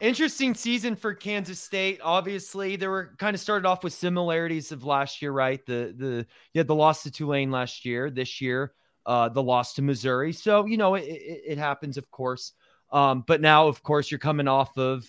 interesting 0.00 0.54
season 0.54 0.96
for 0.96 1.14
Kansas 1.14 1.60
State. 1.60 2.00
Obviously, 2.02 2.76
they 2.76 2.88
were 2.88 3.14
kind 3.18 3.34
of 3.34 3.40
started 3.40 3.66
off 3.66 3.84
with 3.84 3.92
similarities 3.92 4.72
of 4.72 4.84
last 4.84 5.22
year, 5.22 5.32
right? 5.32 5.64
The 5.66 5.94
the 5.96 6.26
you 6.52 6.58
had 6.58 6.66
the 6.66 6.74
loss 6.74 7.02
to 7.04 7.10
Tulane 7.10 7.50
last 7.50 7.84
year. 7.84 8.10
This 8.10 8.40
year, 8.40 8.72
uh, 9.06 9.28
the 9.28 9.42
loss 9.42 9.74
to 9.74 9.82
Missouri. 9.82 10.32
So 10.32 10.66
you 10.66 10.76
know 10.76 10.94
it, 10.94 11.04
it, 11.04 11.42
it 11.46 11.58
happens, 11.58 11.96
of 11.96 12.10
course. 12.10 12.52
Um, 12.90 13.24
but 13.26 13.40
now, 13.40 13.68
of 13.68 13.82
course, 13.82 14.10
you're 14.10 14.18
coming 14.18 14.48
off 14.48 14.76
of 14.78 15.06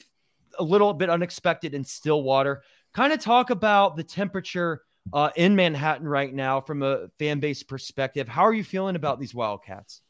a 0.58 0.64
little 0.64 0.94
bit 0.94 1.10
unexpected 1.10 1.74
in 1.74 1.84
Stillwater. 1.84 2.64
Kind 2.94 3.14
of 3.14 3.20
talk 3.20 3.50
about 3.50 3.96
the 3.96 4.04
temperature 4.04 4.82
uh, 5.14 5.30
in 5.36 5.56
Manhattan 5.56 6.08
right 6.08 6.34
now 6.34 6.62
from 6.62 6.84
a 6.84 7.08
fan 7.20 7.40
base 7.40 7.64
perspective. 7.64 8.28
How 8.28 8.44
are 8.44 8.54
you 8.54 8.64
feeling 8.64 8.96
about 8.96 9.20
these 9.20 9.34
Wildcats? 9.34 10.02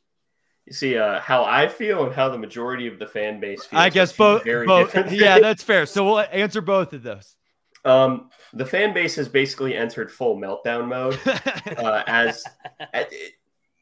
You 0.69 0.73
see 0.75 0.97
uh, 0.99 1.19
how 1.19 1.43
I 1.45 1.67
feel 1.67 2.05
and 2.05 2.13
how 2.13 2.29
the 2.29 2.37
majority 2.37 2.85
of 2.85 2.99
the 2.99 3.07
fan 3.07 3.39
base 3.39 3.65
feels. 3.65 3.81
I 3.81 3.89
guess 3.89 4.15
both. 4.15 4.43
very 4.43 4.67
both 4.67 4.93
yeah, 5.11 5.39
that's 5.39 5.63
fair. 5.63 5.87
So 5.87 6.05
we'll 6.05 6.19
answer 6.19 6.61
both 6.61 6.93
of 6.93 7.01
those. 7.01 7.35
Um, 7.85 8.29
the 8.53 8.67
fan 8.67 8.93
base 8.93 9.15
has 9.15 9.27
basically 9.27 9.75
entered 9.75 10.11
full 10.11 10.37
meltdown 10.37 10.87
mode 10.87 11.19
uh, 11.79 12.03
as 12.05 12.43
at, 12.93 13.11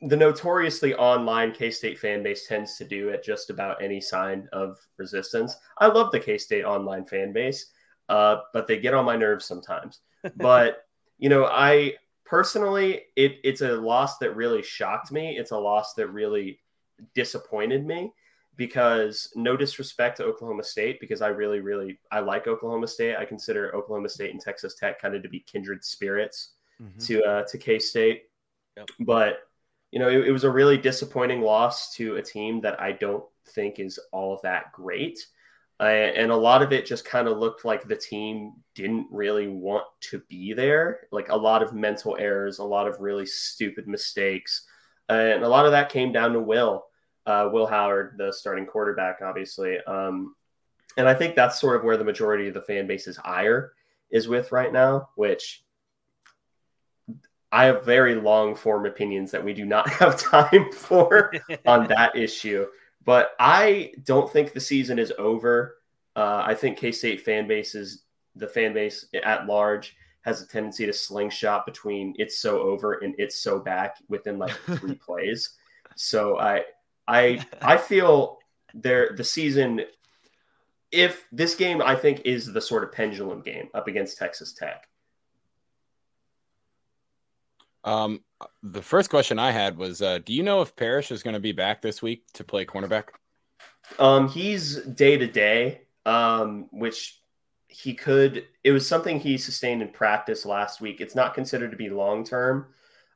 the 0.02 0.16
notoriously 0.16 0.96
online 0.96 1.52
K 1.52 1.72
State 1.72 2.00
fan 2.00 2.24
base 2.24 2.48
tends 2.48 2.78
to 2.78 2.86
do 2.86 3.10
at 3.10 3.22
just 3.22 3.50
about 3.50 3.84
any 3.84 4.00
sign 4.00 4.48
of 4.54 4.78
resistance. 4.96 5.58
I 5.80 5.88
love 5.88 6.14
the 6.14 6.22
K 6.22 6.38
State 6.38 6.64
online 6.64 7.04
fan 7.04 7.34
base, 7.34 7.72
uh, 8.08 8.38
but 8.54 8.66
they 8.66 8.80
get 8.80 8.94
on 8.94 9.04
my 9.04 9.18
nerves 9.18 9.44
sometimes. 9.44 10.00
But 10.38 10.86
you 11.18 11.28
know, 11.28 11.48
I 11.48 11.96
personally, 12.24 13.04
it, 13.18 13.40
it's 13.44 13.62
a 13.62 13.74
loss 13.74 14.20
that 14.20 14.38
really 14.38 14.64
shocked 14.64 15.12
me. 15.12 15.38
It's 15.38 15.52
a 15.52 15.58
loss 15.58 15.94
that 15.96 16.08
really 16.08 16.60
disappointed 17.16 17.86
me 17.86 18.14
because 18.56 19.32
no 19.36 19.56
disrespect 19.56 20.18
to 20.18 20.24
Oklahoma 20.24 20.64
State, 20.64 21.00
because 21.00 21.22
I 21.22 21.28
really, 21.28 21.60
really 21.60 22.00
I 22.12 22.20
like 22.20 22.48
Oklahoma 22.48 22.88
State. 22.88 23.16
I 23.16 23.26
consider 23.26 23.76
Oklahoma 23.76 24.10
State 24.10 24.32
and 24.32 24.42
Texas 24.42 24.76
Tech 24.76 25.00
kind 25.00 25.16
of 25.16 25.24
to 25.24 25.30
be 25.30 25.40
kindred 25.42 25.84
spirits 25.84 26.54
Mhm. 26.82 27.06
to 27.08 27.24
uh, 27.24 27.44
to 27.44 27.58
K 27.58 27.80
State. 27.80 28.24
Yep. 28.76 28.88
But 29.02 29.40
you 29.92 30.00
know, 30.00 30.10
it, 30.10 30.28
it 30.28 30.32
was 30.32 30.44
a 30.44 30.52
really 30.52 30.78
disappointing 30.78 31.42
loss 31.42 31.96
to 31.96 32.18
a 32.18 32.22
team 32.22 32.62
that 32.62 32.80
I 32.82 32.92
don't 32.92 33.24
think 33.50 33.80
is 33.80 34.00
all 34.12 34.40
that 34.44 34.72
great. 34.74 35.26
Uh, 35.80 35.84
and 35.84 36.32
a 36.32 36.36
lot 36.36 36.64
of 36.64 36.74
it 36.74 36.88
just 36.88 37.06
kind 37.06 37.28
of 37.28 37.38
looked 37.38 37.64
like 37.64 37.88
the 37.88 37.96
team 37.96 38.54
didn't 38.74 39.08
really 39.12 39.48
want 39.48 39.86
to 40.02 40.20
be 40.28 40.52
there. 40.54 41.08
Like 41.12 41.30
a 41.30 41.38
lot 41.38 41.62
of 41.62 41.74
mental 41.74 42.18
errors, 42.20 42.58
a 42.58 42.64
lot 42.64 42.88
of 42.88 43.00
really 43.00 43.28
stupid 43.28 43.88
mistakes, 43.88 44.66
and 45.08 45.44
a 45.44 45.48
lot 45.48 45.66
of 45.66 45.72
that 45.72 45.90
came 45.90 46.12
down 46.12 46.34
to 46.34 46.40
Will, 46.40 46.87
uh, 47.28 47.50
Will 47.52 47.68
Howard, 47.68 48.16
the 48.18 48.32
starting 48.32 48.66
quarterback, 48.66 49.20
obviously. 49.22 49.78
Um, 49.82 50.36
and 50.96 51.08
I 51.08 51.14
think 51.14 51.36
that's 51.36 51.60
sort 51.60 51.76
of 51.76 51.84
where 51.84 51.98
the 51.98 52.04
majority 52.04 52.48
of 52.48 52.54
the 52.54 52.62
fan 52.62 52.88
base's 52.88 53.20
ire 53.24 53.74
is 54.10 54.28
with 54.28 54.52
right 54.52 54.72
now, 54.72 55.10
which 55.16 55.64
I 57.52 57.66
have 57.66 57.86
very 57.86 58.16
long 58.16 58.56
form 58.56 58.86
opinions 58.86 59.32
that 59.32 59.44
we 59.44 59.54
do 59.54 59.66
not 59.66 59.90
have 59.94 60.20
time 60.20 60.72
for 60.72 61.34
on 61.66 61.88
that 61.90 62.16
issue. 62.16 62.66
But 63.04 63.32
I 63.40 63.94
don't 64.04 64.32
think 64.32 64.54
the 64.54 64.60
season 64.60 64.98
is 64.98 65.14
over. 65.18 65.76
Uh, 66.16 66.44
I 66.46 66.56
think 66.56 66.78
K 66.78 66.92
State 66.92 67.22
fan 67.22 67.48
bases, 67.48 68.04
the 68.36 68.48
fan 68.48 68.74
base 68.74 69.06
at 69.24 69.46
large, 69.46 69.96
has 70.22 70.42
a 70.42 70.48
tendency 70.48 70.86
to 70.86 70.94
slingshot 70.94 71.66
between 71.66 72.16
"it's 72.18 72.40
so 72.40 72.60
over" 72.60 72.96
and 72.96 73.16
"it's 73.18 73.38
so 73.38 73.60
back" 73.60 73.98
within 74.10 74.38
like 74.40 74.56
three 74.66 74.96
plays. 75.06 75.52
So 75.96 76.38
I, 76.38 76.64
I, 77.08 77.46
I 77.62 77.78
feel 77.78 78.40
there 78.74 79.12
the 79.16 79.24
season. 79.24 79.82
If 80.92 81.28
this 81.32 81.56
game, 81.56 81.82
I 81.82 81.96
think, 81.96 82.22
is 82.26 82.52
the 82.52 82.62
sort 82.62 82.84
of 82.84 82.92
pendulum 82.92 83.42
game 83.42 83.70
up 83.74 83.88
against 83.88 84.18
Texas 84.18 84.54
Tech. 84.54 84.88
Um, 87.84 88.22
the 88.64 88.82
first 88.82 89.10
question 89.10 89.40
I 89.40 89.52
had 89.52 89.78
was, 89.78 90.02
uh, 90.02 90.20
do 90.20 90.34
you 90.34 90.44
know 90.44 90.62
if 90.62 90.76
Parrish 90.76 91.12
is 91.12 91.24
going 91.24 91.34
to 91.34 91.40
be 91.40 91.52
back 91.52 91.82
this 91.82 92.02
week 92.02 92.26
to 92.34 92.44
play 92.44 92.66
cornerback? 92.66 93.06
Um, 94.00 94.28
he's 94.28 94.78
day 94.82 95.18
to 95.18 95.28
day, 95.28 95.82
um, 96.06 96.68
which 96.72 97.22
he 97.68 97.94
could. 97.94 98.46
It 98.64 98.72
was 98.72 98.88
something 98.88 99.20
he 99.20 99.38
sustained 99.38 99.82
in 99.82 99.90
practice 99.90 100.46
last 100.46 100.82
week. 100.82 101.00
It's 101.00 101.16
not 101.16 101.34
considered 101.34 101.72
to 101.72 101.78
be 101.78 101.90
long 101.90 102.24
term. 102.24 102.68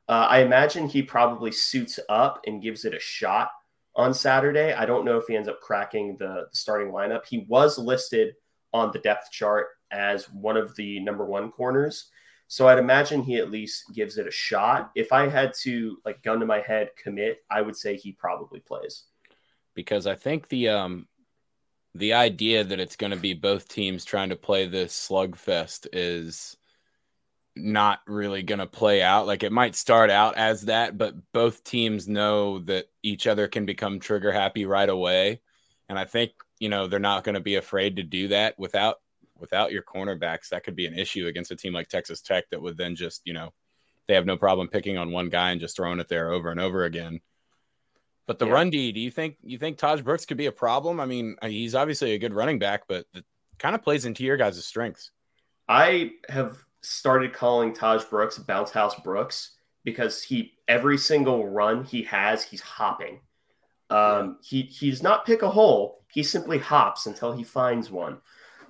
Uh, 0.08 0.26
I 0.28 0.40
imagine 0.40 0.88
he 0.88 1.02
probably 1.02 1.52
suits 1.52 1.98
up 2.08 2.42
and 2.46 2.62
gives 2.62 2.84
it 2.84 2.94
a 2.94 3.00
shot 3.00 3.50
on 3.94 4.14
Saturday. 4.14 4.72
I 4.72 4.86
don't 4.86 5.04
know 5.04 5.18
if 5.18 5.26
he 5.26 5.36
ends 5.36 5.48
up 5.48 5.60
cracking 5.60 6.16
the, 6.18 6.46
starting 6.52 6.92
lineup. 6.92 7.26
He 7.26 7.46
was 7.48 7.78
listed 7.78 8.34
on 8.72 8.90
the 8.92 8.98
depth 9.00 9.30
chart 9.30 9.68
as 9.90 10.30
one 10.30 10.56
of 10.56 10.74
the 10.76 11.00
number 11.00 11.24
one 11.26 11.50
corners. 11.50 12.10
So 12.48 12.68
I'd 12.68 12.78
imagine 12.78 13.22
he 13.22 13.36
at 13.36 13.50
least 13.50 13.84
gives 13.94 14.18
it 14.18 14.26
a 14.26 14.30
shot. 14.30 14.90
If 14.94 15.12
I 15.12 15.28
had 15.28 15.54
to 15.62 15.96
like 16.04 16.22
gun 16.22 16.40
to 16.40 16.46
my 16.46 16.60
head 16.60 16.90
commit, 17.02 17.38
I 17.50 17.62
would 17.62 17.76
say 17.76 17.96
he 17.96 18.12
probably 18.12 18.60
plays. 18.60 19.04
Because 19.74 20.06
I 20.06 20.14
think 20.14 20.48
the 20.48 20.68
um 20.68 21.08
the 21.94 22.14
idea 22.14 22.64
that 22.64 22.80
it's 22.80 22.96
going 22.96 23.10
to 23.10 23.18
be 23.18 23.34
both 23.34 23.68
teams 23.68 24.04
trying 24.04 24.30
to 24.30 24.36
play 24.36 24.66
this 24.66 24.92
slugfest 24.92 25.86
is 25.92 26.56
not 27.54 28.00
really 28.06 28.42
going 28.42 28.58
to 28.58 28.66
play 28.66 29.02
out. 29.02 29.26
Like 29.26 29.42
it 29.42 29.52
might 29.52 29.74
start 29.74 30.10
out 30.10 30.36
as 30.36 30.62
that, 30.62 30.96
but 30.96 31.14
both 31.32 31.64
teams 31.64 32.08
know 32.08 32.60
that 32.60 32.86
each 33.02 33.26
other 33.26 33.48
can 33.48 33.66
become 33.66 34.00
trigger 34.00 34.32
happy 34.32 34.64
right 34.64 34.88
away. 34.88 35.40
And 35.88 35.98
I 35.98 36.04
think, 36.04 36.32
you 36.58 36.68
know, 36.68 36.86
they're 36.86 36.98
not 36.98 37.24
going 37.24 37.34
to 37.34 37.40
be 37.40 37.56
afraid 37.56 37.96
to 37.96 38.02
do 38.02 38.28
that 38.28 38.58
without 38.58 38.96
without 39.38 39.72
your 39.72 39.82
cornerbacks. 39.82 40.48
That 40.48 40.64
could 40.64 40.76
be 40.76 40.86
an 40.86 40.98
issue 40.98 41.26
against 41.26 41.50
a 41.50 41.56
team 41.56 41.72
like 41.72 41.88
Texas 41.88 42.22
Tech 42.22 42.48
that 42.50 42.62
would 42.62 42.76
then 42.76 42.94
just, 42.94 43.22
you 43.24 43.32
know, 43.32 43.52
they 44.06 44.14
have 44.14 44.26
no 44.26 44.36
problem 44.36 44.68
picking 44.68 44.96
on 44.96 45.10
one 45.10 45.28
guy 45.28 45.50
and 45.50 45.60
just 45.60 45.76
throwing 45.76 46.00
it 46.00 46.08
there 46.08 46.30
over 46.30 46.50
and 46.50 46.60
over 46.60 46.84
again. 46.84 47.20
But 48.26 48.38
the 48.38 48.46
Yeah. 48.46 48.52
run 48.52 48.70
D, 48.70 48.92
do 48.92 49.00
you 49.00 49.10
think 49.10 49.36
you 49.42 49.58
think 49.58 49.78
Tahj 49.78 50.02
Brooks 50.02 50.24
could 50.24 50.36
be 50.36 50.46
a 50.46 50.52
problem? 50.52 51.00
I 51.00 51.06
mean, 51.06 51.36
uh, 51.42 51.48
he's 51.48 51.74
obviously 51.74 52.12
a 52.12 52.18
good 52.18 52.32
running 52.32 52.58
back, 52.58 52.84
but 52.86 53.04
it 53.12 53.24
kind 53.58 53.74
of 53.74 53.82
plays 53.82 54.04
into 54.04 54.24
your 54.24 54.36
guys' 54.36 54.64
strengths. 54.64 55.10
I 55.68 56.12
have 56.28 56.64
started 56.82 57.32
calling 57.32 57.72
Tahj 57.72 58.08
Brooks 58.10 58.38
bounce 58.38 58.70
house 58.70 58.94
Brooks 59.00 59.52
because 59.84 60.22
he 60.22 60.54
every 60.68 60.98
single 60.98 61.48
run 61.48 61.84
he 61.84 62.02
has, 62.02 62.42
he's 62.42 62.60
hopping. 62.60 63.20
Um, 63.90 64.38
he 64.42 64.62
he 64.62 64.90
does 64.90 65.02
not 65.02 65.26
pick 65.26 65.42
a 65.42 65.50
hole. 65.50 66.02
He 66.12 66.22
simply 66.22 66.58
hops 66.58 67.06
until 67.06 67.32
he 67.32 67.42
finds 67.42 67.90
one. 67.90 68.18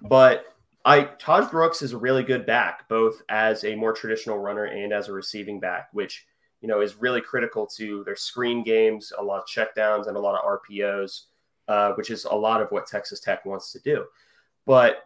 But 0.03 0.46
I 0.85 1.05
Tahj 1.05 1.51
Brooks 1.51 1.83
is 1.83 1.92
a 1.92 1.98
really 1.98 2.22
good 2.22 2.44
back, 2.44 2.88
both 2.88 3.22
as 3.29 3.64
a 3.64 3.75
more 3.75 3.92
traditional 3.92 4.38
runner 4.38 4.64
and 4.64 4.92
as 4.92 5.09
a 5.09 5.12
receiving 5.12 5.61
back, 5.61 5.88
which 5.92 6.27
you 6.61 6.68
know 6.68 6.81
is 6.81 6.96
really 6.96 7.20
critical 7.20 7.66
to 7.66 8.03
their 8.05 8.16
screen 8.16 8.62
games, 8.64 9.12
a 9.16 9.22
lot 9.22 9.40
of 9.40 9.46
checkdowns, 9.46 10.09
and 10.09 10.16
a 10.16 10.20
lot 10.20 10.35
of 10.35 10.61
RPOs, 10.61 11.22
uh, 11.68 11.92
which 11.92 12.11
is 12.11 12.25
a 12.25 12.35
lot 12.35 12.61
of 12.61 12.70
what 12.70 12.87
Texas 12.87 13.20
Tech 13.20 13.44
wants 13.46 13.72
to 13.72 13.81
do. 13.81 14.05
But 14.66 15.05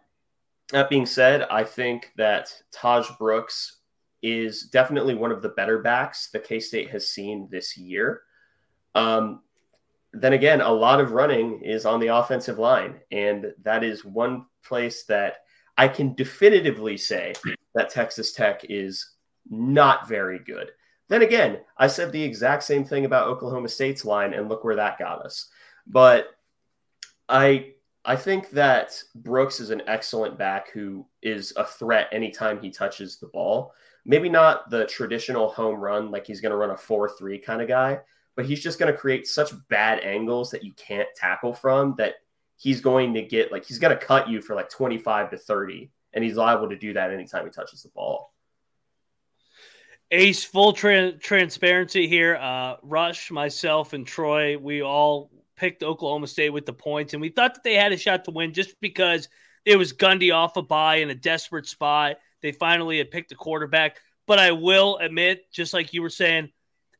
that 0.71 0.89
being 0.89 1.05
said, 1.05 1.43
I 1.49 1.63
think 1.63 2.11
that 2.17 2.53
Tahj 2.73 3.17
Brooks 3.17 3.77
is 4.21 4.63
definitely 4.63 5.15
one 5.15 5.31
of 5.31 5.41
the 5.41 5.49
better 5.49 5.79
backs 5.79 6.29
the 6.29 6.39
K 6.39 6.59
State 6.59 6.89
has 6.89 7.09
seen 7.09 7.47
this 7.49 7.77
year. 7.77 8.23
Um, 8.95 9.41
then 10.13 10.33
again, 10.33 10.61
a 10.61 10.71
lot 10.71 10.99
of 10.99 11.11
running 11.11 11.61
is 11.61 11.85
on 11.85 11.99
the 11.99 12.07
offensive 12.07 12.57
line, 12.57 12.99
and 13.11 13.53
that 13.63 13.83
is 13.83 14.03
one 14.03 14.45
place 14.63 15.03
that 15.03 15.37
I 15.77 15.87
can 15.87 16.15
definitively 16.15 16.97
say 16.97 17.33
that 17.75 17.89
Texas 17.89 18.33
Tech 18.33 18.65
is 18.69 19.11
not 19.49 20.07
very 20.07 20.39
good. 20.39 20.71
Then 21.07 21.21
again, 21.21 21.59
I 21.77 21.87
said 21.87 22.11
the 22.11 22.23
exact 22.23 22.63
same 22.63 22.83
thing 22.83 23.05
about 23.05 23.27
Oklahoma 23.27 23.69
State's 23.69 24.03
line, 24.03 24.33
and 24.33 24.49
look 24.49 24.63
where 24.63 24.75
that 24.75 24.99
got 24.99 25.23
us. 25.23 25.47
But 25.85 26.27
I 27.29 27.73
I 28.07 28.15
think 28.15 28.51
that 28.51 29.03
Brooks 29.15 29.59
is 29.59 29.69
an 29.69 29.81
excellent 29.85 30.37
back 30.37 30.71
who 30.71 31.05
is 31.21 31.51
a 31.57 31.65
threat 31.65 32.07
anytime 32.13 32.57
he 32.57 32.71
touches 32.71 33.17
the 33.17 33.27
ball. 33.27 33.73
Maybe 34.05 34.29
not 34.29 34.69
the 34.69 34.85
traditional 34.85 35.49
home 35.49 35.75
run, 35.75 36.09
like 36.09 36.25
he's 36.25 36.39
going 36.39 36.51
to 36.51 36.57
run 36.57 36.69
a 36.69 36.77
4 36.77 37.09
3 37.09 37.37
kind 37.39 37.61
of 37.61 37.67
guy, 37.67 37.99
but 38.37 38.45
he's 38.45 38.63
just 38.63 38.79
going 38.79 38.89
to 38.89 38.97
create 38.97 39.27
such 39.27 39.51
bad 39.67 39.99
angles 39.99 40.49
that 40.51 40.63
you 40.63 40.71
can't 40.77 41.09
tackle 41.17 41.53
from 41.53 41.95
that 41.97 42.13
he's 42.55 42.79
going 42.79 43.13
to 43.13 43.21
get 43.23 43.51
like 43.51 43.65
he's 43.65 43.77
going 43.77 43.97
to 43.97 44.05
cut 44.05 44.29
you 44.29 44.41
for 44.41 44.55
like 44.55 44.69
25 44.69 45.31
to 45.31 45.37
30. 45.37 45.91
And 46.13 46.23
he's 46.23 46.37
liable 46.37 46.69
to 46.69 46.77
do 46.77 46.93
that 46.93 47.11
anytime 47.11 47.43
he 47.43 47.51
touches 47.51 47.83
the 47.83 47.89
ball. 47.89 48.33
Ace, 50.11 50.45
full 50.45 50.71
tra- 50.71 51.11
transparency 51.11 52.07
here. 52.07 52.37
Uh, 52.37 52.77
Rush, 52.81 53.29
myself, 53.31 53.91
and 53.91 54.07
Troy, 54.07 54.57
we 54.57 54.81
all 54.81 55.29
picked 55.57 55.83
Oklahoma 55.83 56.27
State 56.27 56.51
with 56.51 56.65
the 56.65 56.73
points, 56.73 57.13
and 57.13 57.21
we 57.21 57.29
thought 57.29 57.55
that 57.55 57.63
they 57.63 57.73
had 57.73 57.91
a 57.91 57.97
shot 57.97 58.25
to 58.25 58.31
win 58.31 58.53
just 58.53 58.79
because 58.79 59.27
it 59.65 59.75
was 59.75 59.91
Gundy 59.91 60.33
off 60.33 60.55
a 60.55 60.61
bye 60.61 60.97
in 60.97 61.09
a 61.09 61.15
desperate 61.15 61.67
spot. 61.67 62.17
They 62.41 62.53
finally 62.53 62.99
had 62.99 63.11
picked 63.11 63.31
a 63.33 63.35
quarterback. 63.35 63.97
But 64.27 64.39
I 64.39 64.51
will 64.51 64.97
admit, 64.97 65.51
just 65.51 65.73
like 65.73 65.93
you 65.93 66.01
were 66.01 66.09
saying, 66.09 66.49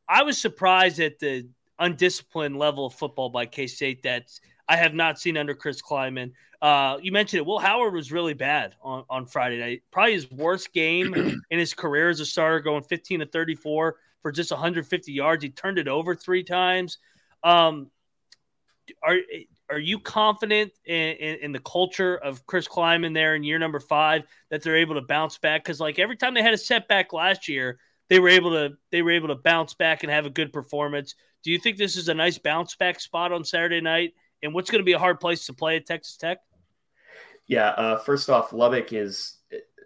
I 0.07 0.23
was 0.23 0.37
surprised 0.37 0.99
at 0.99 1.19
the 1.19 1.49
undisciplined 1.79 2.57
level 2.57 2.85
of 2.85 2.93
football 2.93 3.29
by 3.29 3.45
K 3.45 3.67
State 3.67 4.03
that 4.03 4.31
I 4.67 4.77
have 4.77 4.93
not 4.93 5.19
seen 5.19 5.37
under 5.37 5.53
Chris 5.53 5.81
Klieman. 5.81 6.31
Uh, 6.61 6.97
you 7.01 7.11
mentioned 7.11 7.39
it. 7.39 7.45
Will 7.45 7.59
Howard 7.59 7.93
was 7.93 8.11
really 8.11 8.33
bad 8.33 8.75
on, 8.81 9.03
on 9.09 9.25
Friday 9.25 9.59
night. 9.59 9.83
Probably 9.91 10.13
his 10.13 10.29
worst 10.31 10.73
game 10.73 11.13
in 11.51 11.59
his 11.59 11.73
career 11.73 12.09
as 12.09 12.19
a 12.19 12.25
starter, 12.25 12.59
going 12.59 12.83
15 12.83 13.19
to 13.19 13.25
34 13.25 13.95
for 14.21 14.31
just 14.31 14.51
150 14.51 15.11
yards. 15.11 15.43
He 15.43 15.49
turned 15.49 15.77
it 15.77 15.87
over 15.87 16.15
three 16.15 16.43
times. 16.43 16.97
Um, 17.43 17.91
are 19.03 19.17
are 19.69 19.79
you 19.79 19.99
confident 19.99 20.71
in, 20.85 20.95
in, 20.95 21.35
in, 21.39 21.51
the 21.51 21.59
culture 21.59 22.17
of 22.17 22.45
Chris 22.45 22.67
Klieman 22.67 23.13
there 23.13 23.35
in 23.35 23.43
year 23.43 23.59
number 23.59 23.79
five 23.79 24.23
that 24.49 24.61
they're 24.61 24.77
able 24.77 24.95
to 24.95 25.01
bounce 25.01 25.37
back? 25.37 25.63
Because 25.63 25.79
like 25.79 25.99
every 25.99 26.15
time 26.15 26.33
they 26.33 26.41
had 26.41 26.53
a 26.53 26.57
setback 26.57 27.11
last 27.11 27.47
year, 27.47 27.79
they 28.09 28.19
were 28.19 28.29
able 28.29 28.51
to 28.51 28.77
they 28.91 29.01
were 29.01 29.11
able 29.11 29.27
to 29.29 29.35
bounce 29.35 29.73
back 29.73 30.03
and 30.03 30.11
have 30.11 30.25
a 30.25 30.29
good 30.29 30.53
performance. 30.53 31.15
Do 31.43 31.51
you 31.51 31.59
think 31.59 31.77
this 31.77 31.97
is 31.97 32.09
a 32.09 32.13
nice 32.13 32.37
bounce 32.37 32.75
back 32.75 32.99
spot 32.99 33.31
on 33.31 33.43
Saturday 33.43 33.81
night? 33.81 34.13
And 34.43 34.53
what's 34.53 34.69
going 34.69 34.81
to 34.81 34.85
be 34.85 34.93
a 34.93 34.99
hard 34.99 35.19
place 35.19 35.45
to 35.47 35.53
play 35.53 35.77
at 35.77 35.85
Texas 35.85 36.15
Tech? 36.17 36.39
Yeah, 37.47 37.69
uh, 37.69 37.97
first 37.97 38.29
off, 38.29 38.53
Lubbock 38.53 38.93
is 38.93 39.37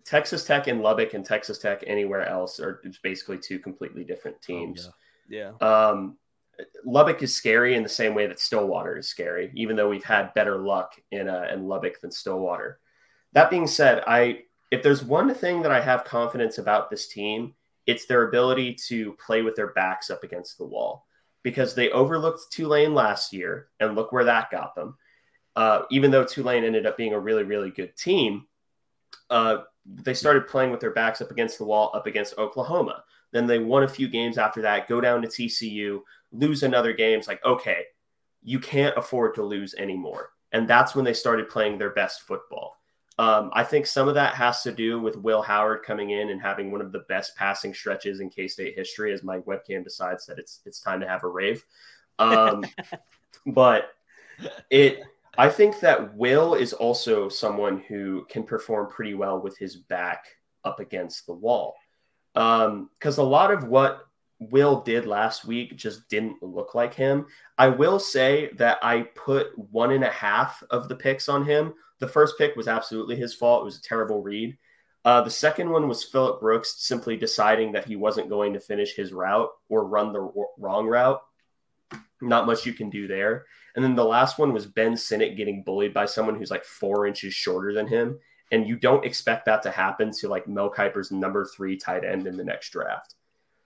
Texas 0.05 0.45
Tech 0.45 0.67
and 0.67 0.81
Lubbock 0.81 1.13
and 1.13 1.23
Texas 1.23 1.57
Tech 1.57 1.83
anywhere 1.85 2.27
else 2.27 2.59
are 2.59 2.81
basically 3.03 3.37
two 3.37 3.59
completely 3.59 4.03
different 4.03 4.37
Oh, 4.37 4.45
teams. 4.45 4.89
Yeah. 5.29 5.51
Um, 5.61 6.17
Lubbock 6.85 7.21
is 7.23 7.35
scary 7.35 7.75
in 7.75 7.83
the 7.83 7.89
same 7.89 8.13
way 8.13 8.27
that 8.27 8.39
Stillwater 8.39 8.97
is 8.97 9.07
scary, 9.07 9.51
even 9.55 9.75
though 9.75 9.89
we've 9.89 10.03
had 10.03 10.33
better 10.33 10.57
luck 10.57 10.93
in 11.11 11.27
uh, 11.29 11.47
in 11.51 11.67
Lubbock 11.67 12.01
than 12.01 12.11
Stillwater. 12.11 12.79
That 13.33 13.49
being 13.49 13.67
said, 13.67 14.03
I 14.07 14.43
if 14.71 14.83
there's 14.83 15.03
one 15.03 15.33
thing 15.33 15.61
that 15.61 15.71
I 15.71 15.81
have 15.81 16.05
confidence 16.05 16.57
about 16.57 16.89
this 16.89 17.07
team, 17.07 17.53
it's 17.85 18.05
their 18.05 18.27
ability 18.27 18.75
to 18.87 19.13
play 19.13 19.41
with 19.41 19.55
their 19.55 19.73
backs 19.73 20.09
up 20.09 20.23
against 20.23 20.57
the 20.57 20.65
wall 20.65 21.05
because 21.43 21.75
they 21.75 21.89
overlooked 21.89 22.51
Tulane 22.51 22.93
last 22.93 23.33
year, 23.33 23.69
and 23.79 23.95
look 23.95 24.11
where 24.11 24.25
that 24.25 24.51
got 24.51 24.75
them. 24.75 24.97
Uh, 25.55 25.83
even 25.91 26.11
though 26.11 26.23
Tulane 26.23 26.63
ended 26.63 26.85
up 26.85 26.97
being 26.97 27.13
a 27.13 27.19
really, 27.19 27.43
really 27.43 27.71
good 27.71 27.95
team, 27.97 28.45
uh, 29.29 29.63
they 29.85 30.13
started 30.13 30.47
playing 30.47 30.71
with 30.71 30.79
their 30.79 30.91
backs 30.91 31.21
up 31.21 31.31
against 31.31 31.57
the 31.57 31.65
wall, 31.65 31.91
up 31.93 32.07
against 32.07 32.37
Oklahoma. 32.37 33.03
Then 33.31 33.47
they 33.47 33.59
won 33.59 33.83
a 33.83 33.87
few 33.87 34.07
games 34.07 34.37
after 34.37 34.61
that, 34.61 34.87
go 34.87 35.01
down 35.01 35.21
to 35.21 35.27
TCU, 35.27 36.01
lose 36.31 36.63
another 36.63 36.93
game. 36.93 37.17
It's 37.19 37.27
like, 37.27 37.43
okay, 37.45 37.83
you 38.43 38.59
can't 38.59 38.97
afford 38.97 39.35
to 39.35 39.43
lose 39.43 39.73
anymore. 39.75 40.31
And 40.51 40.67
that's 40.67 40.95
when 40.95 41.05
they 41.05 41.13
started 41.13 41.49
playing 41.49 41.77
their 41.77 41.91
best 41.91 42.21
football. 42.21 42.77
Um, 43.17 43.51
I 43.53 43.63
think 43.63 43.85
some 43.85 44.07
of 44.07 44.15
that 44.15 44.33
has 44.35 44.63
to 44.63 44.71
do 44.71 44.99
with 44.99 45.15
Will 45.15 45.41
Howard 45.41 45.83
coming 45.83 46.11
in 46.11 46.29
and 46.29 46.41
having 46.41 46.71
one 46.71 46.81
of 46.81 46.91
the 46.91 47.05
best 47.07 47.35
passing 47.35 47.73
stretches 47.73 48.19
in 48.19 48.29
K 48.29 48.47
State 48.47 48.75
history, 48.75 49.13
as 49.13 49.21
my 49.21 49.39
webcam 49.39 49.83
decides 49.83 50.25
that 50.25 50.39
it's 50.39 50.61
it's 50.65 50.79
time 50.79 50.99
to 51.01 51.07
have 51.07 51.23
a 51.23 51.27
rave. 51.27 51.63
Um, 52.19 52.63
but 53.47 53.91
it, 54.69 55.03
I 55.37 55.49
think 55.49 55.79
that 55.81 56.15
Will 56.15 56.55
is 56.55 56.73
also 56.73 57.29
someone 57.29 57.83
who 57.87 58.25
can 58.29 58.43
perform 58.43 58.89
pretty 58.89 59.13
well 59.13 59.39
with 59.39 59.57
his 59.57 59.75
back 59.75 60.25
up 60.63 60.79
against 60.79 61.27
the 61.27 61.33
wall, 61.33 61.75
because 62.33 63.17
a 63.17 63.23
lot 63.23 63.51
of 63.51 63.65
what 63.65 64.07
Will 64.39 64.81
did 64.81 65.05
last 65.05 65.45
week 65.45 65.77
just 65.77 66.09
didn't 66.09 66.41
look 66.41 66.73
like 66.73 66.93
him. 66.93 67.27
I 67.57 67.67
will 67.67 67.99
say 67.99 68.49
that 68.57 68.79
I 68.81 69.03
put 69.13 69.57
one 69.57 69.91
and 69.91 70.03
a 70.03 70.09
half 70.09 70.63
of 70.71 70.89
the 70.89 70.95
picks 70.95 71.29
on 71.29 71.45
him. 71.45 71.73
The 71.99 72.07
first 72.07 72.37
pick 72.39 72.55
was 72.55 72.67
absolutely 72.67 73.15
his 73.15 73.35
fault. 73.35 73.61
It 73.61 73.65
was 73.65 73.77
a 73.77 73.83
terrible 73.83 74.23
read. 74.23 74.57
Uh, 75.05 75.21
the 75.21 75.29
second 75.29 75.69
one 75.69 75.87
was 75.87 76.03
Phillip 76.03 76.39
Brooks 76.39 76.75
simply 76.79 77.17
deciding 77.17 77.71
that 77.71 77.85
he 77.85 77.95
wasn't 77.95 78.29
going 78.29 78.53
to 78.53 78.59
finish 78.59 78.95
his 78.95 79.13
route 79.13 79.49
or 79.69 79.85
run 79.85 80.13
the 80.13 80.19
w- 80.19 80.45
wrong 80.57 80.87
route. 80.87 81.21
Not 82.21 82.45
much 82.45 82.65
you 82.65 82.73
can 82.73 82.89
do 82.89 83.07
there. 83.07 83.45
And 83.75 83.83
then 83.83 83.95
the 83.95 84.05
last 84.05 84.37
one 84.37 84.53
was 84.53 84.65
Ben 84.65 84.97
Sinnott 84.97 85.37
getting 85.37 85.63
bullied 85.63 85.93
by 85.93 86.05
someone 86.05 86.35
who's 86.35 86.51
like 86.51 86.65
four 86.65 87.07
inches 87.07 87.33
shorter 87.33 87.73
than 87.73 87.87
him. 87.87 88.19
And 88.51 88.67
you 88.67 88.75
don't 88.75 89.05
expect 89.05 89.45
that 89.45 89.63
to 89.63 89.71
happen 89.71 90.11
to 90.19 90.27
like 90.27 90.47
Mel 90.47 90.69
Kiper's 90.69 91.11
number 91.11 91.45
three 91.45 91.77
tight 91.77 92.03
end 92.03 92.27
in 92.27 92.35
the 92.35 92.43
next 92.43 92.71
draft. 92.71 93.15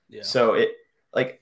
Yeah. 0.09 0.23
So 0.23 0.53
it 0.53 0.73
like 1.13 1.41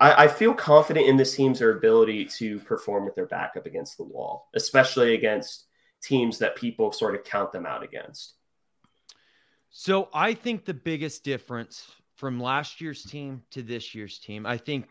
I, 0.00 0.24
I 0.24 0.28
feel 0.28 0.54
confident 0.54 1.06
in 1.06 1.16
this 1.16 1.34
team's 1.34 1.60
ability 1.60 2.26
to 2.26 2.60
perform 2.60 3.04
with 3.04 3.14
their 3.14 3.26
back 3.26 3.54
up 3.56 3.66
against 3.66 3.96
the 3.96 4.04
wall, 4.04 4.48
especially 4.54 5.14
against 5.14 5.64
teams 6.02 6.38
that 6.38 6.56
people 6.56 6.92
sort 6.92 7.14
of 7.14 7.24
count 7.24 7.52
them 7.52 7.66
out 7.66 7.82
against. 7.82 8.34
So 9.70 10.08
I 10.14 10.34
think 10.34 10.64
the 10.64 10.74
biggest 10.74 11.24
difference 11.24 11.90
from 12.16 12.40
last 12.40 12.80
year's 12.80 13.02
team 13.02 13.42
to 13.50 13.62
this 13.62 13.94
year's 13.94 14.18
team, 14.18 14.46
I 14.46 14.56
think 14.56 14.88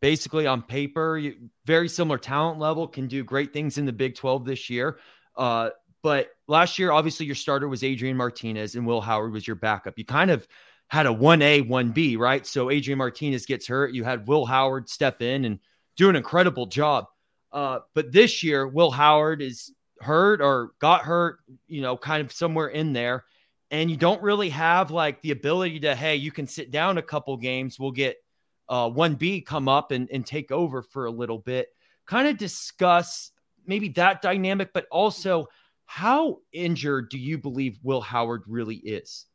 basically 0.00 0.46
on 0.46 0.62
paper, 0.62 1.20
very 1.66 1.88
similar 1.88 2.18
talent 2.18 2.58
level, 2.58 2.88
can 2.88 3.06
do 3.06 3.22
great 3.22 3.52
things 3.52 3.78
in 3.78 3.84
the 3.84 3.92
Big 3.92 4.14
12 4.14 4.44
this 4.44 4.70
year. 4.70 4.98
Uh, 5.36 5.70
but 6.04 6.28
last 6.48 6.78
year, 6.78 6.92
obviously, 6.92 7.24
your 7.24 7.34
starter 7.34 7.66
was 7.66 7.82
Adrian 7.82 8.14
Martinez 8.14 8.74
and 8.74 8.86
Will 8.86 9.00
Howard 9.00 9.32
was 9.32 9.46
your 9.46 9.56
backup. 9.56 9.96
You 9.96 10.04
kind 10.04 10.30
of 10.30 10.46
had 10.88 11.06
a 11.06 11.08
1A, 11.08 11.66
1B, 11.66 12.18
right? 12.18 12.46
So 12.46 12.68
Adrian 12.68 12.98
Martinez 12.98 13.46
gets 13.46 13.66
hurt. 13.66 13.94
You 13.94 14.04
had 14.04 14.28
Will 14.28 14.44
Howard 14.44 14.86
step 14.86 15.22
in 15.22 15.46
and 15.46 15.58
do 15.96 16.10
an 16.10 16.14
incredible 16.14 16.66
job. 16.66 17.06
Uh, 17.52 17.78
but 17.94 18.12
this 18.12 18.42
year, 18.42 18.68
Will 18.68 18.90
Howard 18.90 19.40
is 19.40 19.72
hurt 19.98 20.42
or 20.42 20.72
got 20.78 21.00
hurt, 21.00 21.38
you 21.68 21.80
know, 21.80 21.96
kind 21.96 22.22
of 22.22 22.30
somewhere 22.30 22.68
in 22.68 22.92
there. 22.92 23.24
And 23.70 23.90
you 23.90 23.96
don't 23.96 24.22
really 24.22 24.50
have 24.50 24.90
like 24.90 25.22
the 25.22 25.30
ability 25.30 25.80
to, 25.80 25.94
hey, 25.94 26.16
you 26.16 26.30
can 26.30 26.46
sit 26.46 26.70
down 26.70 26.98
a 26.98 27.02
couple 27.02 27.34
games. 27.38 27.80
We'll 27.80 27.92
get 27.92 28.18
uh, 28.68 28.90
1B 28.90 29.46
come 29.46 29.70
up 29.70 29.90
and, 29.90 30.10
and 30.10 30.26
take 30.26 30.52
over 30.52 30.82
for 30.82 31.06
a 31.06 31.10
little 31.10 31.38
bit. 31.38 31.68
Kind 32.04 32.28
of 32.28 32.36
discuss 32.36 33.30
maybe 33.66 33.88
that 33.88 34.20
dynamic, 34.20 34.74
but 34.74 34.86
also 34.90 35.48
how 35.86 36.38
injured 36.52 37.10
do 37.10 37.18
you 37.18 37.38
believe 37.38 37.78
Will 37.82 38.00
Howard 38.00 38.42
really 38.46 38.76
is? 38.76 39.26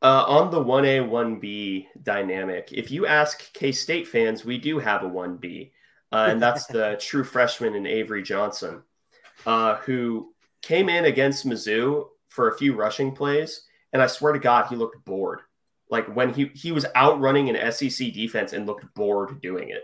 Uh, 0.00 0.24
on 0.28 0.50
the 0.50 0.62
1A, 0.62 1.08
1B 1.08 1.86
dynamic, 2.02 2.68
if 2.72 2.90
you 2.90 3.06
ask 3.06 3.52
K 3.52 3.72
State 3.72 4.06
fans, 4.06 4.44
we 4.44 4.56
do 4.56 4.78
have 4.78 5.02
a 5.02 5.08
1B, 5.08 5.72
uh, 6.12 6.26
and 6.30 6.40
that's 6.40 6.66
the 6.66 6.96
true 7.00 7.24
freshman 7.24 7.74
in 7.74 7.86
Avery 7.86 8.22
Johnson, 8.22 8.82
uh, 9.44 9.76
who 9.76 10.32
came 10.62 10.88
in 10.88 11.06
against 11.06 11.46
Mizzou 11.46 12.06
for 12.28 12.48
a 12.48 12.56
few 12.56 12.74
rushing 12.74 13.12
plays. 13.12 13.62
And 13.92 14.00
I 14.00 14.06
swear 14.06 14.32
to 14.32 14.38
God, 14.38 14.66
he 14.66 14.76
looked 14.76 15.04
bored. 15.04 15.40
Like 15.90 16.14
when 16.14 16.32
he, 16.32 16.50
he 16.54 16.70
was 16.70 16.86
outrunning 16.94 17.48
an 17.48 17.72
SEC 17.72 18.12
defense 18.12 18.52
and 18.52 18.66
looked 18.66 18.92
bored 18.94 19.40
doing 19.40 19.70
it. 19.70 19.82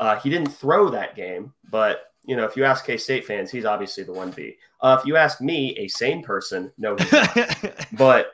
Uh, 0.00 0.18
he 0.20 0.30
didn't 0.30 0.52
throw 0.52 0.90
that 0.90 1.16
game, 1.16 1.52
but 1.70 2.04
you 2.24 2.36
know, 2.36 2.44
if 2.44 2.56
you 2.56 2.64
ask 2.64 2.84
K 2.86 2.96
State 2.96 3.24
fans, 3.26 3.50
he's 3.50 3.64
obviously 3.64 4.02
the 4.04 4.12
1B. 4.12 4.56
Uh, 4.80 4.96
if 5.00 5.06
you 5.06 5.16
ask 5.16 5.40
me, 5.40 5.76
a 5.78 5.88
sane 5.88 6.22
person, 6.22 6.72
no, 6.78 6.96
he's 6.96 7.12
not. 7.12 7.36
but 7.92 8.32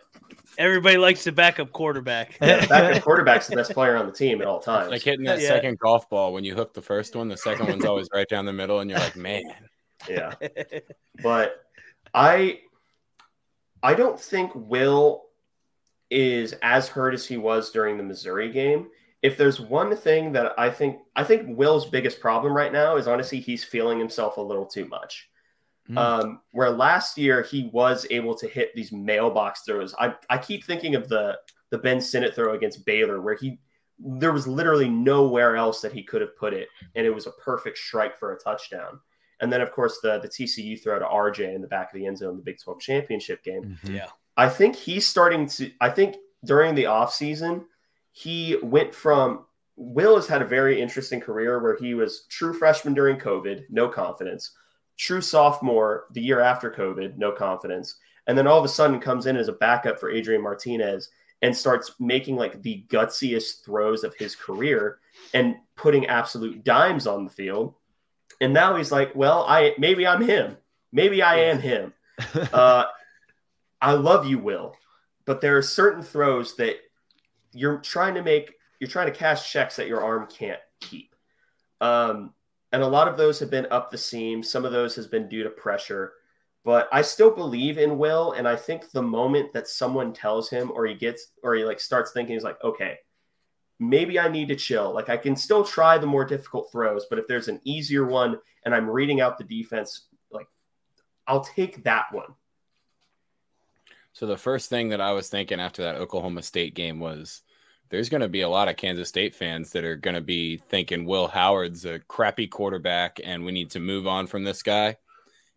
Everybody 0.59 0.99
likes 0.99 1.24
the 1.24 1.32
backup 1.32 1.72
quarterback. 1.72 2.36
yeah, 2.43 2.61
the 2.61 2.66
backup 2.66 3.03
quarterback's 3.03 3.47
the 3.47 3.57
best 3.57 3.72
player 3.72 3.97
on 3.97 4.07
the 4.07 4.12
team 4.12 4.41
at 4.43 4.47
all 4.47 4.61
times. 4.61 4.91
Like 4.91 5.03
hitting 5.03 5.24
that 5.26 5.41
Yeah. 5.41 5.49
second 5.49 5.78
golf 5.78 6.09
ball 6.11 6.32
when 6.32 6.45
you 6.45 6.55
hook 6.55 6.74
the 6.74 6.82
first 6.82 7.16
one, 7.16 7.28
the 7.28 7.36
second 7.36 7.66
one's 7.68 7.84
always 7.84 8.09
right 8.12 8.28
down 8.28 8.45
the 8.45 8.53
middle, 8.53 8.80
and 8.80 8.91
you're 8.91 8.99
like, 8.99 9.16
man, 9.16 9.43
yeah, 10.09 10.34
but 11.22 11.64
I, 12.12 12.61
I 13.82 13.95
don't 13.95 14.20
think 14.20 14.53
Will 14.55 15.24
is 16.11 16.55
as 16.62 16.88
hurt 16.88 17.14
as 17.14 17.24
he 17.26 17.36
was 17.36 17.70
during 17.70 17.97
the 17.97 18.03
Missouri 18.03 18.51
game. 18.53 18.88
If 19.23 19.37
there's 19.37 19.61
one 19.61 19.95
thing 19.97 20.33
that 20.33 20.53
I 20.59 20.71
think, 20.71 20.99
I 21.14 21.25
think 21.25 21.57
Will's 21.59 21.87
biggest 21.87 22.21
problem 22.21 22.55
right 22.55 22.73
now 22.73 22.97
is 22.97 23.07
honestly 23.07 23.41
he's 23.41 23.62
feeling 23.64 23.99
himself 23.99 24.39
a 24.39 24.41
little 24.41 24.66
too 24.66 24.87
much. 24.87 25.29
Mm. 25.91 25.99
Um, 25.99 26.41
where 26.53 26.71
last 26.71 27.18
year 27.18 27.43
he 27.43 27.68
was 27.73 28.07
able 28.11 28.35
to 28.37 28.47
hit 28.47 28.75
these 28.75 28.93
mailbox 28.93 29.62
throws. 29.62 29.95
I, 29.99 30.14
I 30.29 30.39
keep 30.39 30.64
thinking 30.64 30.95
of 30.95 31.09
the 31.09 31.39
the 31.71 31.79
Ben 31.79 32.01
Sinnott 32.01 32.35
throw 32.35 32.55
against 32.55 32.85
Baylor, 32.85 33.21
where 33.21 33.35
he 33.35 33.59
there 33.99 34.33
was 34.33 34.47
literally 34.47 34.89
nowhere 34.89 35.57
else 35.57 35.81
that 35.83 35.93
he 35.93 36.03
could 36.03 36.21
have 36.21 36.37
put 36.37 36.55
it, 36.55 36.68
and 36.95 37.07
it 37.07 37.14
was 37.14 37.27
a 37.27 37.33
perfect 37.33 37.79
strike 37.79 38.18
for 38.18 38.33
a 38.33 38.39
touchdown. 38.39 39.01
And 39.41 39.53
then, 39.53 39.61
of 39.61 39.73
course, 39.73 39.99
the 40.03 40.18
the 40.21 40.29
TCU 40.29 40.81
throw 40.81 40.99
to 40.99 41.05
RJ 41.05 41.55
in 41.55 41.61
the 41.61 41.68
back 41.68 41.93
of 41.93 41.99
the 41.99 42.07
end 42.07 42.18
zone, 42.18 42.31
in 42.31 42.37
the 42.37 42.43
Big 42.43 42.59
12 42.59 42.81
championship 42.81 43.43
game. 43.43 43.79
yeah. 43.85 44.07
I 44.37 44.49
think 44.49 44.77
he's 44.77 45.07
starting 45.07 45.47
to. 45.49 45.71
I 45.81 45.91
think 45.91 46.16
during 46.45 46.75
the 46.75 46.85
offseason, 46.85 47.64
he 48.13 48.57
went 48.63 48.95
from 48.95 49.45
Will 49.77 50.17
has 50.17 50.27
had 50.27 50.43
a 50.43 50.47
very 50.47 50.81
interesting 50.81 51.21
career 51.21 51.59
where 51.63 51.77
he 51.77 51.95
was 51.95 52.27
true 52.29 52.53
freshman 52.53 52.93
during 52.93 53.17
COVID, 53.17 53.65
no 53.71 53.89
confidence, 53.89 54.53
true 54.99 55.23
sophomore 55.23 56.05
the 56.13 56.21
year 56.21 56.41
after 56.41 56.71
COVID, 56.71 57.17
no 57.17 57.33
confidence, 57.33 57.97
and 58.27 58.37
then 58.37 58.47
all 58.47 58.59
of 58.59 58.65
a 58.65 58.69
sudden 58.69 59.01
comes 59.01 59.27
in 59.27 59.37
as 59.37 59.49
a 59.49 59.53
backup 59.53 59.99
for 59.99 60.11
Adrian 60.11 60.43
Martinez 60.43 61.09
and 61.43 61.57
starts 61.57 61.95
making 61.99 62.37
like 62.37 62.63
the 62.63 62.85
gutsiest 62.89 63.65
throws 63.65 64.05
of 64.05 64.15
his 64.15 64.37
career 64.37 64.99
and 65.33 65.57
putting 65.77 66.07
absolute 66.07 66.63
dimes 66.63 67.07
on 67.07 67.25
the 67.25 67.31
field. 67.31 67.75
And 68.41 68.53
now 68.53 68.77
he's 68.77 68.93
like, 68.93 69.15
well, 69.15 69.47
I 69.49 69.75
maybe 69.79 70.07
I'm 70.07 70.23
him. 70.23 70.59
Maybe 70.93 71.23
I 71.23 71.37
am 71.37 71.61
him. 71.61 71.95
Uh, 72.53 72.85
I 73.81 73.95
love 73.95 74.27
you, 74.27 74.39
Will, 74.39 74.77
but 75.25 75.41
there 75.41 75.57
are 75.57 75.63
certain 75.63 76.03
throws 76.03 76.55
that 76.57 76.77
you're 77.53 77.79
trying 77.79 78.15
to 78.15 78.23
make, 78.23 78.55
you're 78.79 78.91
trying 78.91 79.13
to 79.13 79.19
cash 79.19 79.51
checks 79.51 79.77
that 79.77 79.89
your 79.89 80.03
arm 80.03 80.27
can't 80.27 80.61
keep. 80.81 81.15
Um, 81.81 82.35
and 82.73 82.83
a 82.83 82.89
lot 82.89 83.09
of 83.09 83.17
those 83.17 83.39
have 83.41 83.51
been 83.51 83.67
up 83.71 83.91
the 83.91 83.99
seam. 83.99 84.43
Some 84.43 84.65
of 84.65 84.73
those 84.73 84.95
has 84.97 85.07
been 85.07 85.29
due 85.29 85.43
to 85.43 85.51
pressure, 85.51 86.13
but 86.65 86.89
I 86.93 87.03
still 87.03 87.31
believe 87.31 87.79
in 87.79 87.99
Will. 87.99 88.33
And 88.33 88.47
I 88.47 88.57
think 88.57 88.91
the 88.91 89.03
moment 89.03 89.53
that 89.53 89.69
someone 89.69 90.13
tells 90.13 90.49
him, 90.51 90.71
or 90.73 90.87
he 90.87 90.95
gets, 90.95 91.33
or 91.43 91.55
he 91.55 91.65
like 91.65 91.81
starts 91.81 92.13
thinking, 92.13 92.35
he's 92.35 92.45
like, 92.45 92.63
okay, 92.63 92.99
maybe 93.81 94.21
I 94.21 94.29
need 94.29 94.49
to 94.49 94.57
chill. 94.57 94.93
Like 94.93 95.09
I 95.09 95.17
can 95.17 95.35
still 95.35 95.65
try 95.65 95.99
the 95.99 96.07
more 96.07 96.25
difficult 96.25 96.71
throws, 96.71 97.07
but 97.09 97.19
if 97.19 97.27
there's 97.27 97.49
an 97.49 97.61
easier 97.65 98.05
one 98.05 98.39
and 98.65 98.75
I'm 98.75 98.89
reading 98.89 99.21
out 99.21 99.39
the 99.39 99.45
defense, 99.45 100.07
like 100.31 100.47
I'll 101.27 101.43
take 101.43 101.83
that 101.85 102.13
one. 102.13 102.35
So 104.13 104.27
the 104.27 104.37
first 104.37 104.69
thing 104.69 104.91
that 104.91 105.01
I 105.01 105.13
was 105.13 105.29
thinking 105.29 105.61
after 105.61 105.83
that 105.83 105.97
Oklahoma 105.97 106.43
State 106.43 106.75
game 106.75 106.99
was 106.99 107.43
there's 107.91 108.09
going 108.09 108.21
to 108.21 108.29
be 108.29 108.43
a 108.43 108.49
lot 108.49 108.69
of 108.69 108.77
Kansas 108.77 109.09
State 109.09 109.35
fans 109.35 109.71
that 109.73 109.85
are 109.85 109.97
going 109.97 110.15
to 110.15 110.21
be 110.21 110.57
thinking 110.57 111.05
Will 111.05 111.29
Howard's 111.29 111.85
a 111.85 111.99
crappy 112.01 112.47
quarterback 112.47 113.19
and 113.23 113.45
we 113.45 113.53
need 113.53 113.71
to 113.73 113.81
move 113.81 114.07
on 114.07 114.27
from 114.27 114.45
this 114.45 114.63
guy. 114.63 114.97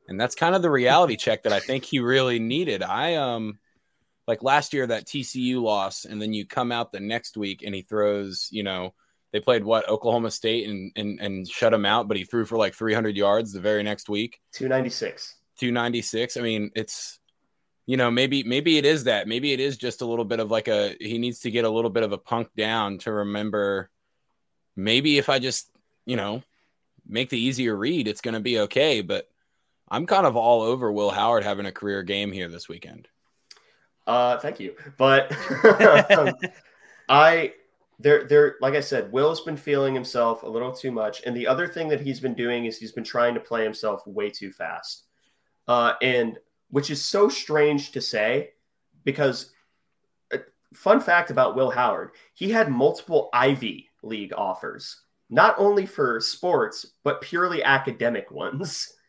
And 0.08 0.20
that's 0.20 0.36
kind 0.36 0.56
of 0.56 0.62
the 0.62 0.70
reality 0.70 1.16
check 1.16 1.43
that 1.43 1.54
I 1.54 1.60
think 1.60 1.86
he 1.86 1.99
really 1.99 2.39
needed. 2.39 2.84
I 2.84 3.16
um 3.16 3.60
like 4.28 4.43
last 4.43 4.74
year 4.74 4.88
that 4.88 5.06
TCU 5.06 5.62
loss 5.62 6.06
and 6.06 6.22
then 6.22 6.34
you 6.34 6.45
come 6.45 6.72
out 6.72 6.91
the 6.91 6.99
next 6.99 7.38
week 7.38 7.62
and 7.64 7.74
he 7.74 7.82
throws, 7.82 8.47
you 8.51 8.64
know, 8.64 8.93
they 9.32 9.39
played 9.39 9.64
what 9.64 9.88
Oklahoma 9.89 10.32
State 10.32 10.68
and 10.68 10.91
and 10.95 11.20
and 11.20 11.47
shut 11.47 11.74
him 11.74 11.86
out, 11.86 12.08
but 12.08 12.18
he 12.18 12.24
threw 12.24 12.45
for 12.45 12.58
like 12.58 12.74
300 12.74 13.16
yards 13.16 13.54
the 13.54 13.60
very 13.60 13.84
next 13.84 14.10
week. 14.10 14.39
296. 14.54 15.36
296. 15.60 16.38
I 16.38 16.41
mean, 16.41 16.72
it's 16.76 17.20
you 17.86 17.97
know, 17.97 18.09
maybe 18.09 18.43
maybe 18.43 18.77
it 18.77 18.86
is 18.86 19.05
that. 19.05 19.27
Maybe 19.27 19.51
it 19.51 19.59
is 19.59 19.77
just 19.77 20.01
a 20.01 20.05
little 20.05 20.25
bit 20.25 20.39
of 20.39 20.49
like 20.49 20.67
a 20.67 20.95
he 20.99 21.17
needs 21.17 21.39
to 21.39 21.51
get 21.51 21.65
a 21.65 21.69
little 21.69 21.89
bit 21.89 22.03
of 22.03 22.11
a 22.11 22.17
punk 22.17 22.49
down 22.55 22.97
to 22.99 23.11
remember 23.11 23.89
maybe 24.75 25.17
if 25.17 25.29
I 25.29 25.39
just, 25.39 25.69
you 26.05 26.15
know, 26.15 26.43
make 27.05 27.29
the 27.29 27.39
easier 27.39 27.75
read, 27.75 28.07
it's 28.07 28.21
going 28.21 28.34
to 28.34 28.39
be 28.39 28.59
okay, 28.61 29.01
but 29.01 29.29
I'm 29.89 30.05
kind 30.05 30.25
of 30.25 30.36
all 30.36 30.61
over 30.61 30.91
Will 30.91 31.11
Howard 31.11 31.43
having 31.43 31.65
a 31.65 31.71
career 31.71 32.03
game 32.03 32.31
here 32.31 32.47
this 32.47 32.69
weekend. 32.69 33.07
Uh, 34.07 34.38
thank 34.39 34.59
you. 34.59 34.75
But 34.97 35.27
I 37.09 37.53
there 37.99 38.23
there 38.25 38.55
like 38.61 38.75
I 38.75 38.79
said, 38.79 39.11
Will's 39.11 39.41
been 39.41 39.57
feeling 39.57 39.93
himself 39.93 40.43
a 40.43 40.47
little 40.47 40.71
too 40.71 40.91
much, 40.91 41.21
and 41.25 41.36
the 41.36 41.47
other 41.47 41.67
thing 41.67 41.89
that 41.89 42.01
he's 42.01 42.19
been 42.19 42.34
doing 42.34 42.65
is 42.65 42.77
he's 42.77 42.91
been 42.93 43.03
trying 43.03 43.34
to 43.34 43.39
play 43.39 43.63
himself 43.63 44.05
way 44.07 44.29
too 44.29 44.51
fast. 44.51 45.03
Uh, 45.67 45.93
and 46.01 46.38
which 46.74 46.89
is 46.89 47.05
so 47.05 47.30
strange 47.30 47.91
to 47.91 48.01
say 48.01 48.49
because 49.03 49.51
uh, 50.34 50.39
fun 50.74 50.99
fact 50.99 51.30
about 51.30 51.55
Will 51.55 51.69
Howard, 51.69 52.13
he 52.34 52.49
had 52.49 52.71
multiple 52.71 53.30
Ivy 53.32 53.91
League 54.01 54.34
offers, 54.36 55.03
not 55.30 55.53
only 55.59 55.86
for 55.86 56.19
sports, 56.19 56.88
but 57.03 57.21
purely 57.21 57.63
academic 57.63 58.30
ones. 58.32 58.91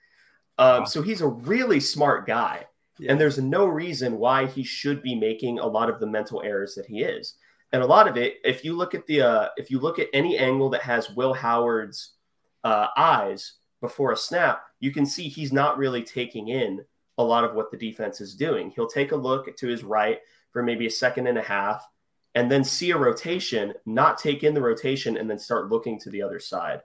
Um, 0.56 0.86
so 0.86 1.02
he's 1.02 1.20
a 1.20 1.26
really 1.26 1.80
smart 1.80 2.28
guy. 2.28 2.64
Yeah. 3.00 3.10
And 3.10 3.20
there's 3.20 3.38
no 3.38 3.66
reason 3.66 4.18
why 4.18 4.46
he 4.46 4.62
should 4.62 5.02
be 5.02 5.16
making 5.16 5.58
a 5.58 5.66
lot 5.66 5.90
of 5.90 5.98
the 5.98 6.06
mental 6.06 6.42
errors 6.44 6.76
that 6.76 6.86
he 6.86 7.02
is. 7.02 7.34
And 7.72 7.82
a 7.82 7.86
lot 7.86 8.06
of 8.06 8.16
it, 8.16 8.34
if 8.44 8.64
you 8.64 8.72
look 8.72 8.94
at 8.94 9.04
the, 9.08 9.20
uh, 9.20 9.48
if 9.56 9.68
you 9.68 9.80
look 9.80 9.98
at 9.98 10.06
any 10.12 10.38
angle 10.38 10.70
that 10.70 10.82
has 10.82 11.10
Will 11.10 11.34
Howard's 11.34 12.12
uh, 12.62 12.86
eyes 12.96 13.54
before 13.80 14.12
a 14.12 14.16
snap, 14.16 14.62
you 14.78 14.92
can 14.92 15.04
see 15.04 15.26
he's 15.26 15.52
not 15.52 15.76
really 15.76 16.04
taking 16.04 16.50
in 16.50 16.84
a 17.18 17.24
lot 17.24 17.44
of 17.44 17.54
what 17.54 17.70
the 17.70 17.76
defense 17.76 18.20
is 18.20 18.34
doing. 18.34 18.70
He'll 18.70 18.88
take 18.88 19.12
a 19.12 19.16
look 19.16 19.56
to 19.56 19.68
his 19.68 19.84
right 19.84 20.18
for 20.50 20.62
maybe 20.62 20.86
a 20.86 20.90
second 20.90 21.26
and 21.26 21.38
a 21.38 21.42
half 21.42 21.86
and 22.34 22.50
then 22.50 22.64
see 22.64 22.90
a 22.90 22.98
rotation, 22.98 23.74
not 23.86 24.18
take 24.18 24.42
in 24.42 24.54
the 24.54 24.60
rotation, 24.60 25.16
and 25.16 25.30
then 25.30 25.38
start 25.38 25.70
looking 25.70 26.00
to 26.00 26.10
the 26.10 26.22
other 26.22 26.40
side. 26.40 26.80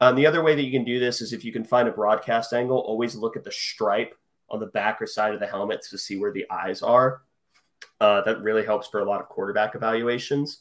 Um, 0.00 0.14
the 0.14 0.26
other 0.26 0.42
way 0.42 0.54
that 0.54 0.64
you 0.64 0.72
can 0.72 0.84
do 0.84 0.98
this 0.98 1.20
is 1.20 1.32
if 1.32 1.44
you 1.44 1.52
can 1.52 1.64
find 1.64 1.88
a 1.88 1.92
broadcast 1.92 2.52
angle, 2.52 2.78
always 2.78 3.14
look 3.14 3.36
at 3.36 3.44
the 3.44 3.52
stripe 3.52 4.14
on 4.50 4.60
the 4.60 4.66
back 4.66 5.00
or 5.00 5.06
side 5.06 5.34
of 5.34 5.40
the 5.40 5.46
helmet 5.46 5.82
to 5.88 5.98
see 5.98 6.16
where 6.16 6.32
the 6.32 6.46
eyes 6.50 6.82
are. 6.82 7.22
Uh, 8.00 8.22
that 8.22 8.42
really 8.42 8.64
helps 8.64 8.88
for 8.88 9.00
a 9.00 9.04
lot 9.04 9.20
of 9.20 9.28
quarterback 9.28 9.74
evaluations. 9.74 10.60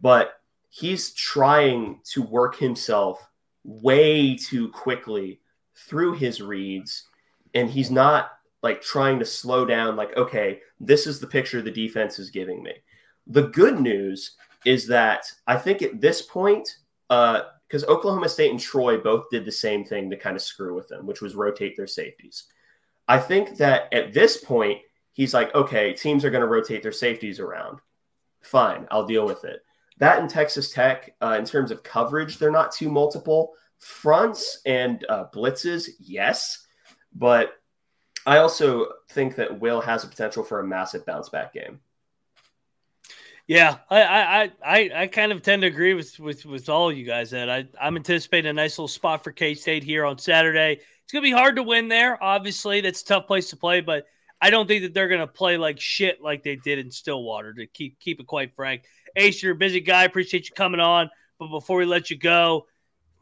But 0.00 0.34
he's 0.68 1.12
trying 1.14 2.00
to 2.12 2.22
work 2.22 2.56
himself 2.56 3.24
way 3.64 4.36
too 4.36 4.68
quickly 4.70 5.40
through 5.76 6.14
his 6.14 6.42
reads, 6.42 7.08
and 7.54 7.70
he's 7.70 7.90
not 7.90 8.32
like 8.62 8.80
trying 8.80 9.18
to 9.18 9.24
slow 9.24 9.64
down, 9.64 9.96
like, 9.96 10.16
okay, 10.16 10.60
this 10.78 11.06
is 11.06 11.18
the 11.18 11.26
picture 11.26 11.60
the 11.60 11.70
defense 11.70 12.18
is 12.18 12.30
giving 12.30 12.62
me. 12.62 12.72
The 13.26 13.48
good 13.48 13.80
news 13.80 14.36
is 14.64 14.86
that 14.88 15.24
I 15.46 15.56
think 15.56 15.82
at 15.82 16.00
this 16.00 16.22
point, 16.22 16.76
because 17.08 17.84
uh, 17.84 17.88
Oklahoma 17.88 18.28
State 18.28 18.50
and 18.50 18.60
Troy 18.60 18.98
both 18.98 19.24
did 19.30 19.44
the 19.44 19.52
same 19.52 19.84
thing 19.84 20.10
to 20.10 20.16
kind 20.16 20.36
of 20.36 20.42
screw 20.42 20.74
with 20.74 20.88
them, 20.88 21.06
which 21.06 21.20
was 21.20 21.34
rotate 21.34 21.76
their 21.76 21.86
safeties. 21.86 22.44
I 23.08 23.18
think 23.18 23.56
that 23.58 23.92
at 23.92 24.12
this 24.12 24.36
point, 24.36 24.78
he's 25.12 25.34
like, 25.34 25.54
okay, 25.54 25.92
teams 25.92 26.24
are 26.24 26.30
going 26.30 26.42
to 26.42 26.46
rotate 26.48 26.82
their 26.82 26.92
safeties 26.92 27.40
around. 27.40 27.80
Fine, 28.42 28.86
I'll 28.90 29.06
deal 29.06 29.26
with 29.26 29.44
it. 29.44 29.64
That 29.98 30.20
in 30.20 30.28
Texas 30.28 30.72
Tech, 30.72 31.14
uh, 31.20 31.36
in 31.38 31.44
terms 31.44 31.70
of 31.70 31.82
coverage, 31.82 32.38
they're 32.38 32.50
not 32.50 32.72
too 32.72 32.90
multiple. 32.90 33.52
Fronts 33.78 34.60
and 34.64 35.04
uh, 35.08 35.24
blitzes, 35.34 35.88
yes, 35.98 36.66
but 37.14 37.54
I 38.26 38.38
also 38.38 38.86
think 39.10 39.36
that 39.36 39.60
Will 39.60 39.80
has 39.80 40.04
a 40.04 40.08
potential 40.08 40.44
for 40.44 40.60
a 40.60 40.64
massive 40.64 41.04
bounce 41.04 41.28
back 41.28 41.52
game. 41.52 41.80
Yeah, 43.48 43.78
I 43.90 44.02
I 44.02 44.50
I, 44.64 44.90
I 44.94 45.06
kind 45.08 45.32
of 45.32 45.42
tend 45.42 45.62
to 45.62 45.68
agree 45.68 45.94
with 45.94 46.18
with 46.20 46.46
with 46.46 46.68
all 46.68 46.92
you 46.92 47.04
guys. 47.04 47.30
That 47.30 47.50
I 47.50 47.66
I'm 47.80 47.96
anticipating 47.96 48.50
a 48.50 48.52
nice 48.52 48.78
little 48.78 48.88
spot 48.88 49.24
for 49.24 49.32
K 49.32 49.54
State 49.54 49.82
here 49.82 50.04
on 50.04 50.18
Saturday. 50.18 50.80
It's 51.04 51.12
gonna 51.12 51.22
be 51.22 51.32
hard 51.32 51.56
to 51.56 51.62
win 51.62 51.88
there. 51.88 52.22
Obviously, 52.22 52.80
that's 52.80 53.02
a 53.02 53.04
tough 53.04 53.26
place 53.26 53.50
to 53.50 53.56
play, 53.56 53.80
but 53.80 54.06
I 54.40 54.50
don't 54.50 54.68
think 54.68 54.82
that 54.82 54.94
they're 54.94 55.08
gonna 55.08 55.26
play 55.26 55.56
like 55.56 55.80
shit 55.80 56.22
like 56.22 56.44
they 56.44 56.56
did 56.56 56.78
in 56.78 56.90
Stillwater. 56.90 57.52
To 57.54 57.66
keep 57.66 57.98
keep 57.98 58.20
it 58.20 58.26
quite 58.28 58.54
frank, 58.54 58.84
Ace, 59.16 59.42
you're 59.42 59.52
a 59.52 59.56
busy 59.56 59.80
guy. 59.80 60.04
Appreciate 60.04 60.48
you 60.48 60.54
coming 60.54 60.80
on. 60.80 61.10
But 61.38 61.48
before 61.48 61.78
we 61.78 61.84
let 61.84 62.10
you 62.10 62.16
go, 62.16 62.68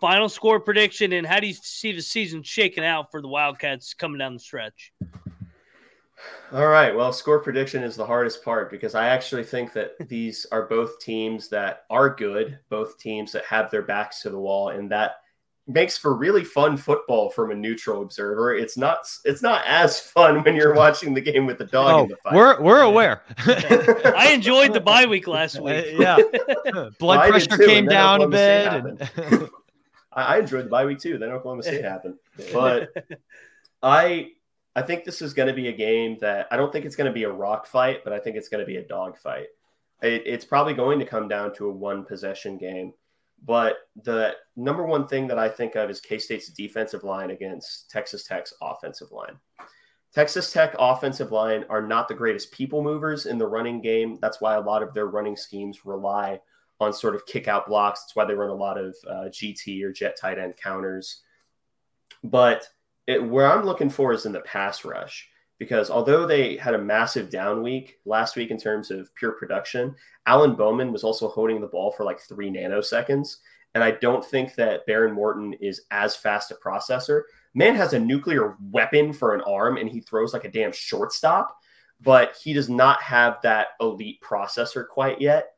final 0.01 0.29
score 0.29 0.59
prediction 0.59 1.13
and 1.13 1.27
how 1.27 1.41
do 1.41 1.47
you 1.47 1.55
see 1.55 1.93
the 1.93 2.03
season 2.03 2.43
shaking 2.43 2.85
out 2.85 3.11
for 3.11 3.21
the 3.21 3.29
Wildcats 3.29 3.95
coming 3.95 4.19
down 4.19 4.35
the 4.35 4.41
stretch? 4.41 4.93
All 6.53 6.67
right. 6.67 6.95
Well, 6.95 7.13
score 7.13 7.39
prediction 7.39 7.83
is 7.83 7.97
the 7.97 8.05
hardest 8.05 8.45
part 8.45 8.71
because 8.71 8.95
I 8.95 9.09
actually 9.09 9.45
think 9.45 9.73
that 9.75 9.93
these 10.09 10.47
are 10.51 10.67
both 10.67 10.99
teams 10.99 11.49
that 11.49 11.85
are 11.91 12.11
good, 12.15 12.59
both 12.69 12.99
teams 12.99 13.33
that 13.33 13.45
have 13.45 13.71
their 13.71 13.83
backs 13.83 14.23
to 14.23 14.31
the 14.31 14.39
wall, 14.39 14.71
and 14.71 14.91
that 14.91 15.17
makes 15.73 15.97
for 15.97 16.15
really 16.15 16.45
fun 16.45 16.77
football 16.77 17.31
from 17.31 17.51
a 17.51 17.55
neutral 17.55 18.03
observer. 18.03 18.55
It's 18.55 18.77
not 18.77 19.09
it's 19.25 19.43
not 19.43 19.63
as 19.67 20.01
fun 20.01 20.43
when 20.43 20.57
you're 20.57 20.75
watching 20.75 21.15
the 21.15 21.21
game 21.21 21.47
with 21.47 21.59
the 21.59 21.67
dog 21.67 21.95
oh, 21.95 22.03
in 22.03 22.09
the 22.09 22.17
fight. 22.17 22.35
We're 22.35 22.61
we're 22.61 22.83
aware. 22.83 23.23
I 23.47 24.33
enjoyed 24.33 24.73
the 24.73 24.81
bye 24.81 25.07
week 25.07 25.27
last 25.27 25.59
uh, 25.59 25.63
week. 25.63 25.87
yeah. 25.99 26.19
Blood 26.99 27.29
pressure 27.29 27.59
came 27.59 27.87
down 27.87 28.23
a 28.23 28.29
bit. 28.29 29.51
And... 30.13 30.25
I, 30.25 30.39
enjoyed 30.39 30.67
the 30.67 30.71
bye 30.71 30.85
week 30.85 30.99
too. 30.99 31.19
Then 31.19 31.31
Oklahoma 31.31 31.63
State 31.63 31.85
happened, 31.85 32.17
but 32.53 32.91
I 33.83 34.33
I 34.77 34.83
think 34.83 35.05
this 35.05 35.23
is 35.23 35.35
going 35.35 35.49
to 35.49 35.55
be 35.55 35.69
a 35.69 35.73
game 35.73 36.19
that 36.21 36.47
I 36.51 36.57
don't 36.57 36.73
think 36.73 36.85
it's 36.85 36.97
going 36.97 37.11
to 37.11 37.15
be 37.15 37.25
a 37.25 37.33
rock 37.33 37.67
fight, 37.67 38.05
but 38.05 38.13
I 38.13 38.19
think 38.19 38.37
it's 38.37 38.49
going 38.49 38.61
to 38.61 38.67
be 38.67 38.77
a 38.77 38.87
dog 38.87 39.17
fight. 39.17 39.47
It, 40.03 40.23
it's 40.27 40.45
probably 40.45 40.75
going 40.75 40.99
to 40.99 41.05
come 41.05 41.29
down 41.29 41.55
to 41.55 41.67
a 41.67 41.73
one 41.73 42.05
possession 42.05 42.57
game. 42.59 42.93
But 43.43 43.77
the 44.05 44.35
number 44.55 44.85
one 44.85 45.07
thing 45.07 45.27
that 45.29 45.39
I 45.39 45.49
think 45.49 45.75
of 45.75 45.89
is 45.89 46.01
K 46.01 46.19
State's 46.19 46.49
defensive 46.49 47.05
line 47.05 47.31
against 47.31 47.91
Texas 47.91 48.25
Tech's 48.25 48.53
offensive 48.61 49.13
line. 49.13 49.39
Texas 50.13 50.53
Tech 50.53 50.75
offensive 50.79 51.31
line 51.31 51.65
are 51.69 51.83
not 51.83 52.09
the 52.09 52.15
greatest 52.15 52.51
people 52.51 52.83
movers 52.83 53.27
in 53.27 53.39
the 53.39 53.47
running 53.47 53.81
game. 53.81 54.19
That's 54.21 54.41
why 54.41 54.57
a 54.57 54.61
lot 54.61 54.83
of 54.83 54.93
their 54.93 55.07
running 55.07 55.37
schemes 55.37 55.87
rely 55.87 56.41
on 56.81 56.93
sort 56.93 57.15
of 57.15 57.27
kick 57.27 57.49
out 57.49 57.67
blocks. 57.67 58.03
That's 58.03 58.17
why 58.17 58.25
they 58.25 58.35
run 58.35 58.51
a 58.51 58.55
lot 58.55 58.79
of 58.79 58.97
uh, 59.09 59.29
GT 59.29 59.83
or 59.83 59.93
jet 59.93 60.17
tight 60.19 60.39
end 60.39 60.55
counters. 60.57 61.23
But 62.25 62.67
it, 63.07 63.23
where 63.23 63.51
I'm 63.51 63.65
looking 63.65 63.91
for 63.91 64.13
is 64.13 64.27
in 64.27 64.33
the 64.33 64.41
pass 64.41 64.85
rush 64.85 65.29
because 65.59 65.91
although 65.91 66.27
they 66.27 66.57
had 66.57 66.75
a 66.75 66.79
massive 66.79 67.29
down 67.29 67.63
week 67.63 67.99
last 68.07 68.35
week 68.35 68.51
in 68.51 68.57
terms 68.57 68.91
of 68.91 69.15
pure 69.15 69.33
production, 69.33 69.95
Alan 70.27 70.55
Bowman 70.55 70.91
was 70.91 71.05
also 71.05 71.29
holding 71.29 71.61
the 71.61 71.67
ball 71.67 71.93
for 71.93 72.05
like 72.05 72.21
three 72.21 72.51
nanoseconds. 72.51 73.37
And 73.75 73.85
I 73.85 73.93
don't 73.93 74.25
think 74.25 74.55
that 74.55 74.87
Behren 74.89 75.13
Morton 75.13 75.53
is 75.55 75.83
as 75.91 76.17
fast 76.17 76.51
a 76.51 76.55
processor. 76.55 77.23
Man 77.55 77.75
has 77.75 77.93
a 77.93 78.01
nuclear 78.01 78.57
weapon 78.71 79.13
for 79.13 79.35
an 79.35 79.43
arm 79.43 79.77
and 79.77 79.89
he 79.89 80.01
throws 80.01 80.33
like 80.33 80.45
a 80.45 80.51
damn 80.51 80.73
shortstop, 80.73 81.57
but 82.01 82.37
he 82.43 82.53
does 82.53 82.69
not 82.69 83.03
have 83.03 83.39
that 83.43 83.69
elite 83.81 84.21
processor 84.23 84.89
quite 84.89 85.21
yet. 85.21 85.51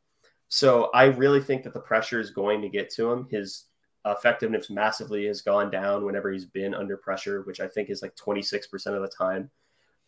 So 0.53 0.91
I 0.93 1.05
really 1.05 1.41
think 1.41 1.63
that 1.63 1.73
the 1.73 1.81
pressure 1.81 2.21
is 2.21 2.31
going 2.31 2.61
to 2.61 2.69
get 2.69 2.91
to 2.91 3.11
him. 3.11 3.27
His 3.31 3.69
effectiveness 4.05 4.69
massively 4.69 5.25
has 5.29 5.41
gone 5.41 5.71
down 5.71 6.05
whenever 6.05 6.31
he's 6.31 6.45
been 6.45 6.75
under 6.75 6.99
pressure, 6.99 7.41
which 7.45 7.59
I 7.59 7.67
think 7.67 7.89
is 7.89 8.03
like 8.03 8.15
26% 8.17 8.71
of 8.89 9.01
the 9.01 9.09
time 9.09 9.51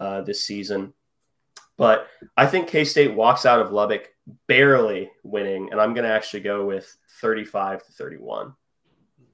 uh, 0.00 0.20
this 0.20 0.44
season. 0.44 0.92
But 1.78 2.08
I 2.36 2.44
think 2.44 2.68
K 2.68 2.84
State 2.84 3.14
walks 3.14 3.46
out 3.46 3.58
of 3.58 3.72
Lubbock 3.72 4.10
barely 4.46 5.10
winning, 5.22 5.70
and 5.72 5.80
I'm 5.80 5.94
going 5.94 6.04
to 6.04 6.12
actually 6.12 6.40
go 6.40 6.66
with 6.66 6.94
35 7.22 7.82
to 7.86 7.92
31. 7.92 8.52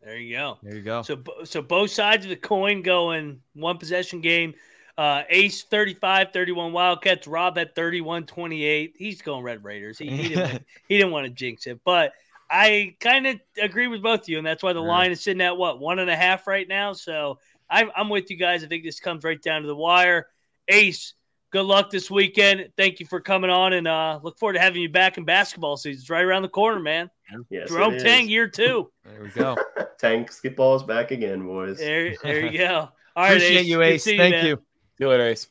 There 0.05 0.17
you 0.17 0.37
go. 0.37 0.59
There 0.63 0.77
you 0.77 0.83
go. 0.83 1.03
So, 1.03 1.21
so 1.43 1.61
both 1.61 1.91
sides 1.91 2.25
of 2.25 2.29
the 2.29 2.37
coin 2.37 2.83
going 2.83 3.41
one 3.55 3.79
possession 3.79 4.21
game. 4.21 4.55
Uh, 4.99 5.23
Ace 5.29 5.63
35 5.65 6.33
31 6.33 6.73
Wildcats. 6.73 7.27
Rob 7.27 7.59
at 7.59 7.75
31 7.75 8.27
28. 8.27 8.95
He's 8.97 9.23
going 9.23 9.43
Red 9.43 9.65
Raiders. 9.65 9.99
He, 9.99 10.09
he, 10.09 10.29
didn't, 10.29 10.65
he 10.89 10.99
didn't 10.99 11.13
want 11.13 11.27
to 11.27 11.31
jinx 11.31 11.67
it. 11.67 11.81
But 11.85 12.13
I 12.51 12.97
kind 13.01 13.27
of 13.27 13.41
agree 13.61 13.87
with 13.87 14.03
both 14.03 14.21
of 14.23 14.29
you. 14.29 14.39
And 14.39 14.47
that's 14.47 14.63
why 14.63 14.73
the 14.73 14.81
line 14.81 15.13
is 15.13 15.21
sitting 15.21 15.41
at 15.41 15.57
what, 15.57 15.79
one 15.79 16.01
and 16.01 16.11
a 16.11 16.17
half 16.17 16.47
right 16.47 16.67
now. 16.67 16.93
So 16.93 17.39
I'm, 17.71 17.91
I'm 17.97 18.09
with 18.09 18.31
you 18.31 18.37
guys. 18.37 18.65
I 18.65 18.67
think 18.67 18.85
this 18.85 19.01
comes 19.01 19.25
right 19.25 19.41
down 19.41 19.63
to 19.63 19.69
the 19.69 19.77
wire. 19.77 20.27
Ace, 20.69 21.15
good 21.51 21.65
luck 21.65 21.91
this 21.91 22.11
weekend. 22.11 22.69
Thank 22.77 23.01
you 23.01 23.07
for 23.07 23.21
coming 23.21 23.51
on, 23.51 23.73
and 23.73 23.87
uh, 23.87 24.21
look 24.23 24.39
forward 24.39 24.55
to 24.55 24.61
having 24.61 24.83
you 24.83 24.89
back 24.89 25.19
in 25.19 25.25
basketball 25.25 25.77
season. 25.77 26.01
It's 26.01 26.11
right 26.11 26.25
around 26.25 26.43
the 26.43 26.49
corner, 26.49 26.81
man. 26.81 27.11
Yes, 27.49 27.69
Jerome 27.69 27.95
it 27.95 27.99
is. 27.99 28.03
Tang, 28.03 28.29
year 28.29 28.49
two. 28.49 28.91
There 29.05 29.23
we 29.23 29.29
go. 29.31 29.57
Tank 29.99 30.31
Skipball 30.31 30.77
is 30.77 30.83
back 30.83 31.11
again, 31.11 31.47
boys. 31.47 31.79
There, 31.79 32.15
there 32.23 32.47
you 32.47 32.59
go. 32.67 32.89
All 33.17 33.25
right, 33.25 33.33
Appreciate 33.33 33.57
Ace. 33.59 33.67
you, 33.67 33.83
Ace. 33.83 34.05
seeing 34.05 34.19
Thank 34.19 34.35
man. 34.35 34.47
you. 34.47 34.63
See 35.01 35.07
you 35.07 35.11
later, 35.13 35.29
Ace. 35.29 35.49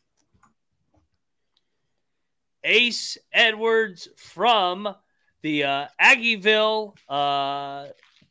Ace 2.63 3.17
Edwards 3.33 4.07
from 4.15 4.93
the 5.41 5.63
uh, 5.63 5.87
Aggieville 5.99 6.93
uh, 7.09 7.87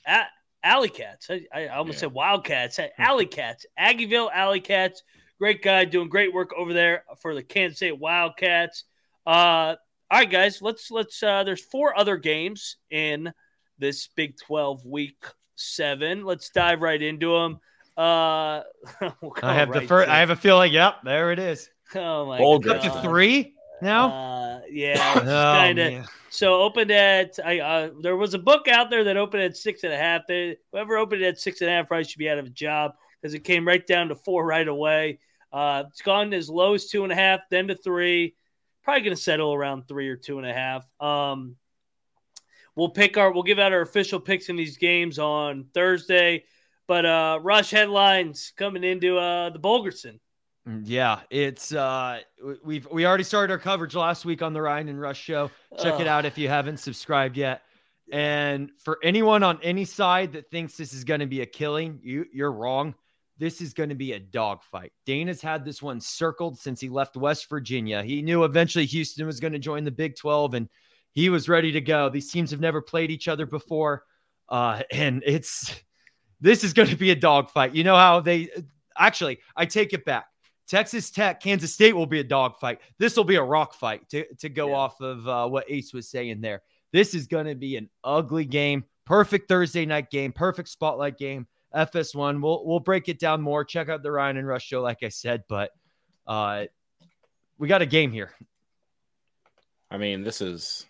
A- 0.07 0.29
Alleycats. 0.65 1.29
I, 1.29 1.45
I 1.53 1.67
almost 1.69 1.97
Yeah. 1.97 2.01
said 2.03 2.13
Wildcats. 2.13 2.79
Alleycats. 3.01 3.65
Aggieville 3.77 4.31
Alleycats. 4.33 4.99
Great 5.41 5.61
guy 5.61 5.85
doing 5.87 6.09
great 6.09 6.33
work 6.33 6.53
over 6.57 6.73
there 6.73 7.03
for 7.21 7.35
the 7.35 7.43
Kansas 7.43 7.79
State 7.79 7.99
Wildcats. 7.99 8.85
Uh, 9.27 9.75
all 10.11 10.21
right, 10.21 10.31
guys. 10.31 10.63
Let's 10.63 10.89
let's. 10.93 11.21
Uh, 11.21 11.43
there's 11.43 11.65
four 11.65 11.99
other 11.99 12.17
games 12.17 12.77
in 12.93 13.33
this 13.77 14.09
Big 14.15 14.37
Twelve 14.39 14.87
Week 14.87 15.17
Seven. 15.57 16.25
Let's 16.25 16.51
dive 16.51 16.81
right 16.81 17.03
into 17.03 17.33
them. 17.33 17.59
Uh, 17.99 18.63
we'll 19.21 19.33
I 19.43 19.55
have 19.55 19.73
the 19.73 19.81
first. 19.81 20.09
I 20.09 20.21
have 20.21 20.31
a 20.31 20.37
feeling. 20.37 20.73
Yep, 20.73 20.99
there 21.05 21.33
it 21.33 21.41
is. 21.41 21.69
Oh 21.97 22.27
my 22.27 22.39
Bowl 22.39 22.61
god! 22.61 22.77
Up 22.77 22.83
to 22.83 23.03
three 23.03 23.55
now. 23.83 24.11
Uh, 24.11 24.61
yeah, 24.71 25.15
oh, 25.17 25.21
kind 25.21 25.79
of. 25.81 26.09
So 26.31 26.63
opened 26.63 26.93
at 26.93 27.41
I 27.45 27.59
uh, 27.59 27.91
there 28.01 28.17
was 28.17 28.35
a 28.35 28.39
book 28.39 28.69
out 28.69 28.89
there 28.89 29.03
that 29.03 29.17
opened 29.17 29.43
at 29.43 29.57
six 29.57 29.83
and 29.83 29.93
a 29.93 29.97
half. 29.97 30.23
They, 30.29 30.59
whoever 30.71 30.97
opened 30.97 31.25
at 31.25 31.41
six 31.41 31.61
and 31.61 31.69
a 31.69 31.73
half 31.73 31.89
probably 31.89 32.05
should 32.05 32.19
be 32.19 32.31
out 32.31 32.39
of 32.39 32.47
a 32.47 32.51
job 32.51 32.93
because 33.21 33.35
it 33.35 33.41
came 33.41 33.67
right 33.67 33.85
down 33.85 34.11
to 34.11 34.15
four 34.15 34.47
right 34.47 34.69
away. 34.69 35.19
Uh, 35.53 35.83
it's 35.89 36.03
gone 36.03 36.33
as 36.33 36.49
low 36.49 36.75
as 36.75 36.87
two 36.87 37.03
and 37.03 37.13
a 37.13 37.17
half, 37.17 37.41
then 37.51 37.67
to 37.67 37.75
three. 37.75 38.37
Probably 38.85 39.03
going 39.03 39.17
to 39.17 39.21
settle 39.21 39.53
around 39.53 39.89
three 39.89 40.09
or 40.09 40.17
two 40.17 40.39
and 40.39 40.47
a 40.47 40.53
half. 40.53 40.87
Um, 41.01 41.57
we'll 42.77 42.91
pick 42.91 43.17
our 43.17 43.33
we'll 43.33 43.43
give 43.43 43.59
out 43.59 43.73
our 43.73 43.81
official 43.81 44.21
picks 44.21 44.51
in 44.51 44.55
these 44.55 44.77
games 44.77 45.19
on 45.19 45.67
Thursday. 45.75 46.45
But 46.89 47.07
uh, 47.07 47.39
rush 47.43 47.71
headlines 47.71 48.53
coming 48.57 48.83
into 48.83 49.19
uh, 49.19 49.51
the 49.51 49.59
Bulgerson. 49.61 50.19
Mm, 50.67 50.83
Yeah, 50.85 51.21
it's 51.31 51.73
uh 51.73 52.21
we've 52.65 52.89
we 52.91 53.07
already 53.07 53.25
started 53.25 53.53
our 53.53 53.59
coverage 53.59 53.95
last 53.95 54.25
week 54.25 54.43
on 54.43 54.53
the 54.53 54.61
Ryan 54.61 54.89
and 54.89 55.01
Rush 55.01 55.21
show. 55.23 55.51
Check 55.81 56.01
it 56.01 56.07
out 56.07 56.25
if 56.25 56.37
you 56.37 56.49
haven't 56.49 56.79
subscribed 56.79 57.37
yet. 57.37 57.63
And 58.11 58.71
for 58.79 58.99
anyone 59.03 59.43
on 59.43 59.59
any 59.63 59.85
side 59.85 60.33
that 60.33 60.51
thinks 60.51 60.77
this 60.77 60.93
is 60.93 61.05
going 61.05 61.21
to 61.21 61.27
be 61.27 61.43
a 61.43 61.47
killing, 61.47 62.01
you 62.03 62.27
you're 62.33 62.53
wrong. 62.53 62.95
This 63.39 63.61
is 63.61 63.73
going 63.73 63.91
to 63.91 63.95
be 63.95 64.13
a 64.15 64.19
dogfight. 64.19 64.93
Dana's 65.07 65.41
had 65.41 65.65
this 65.65 65.81
one 65.81 66.01
circled 66.01 66.59
since 66.59 66.81
he 66.81 66.89
left 66.89 67.17
West 67.17 67.49
Virginia. 67.49 68.03
He 68.03 68.21
knew 68.21 68.43
eventually 68.45 68.85
Houston 68.87 69.27
was 69.27 69.39
going 69.39 69.53
to 69.53 69.61
join 69.61 69.85
the 69.85 69.93
Big 69.93 70.17
12 70.17 70.55
and 70.55 70.69
he 71.13 71.31
was 71.31 71.49
ready 71.49 71.71
to 71.73 71.81
go. 71.81 72.09
These 72.09 72.33
teams 72.33 72.51
have 72.51 72.61
never 72.61 72.83
played 72.83 73.11
each 73.13 73.29
other 73.29 73.47
before. 73.47 74.03
Uh, 74.49 74.83
and 74.91 75.23
it's 75.25 75.81
this 76.41 76.65
is 76.65 76.73
going 76.73 76.89
to 76.89 76.97
be 76.97 77.11
a 77.11 77.17
dogfight. 77.17 77.75
You 77.75 77.85
know 77.85 77.97
how 77.97 78.21
they 78.21 78.49
actually, 78.97 79.39
I 79.57 79.67
take 79.67 79.93
it 79.93 80.05
back. 80.05 80.27
Texas 80.69 81.11
Tech, 81.11 81.41
Kansas 81.41 81.73
State 81.73 81.95
will 81.95 82.07
be 82.07 82.21
a 82.21 82.25
dogfight. 82.25 82.81
This 82.99 83.17
will 83.17 83.25
be 83.25 83.37
a 83.37 83.43
rock 83.43 83.73
fight 83.75 84.09
to, 84.11 84.27
to 84.37 84.49
go 84.49 84.69
Yeah. 84.69 84.75
off 84.77 85.01
of 85.01 85.27
uh, 85.27 85.49
what 85.49 85.65
Ace 85.69 85.95
was 85.95 86.09
saying 86.11 86.41
there. 86.43 86.63
This 86.93 87.15
is 87.15 87.27
going 87.27 87.47
to 87.47 87.55
be 87.55 87.77
an 87.77 87.89
ugly 88.05 88.45
game. 88.45 88.85
Perfect 89.07 89.49
Thursday 89.49 89.87
night 89.87 90.11
game. 90.11 90.33
Perfect 90.33 90.69
spotlight 90.69 91.17
game. 91.17 91.47
FS1. 91.75 92.43
We'll 92.43 92.67
we'll 92.67 92.81
break 92.81 93.09
it 93.09 93.19
down 93.19 93.41
more. 93.43 93.65
Check 93.65 93.89
out 93.89 94.03
the 94.03 94.11
Ryan 94.11 94.39
and 94.39 94.47
Rush 94.47 94.67
show, 94.67 94.81
like 94.83 95.03
I 95.03 95.09
said. 95.09 95.45
But 95.49 95.71
uh, 96.27 96.65
we 97.59 97.69
got 97.69 97.83
a 97.83 97.87
game 97.87 98.11
here. 98.13 98.33
I 99.91 99.97
mean, 99.97 100.23
this 100.23 100.41
is 100.41 100.87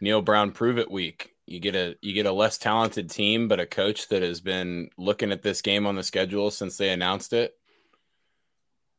Neal 0.00 0.22
Brown 0.22 0.52
prove 0.52 0.78
it 0.78 0.90
week. 0.90 1.34
You 1.48 1.60
get 1.60 1.74
a 1.74 1.96
you 2.02 2.12
get 2.12 2.26
a 2.26 2.32
less 2.32 2.58
talented 2.58 3.08
team, 3.10 3.48
but 3.48 3.60
a 3.60 3.66
coach 3.66 4.08
that 4.08 4.22
has 4.22 4.40
been 4.40 4.90
looking 4.98 5.32
at 5.32 5.42
this 5.42 5.62
game 5.62 5.86
on 5.86 5.96
the 5.96 6.02
schedule 6.02 6.50
since 6.50 6.76
they 6.76 6.90
announced 6.90 7.32
it. 7.32 7.54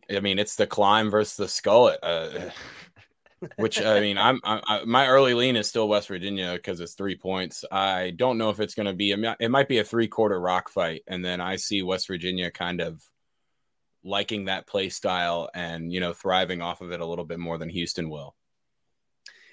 I 0.09 0.19
mean, 0.19 0.39
it's 0.39 0.55
the 0.55 0.65
climb 0.65 1.11
versus 1.11 1.37
the 1.37 1.47
skull. 1.47 1.95
Uh, 2.01 2.49
which 3.57 3.79
I 3.81 3.99
mean, 3.99 4.17
I'm 4.17 4.41
I, 4.43 4.61
I, 4.65 4.83
my 4.85 5.07
early 5.07 5.35
lean 5.35 5.55
is 5.55 5.67
still 5.67 5.87
West 5.87 6.07
Virginia 6.07 6.53
because 6.53 6.79
it's 6.79 6.95
three 6.95 7.15
points. 7.15 7.63
I 7.71 8.13
don't 8.15 8.39
know 8.39 8.49
if 8.49 8.59
it's 8.59 8.73
going 8.73 8.87
to 8.87 8.93
be. 8.93 9.11
It 9.11 9.19
might- 9.19 9.37
it 9.39 9.49
might 9.49 9.67
be 9.67 9.77
a 9.77 9.83
three 9.83 10.07
quarter 10.07 10.39
rock 10.39 10.69
fight, 10.69 11.03
and 11.07 11.23
then 11.23 11.39
I 11.41 11.57
see 11.57 11.83
West 11.83 12.07
Virginia 12.07 12.49
kind 12.49 12.81
of 12.81 13.03
liking 14.03 14.45
that 14.45 14.65
play 14.65 14.89
style 14.89 15.49
and 15.53 15.91
you 15.91 15.99
know 15.99 16.13
thriving 16.13 16.61
off 16.61 16.81
of 16.81 16.91
it 16.91 17.01
a 17.01 17.05
little 17.05 17.25
bit 17.25 17.39
more 17.39 17.57
than 17.59 17.69
Houston 17.69 18.09
will. 18.09 18.35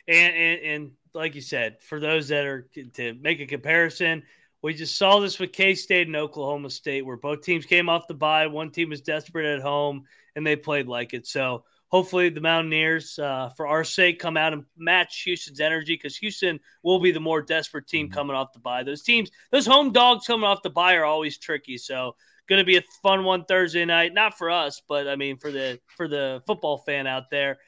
And, 0.08 0.34
and 0.34 0.60
and 0.62 0.90
like 1.14 1.34
you 1.34 1.40
said, 1.40 1.82
for 1.82 1.98
those 1.98 2.28
that 2.28 2.44
are 2.44 2.68
to 2.94 3.14
make 3.14 3.40
a 3.40 3.46
comparison, 3.46 4.22
we 4.62 4.74
just 4.74 4.96
saw 4.96 5.20
this 5.20 5.38
with 5.38 5.52
K 5.52 5.74
State 5.74 6.06
and 6.06 6.16
Oklahoma 6.16 6.70
State, 6.70 7.04
where 7.04 7.16
both 7.16 7.42
teams 7.42 7.66
came 7.66 7.88
off 7.88 8.06
the 8.06 8.14
bye. 8.14 8.46
One 8.46 8.70
team 8.70 8.90
was 8.90 9.00
desperate 9.00 9.46
at 9.46 9.62
home, 9.62 10.04
and 10.34 10.46
they 10.46 10.56
played 10.56 10.86
like 10.88 11.14
it. 11.14 11.26
So 11.26 11.64
hopefully, 11.88 12.28
the 12.28 12.40
Mountaineers, 12.40 13.18
uh, 13.18 13.50
for 13.56 13.66
our 13.66 13.84
sake, 13.84 14.18
come 14.18 14.36
out 14.36 14.52
and 14.52 14.64
match 14.76 15.22
Houston's 15.22 15.60
energy 15.60 15.94
because 15.94 16.16
Houston 16.18 16.60
will 16.82 17.00
be 17.00 17.12
the 17.12 17.20
more 17.20 17.42
desperate 17.42 17.86
team 17.86 18.08
Mhm. 18.08 18.12
coming 18.12 18.36
off 18.36 18.52
the 18.52 18.58
bye. 18.58 18.82
Those 18.82 19.02
teams, 19.02 19.30
those 19.50 19.66
home 19.66 19.92
dogs 19.92 20.26
coming 20.26 20.44
off 20.44 20.62
the 20.62 20.70
bye 20.70 20.94
are 20.96 21.04
always 21.04 21.38
tricky. 21.38 21.78
So 21.78 22.16
going 22.48 22.60
to 22.60 22.64
be 22.64 22.76
a 22.76 22.82
fun 23.02 23.24
one 23.24 23.44
Thursday 23.44 23.84
night. 23.84 24.14
Not 24.14 24.38
for 24.38 24.50
us, 24.50 24.80
but 24.88 25.08
I 25.08 25.16
mean 25.16 25.36
for 25.38 25.50
the 25.50 25.80
for 25.96 26.06
the 26.06 26.42
football 26.46 26.78
fan 26.78 27.06
out 27.06 27.30
there. 27.30 27.58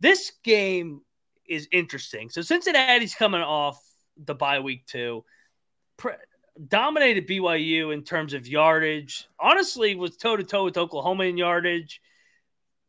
This 0.00 0.32
game 0.44 1.00
is 1.48 1.68
interesting. 1.72 2.30
So 2.30 2.42
Cincinnati's 2.42 3.14
coming 3.14 3.40
off 3.40 3.80
the 4.16 4.34
bye 4.34 4.60
week 4.60 4.86
too. 4.86 5.24
Pre- 5.96 6.12
dominated 6.68 7.28
BYU 7.28 7.92
in 7.92 8.02
terms 8.02 8.32
of 8.32 8.46
yardage. 8.46 9.28
Honestly, 9.38 9.94
was 9.94 10.16
toe 10.16 10.36
to 10.36 10.44
toe 10.44 10.64
with 10.64 10.78
Oklahoma 10.78 11.24
in 11.24 11.36
yardage. 11.36 12.00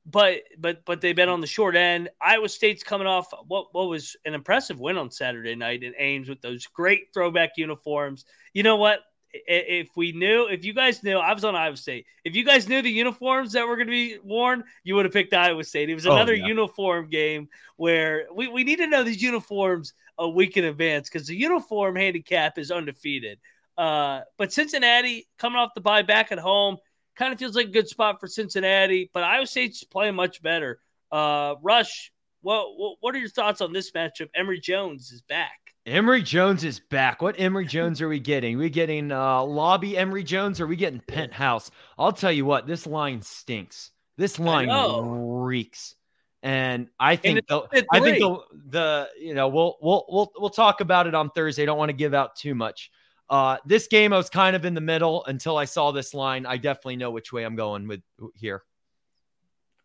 But 0.06 0.44
but 0.58 0.86
but 0.86 1.02
they've 1.02 1.16
been 1.16 1.28
on 1.28 1.42
the 1.42 1.48
short 1.48 1.76
end. 1.76 2.10
Iowa 2.22 2.48
State's 2.48 2.84
coming 2.84 3.08
off 3.08 3.28
what 3.48 3.68
what 3.74 3.90
was 3.90 4.16
an 4.24 4.34
impressive 4.34 4.80
win 4.80 4.98
on 4.98 5.12
Saturday 5.12 5.56
night 5.56 5.84
in 5.84 5.94
Ames 5.98 6.30
with 6.30 6.42
those 6.42 6.66
great 6.66 7.14
throwback 7.14 7.52
uniforms. 7.58 8.24
You 8.54 8.64
know 8.64 8.78
what? 8.78 9.02
If 9.48 9.90
we 9.96 10.12
knew, 10.14 10.48
if 10.48 10.64
you 10.66 10.74
guys 10.74 11.04
knew, 11.04 11.18
I 11.18 11.34
was 11.34 11.44
on 11.44 11.56
Iowa 11.56 11.78
State. 11.78 12.06
If 12.24 12.36
you 12.36 12.44
guys 12.44 12.68
knew 12.68 12.82
the 12.82 12.90
uniforms 12.92 13.52
that 13.54 13.68
were 13.68 13.76
going 13.76 13.88
to 13.88 13.92
be 13.92 14.18
worn, 14.24 14.64
you 14.84 14.96
would 14.96 15.06
have 15.06 15.14
picked 15.14 15.34
Iowa 15.34 15.64
State. 15.64 15.90
It 15.90 15.96
was 15.96 16.08
Oh, 16.08 16.14
another 16.14 16.34
yeah. 16.34 16.48
uniform 16.48 17.10
game 17.10 17.50
where 17.76 18.26
we, 18.34 18.48
we 18.48 18.64
need 18.64 18.78
to 18.78 18.88
know 18.88 19.04
these 19.04 19.22
uniforms 19.22 19.94
a 20.18 20.28
week 20.28 20.58
in 20.58 20.66
advance 20.66 21.10
because 21.10 21.28
the 21.28 21.36
uniform 21.36 21.96
handicap 21.96 22.58
is 22.58 22.72
undefeated. 22.72 23.40
Uh, 23.78 24.22
but 24.38 24.52
Cincinnati 24.52 25.28
coming 25.38 25.58
off 25.60 25.74
the 25.76 25.82
bye 25.82 26.02
back 26.02 26.32
at 26.32 26.40
home 26.40 26.78
kind 27.16 27.32
of 27.34 27.40
feels 27.40 27.56
like 27.56 27.68
a 27.68 27.72
good 27.72 27.88
spot 27.88 28.20
for 28.20 28.28
Cincinnati, 28.28 29.10
but 29.14 29.24
Iowa 29.24 29.46
State's 29.46 29.84
playing 29.84 30.16
much 30.16 30.42
better. 30.42 30.80
Uh, 31.12 31.56
Rush, 31.62 32.12
what, 32.42 32.78
what 32.78 32.98
what 33.02 33.16
are 33.16 33.20
your 33.20 33.30
thoughts 33.30 33.62
on 33.62 33.74
this 33.74 33.92
matchup? 33.92 34.30
Emory 34.36 34.60
Jones 34.60 35.12
is 35.12 35.22
back. 35.22 35.67
Emory 35.88 36.22
Jones 36.22 36.66
is 36.66 36.82
back. 36.82 37.22
What 37.22 37.40
Emory 37.40 37.66
Jones 37.66 38.02
are 38.02 38.10
we 38.10 38.20
getting? 38.20 38.58
we 38.58 38.70
getting 38.70 39.10
uh, 39.10 39.42
lobby 39.42 39.98
Emory 39.98 40.24
Jones 40.24 40.60
or 40.60 40.66
are 40.66 40.68
we 40.68 40.76
getting 40.76 41.00
penthouse? 41.00 41.72
I'll 41.98 42.12
tell 42.12 42.32
you 42.32 42.44
what, 42.44 42.68
this 42.68 42.86
line 42.86 43.22
stinks. 43.22 43.92
This 44.18 44.38
line 44.38 44.70
reeks. 44.70 45.96
And 46.44 46.90
I 47.00 47.16
think 47.16 47.40
it's 47.40 47.48
the, 47.48 47.86
I 47.92 48.02
think 48.02 48.20
the, 48.20 48.38
the 48.70 49.10
you 49.20 49.34
know 49.34 49.48
we'll 49.48 49.78
we'll 49.82 50.06
we'll 50.10 50.32
we'll 50.38 50.50
talk 50.50 50.82
about 50.82 51.08
it 51.08 51.16
on 51.16 51.30
Thursday. 51.30 51.66
Don't 51.66 51.78
want 51.78 51.90
to 51.90 51.94
give 51.94 52.14
out 52.14 52.36
too 52.36 52.54
much. 52.54 52.92
Uh, 53.30 53.58
this 53.66 53.88
game 53.88 54.12
I 54.12 54.18
was 54.18 54.30
kind 54.30 54.56
of 54.56 54.66
in 54.66 54.74
the 54.74 54.82
middle 54.82 55.24
until 55.26 55.58
I 55.58 55.66
saw 55.66 55.92
this 55.92 56.14
line. 56.14 56.46
I 56.46 56.58
definitely 56.58 56.98
know 56.98 57.12
which 57.12 57.32
way 57.32 57.44
I'm 57.44 57.56
going 57.56 57.88
with 57.88 58.02
here. 58.36 58.64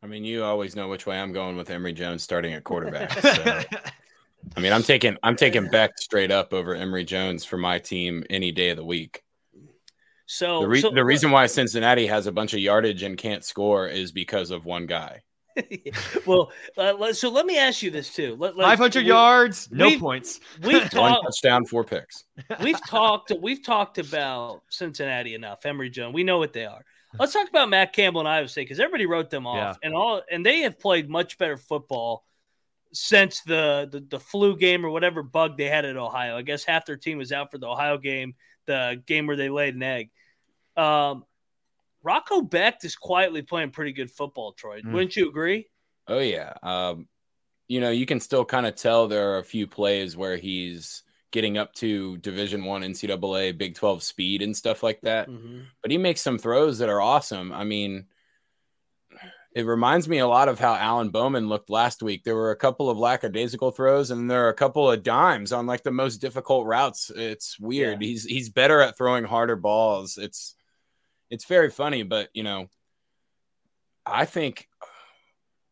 I 0.03 0.09
mean, 0.09 0.25
you 0.25 0.43
always 0.43 0.75
know 0.75 0.89
which 0.89 1.07
way 1.07 1.21
I'm 1.21 1.33
going 1.33 1.57
with 1.57 1.71
Emory 1.71 1.93
Jones 1.93 2.25
starting 2.25 2.55
at 2.55 2.65
quarterback. 2.65 3.13
So, 3.23 3.63
I 4.57 4.61
mean, 4.61 4.73
I'm 4.73 4.83
taking 4.83 5.17
I'm 5.23 5.37
taking 5.37 5.69
Becht 5.69 5.99
straight 5.99 6.31
up 6.31 6.53
over 6.53 6.75
Emory 6.75 7.05
Jones 7.05 7.45
for 7.45 7.57
my 7.57 7.79
team 7.79 8.25
any 8.31 8.53
day 8.53 8.71
of 8.71 8.77
the 8.77 8.85
week. 8.85 9.23
So 10.27 10.61
The, 10.63 10.69
re- 10.69 10.81
so- 10.81 10.91
the 10.91 11.05
reason 11.05 11.31
why 11.31 11.47
Cincinnati 11.47 12.07
has 12.07 12.27
a 12.27 12.33
bunch 12.33 12.55
of 12.55 12.61
yardage 12.61 13.03
and 13.03 13.17
can't 13.19 13.45
score 13.45 13.89
is 13.89 14.13
because 14.13 14.51
of 14.51 14.65
one 14.65 14.87
guy. 14.87 15.23
well, 16.27 16.51
uh, 16.79 16.95
let- 16.99 17.17
so 17.17 17.29
let 17.29 17.45
me 17.45 17.59
ask 17.59 17.83
you 17.83 17.91
this 17.91 18.15
too. 18.15 18.37
Let, 18.39 18.57
let- 18.57 18.65
500 18.65 19.03
we- 19.03 19.09
yards, 19.09 19.69
no 19.71 19.87
we've- 19.89 19.99
points. 20.01 20.41
We've 20.63 20.81
One 20.95 21.11
talked. 21.13 21.25
touchdown, 21.27 21.65
four 21.67 21.85
picks. 21.85 22.25
we've 22.61 22.81
talked 22.87 23.33
we've 23.43 23.63
talked 23.65 23.99
about 23.99 24.63
Cincinnati 24.71 25.35
enough. 25.35 25.65
Emory 25.67 25.91
Jones, 25.91 26.15
we 26.15 26.25
know 26.25 26.39
what 26.39 26.53
they 26.53 26.65
are. 26.65 26.83
Let's 27.19 27.35
talk 27.35 27.47
about 27.51 27.69
Matt 27.69 27.93
Campbell 27.93 28.21
and 28.23 28.29
Iowa 28.29 28.49
State 28.49 28.63
because 28.63 28.81
everybody 28.81 29.05
wrote 29.05 29.29
them 29.29 29.47
off, 29.47 29.77
and 29.83 29.95
all 29.95 30.23
and 30.31 30.47
they 30.47 30.61
have 30.61 30.79
played 30.81 31.11
much 31.11 31.37
better 31.37 31.59
football 31.59 32.25
since 32.93 33.41
the, 33.43 33.89
the 33.91 34.01
the 34.01 34.21
flu 34.21 34.57
game 34.57 34.85
or 34.85 34.91
whatever 34.91 35.23
bug 35.23 35.57
they 35.57 35.69
had 35.69 35.85
at 35.85 35.97
Ohio. 35.97 36.37
I 36.37 36.43
guess 36.43 36.65
half 36.65 36.87
their 36.87 36.97
team 36.97 37.19
was 37.19 37.33
out 37.33 37.51
for 37.51 37.59
the 37.59 37.69
Ohio 37.69 37.99
game, 37.99 38.35
the 38.67 39.03
game 39.07 39.27
where 39.27 39.37
they 39.37 39.49
laid 39.49 39.75
an 39.75 39.83
egg. 39.83 40.11
Um, 40.77 41.25
Rocco 42.03 42.43
Becht 42.43 42.85
is 42.85 42.97
quietly 42.97 43.43
playing 43.43 43.71
pretty 43.71 43.93
good 43.93 44.11
football. 44.11 44.53
Troy, 44.53 44.81
Mm. 44.81 44.93
wouldn't 44.93 45.17
you 45.17 45.29
agree? 45.29 45.69
Oh 46.09 46.19
yeah. 46.19 46.53
Um, 46.63 47.09
you 47.69 47.81
know, 47.81 47.91
you 47.91 48.07
can 48.07 48.21
still 48.21 48.45
kind 48.45 48.67
of 48.67 48.75
tell 48.75 49.07
there 49.09 49.33
are 49.33 49.39
a 49.39 49.45
few 49.45 49.67
plays 49.67 50.17
where 50.17 50.37
he's 50.37 51.05
getting 51.31 51.57
up 51.57 51.73
to 51.75 52.19
Division 52.19 52.65
One 52.65 52.83
NCAA 52.83 53.57
Big 53.57 53.75
Twelve 53.75 54.03
speed 54.03 54.43
and 54.43 54.55
stuff 54.57 54.83
like 54.83 55.01
that. 55.03 55.29
Mm-hmm. 55.29 55.61
But 55.81 55.91
he 55.91 55.97
makes 55.99 56.21
some 56.21 56.39
throws 56.39 56.79
that 56.79 56.89
are 56.91 57.01
awesome. 57.01 57.53
I 57.53 57.65
mean, 57.65 58.07
it 59.55 59.67
reminds 59.67 60.09
me 60.09 60.19
a 60.19 60.27
lot 60.27 60.49
of 60.49 60.59
how 60.59 60.75
Alan 60.75 61.11
Bowman 61.11 61.49
looked 61.49 61.69
last 61.69 62.03
week. 62.03 62.25
There 62.25 62.35
were 62.37 62.53
a 62.53 62.57
couple 62.57 62.89
of 62.89 62.97
lackadaisical 62.99 63.71
throws, 63.73 64.11
and 64.11 64.31
there 64.31 64.47
are 64.47 64.51
a 64.51 64.55
couple 64.55 64.91
of 64.91 65.03
dimes 65.03 65.53
on 65.53 65.67
like 65.67 65.83
the 65.83 65.91
most 65.91 66.19
difficult 66.19 66.67
routes. 66.67 67.11
It's 67.15 67.59
weird. 67.61 68.01
Yeah. 68.01 68.09
He's 68.09 68.25
he's 68.25 68.49
better 68.49 68.81
at 68.81 68.97
throwing 68.97 69.25
harder 69.25 69.57
balls. 69.57 70.17
It's 70.17 70.55
it's 71.31 71.45
very 71.45 71.71
funny, 71.71 72.03
but 72.03 72.29
you 72.33 72.43
know, 72.43 72.69
I 74.07 74.25
think 74.25 74.69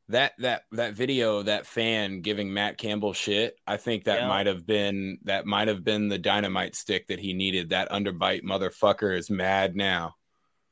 that 0.09 0.33
that 0.39 0.65
that 0.73 0.95
video 0.95 1.43
that 1.43 1.67
fan 1.67 2.21
giving 2.21 2.53
Matt 2.53 2.77
Campbell 2.77 3.13
shit, 3.13 3.57
I 3.67 3.77
think 3.77 4.05
that 4.05 4.21
Yeah. 4.21 4.29
might 4.29 4.47
have 4.47 4.67
been 4.67 5.19
that 5.25 5.47
might 5.47 5.69
have 5.69 5.85
been 5.85 6.09
the 6.09 6.19
dynamite 6.19 6.75
stick 6.75 7.07
that 7.07 7.21
he 7.21 7.33
needed. 7.33 7.71
That 7.71 7.91
underbite 7.91 8.43
motherfucker 8.43 9.17
is 9.17 9.31
mad 9.31 9.75
now. 9.77 10.17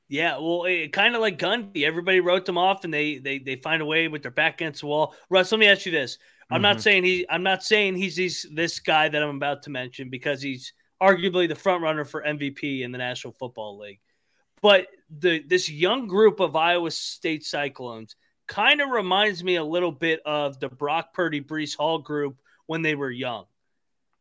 Yeah, 0.09 0.39
well, 0.39 0.65
it, 0.65 0.93
kind 0.93 1.15
of 1.15 1.21
like 1.21 1.39
Gundy. 1.39 1.85
Everybody 1.85 2.21
wrote 2.21 2.47
them 2.47 2.57
off, 2.57 2.85
and 2.85 2.93
they 2.93 3.19
they 3.19 3.39
they 3.39 3.57
find 3.57 3.83
a 3.83 3.87
way 3.87 4.09
with 4.09 4.23
their 4.23 4.31
back 4.31 4.55
against 4.55 4.81
the 4.81 4.87
wall. 4.87 5.15
Russ, 5.29 5.53
let 5.53 5.59
me 5.59 5.67
ask 5.69 5.85
you 5.85 5.93
this: 5.93 6.19
I'm 6.51 6.63
not 6.63 6.79
Mhm. 6.79 6.83
saying 6.83 7.05
he, 7.05 7.27
I'm 7.29 7.43
not 7.43 7.63
saying 7.63 7.97
he's, 7.97 8.17
he's 8.17 8.47
this 8.51 8.79
guy 8.81 9.09
that 9.11 9.23
I'm 9.23 9.37
about 9.37 9.63
to 9.65 9.71
mention 9.71 10.09
because 10.09 10.41
he's 10.41 10.73
arguably 11.03 11.47
the 11.47 11.55
front 11.55 11.83
runner 11.83 12.05
for 12.07 12.23
MVP 12.23 12.83
in 12.83 12.91
the 12.91 12.99
National 12.99 13.35
Football 13.35 13.79
League. 13.79 14.01
But 14.63 14.87
the 15.11 15.41
this 15.41 15.69
young 15.69 16.07
group 16.07 16.41
of 16.41 16.57
Iowa 16.57 16.91
State 16.91 17.45
Cyclones 17.45 18.17
kind 18.47 18.81
of 18.81 18.89
reminds 18.89 19.45
me 19.45 19.57
a 19.57 19.65
little 19.65 19.93
bit 19.93 20.21
of 20.25 20.59
the 20.59 20.71
Brock 20.71 21.13
Purdy, 21.13 21.43
Breece 21.43 21.77
Hall 21.77 21.99
group 21.99 22.39
when 22.65 22.81
they 22.81 22.95
were 22.95 23.11
young. 23.11 23.45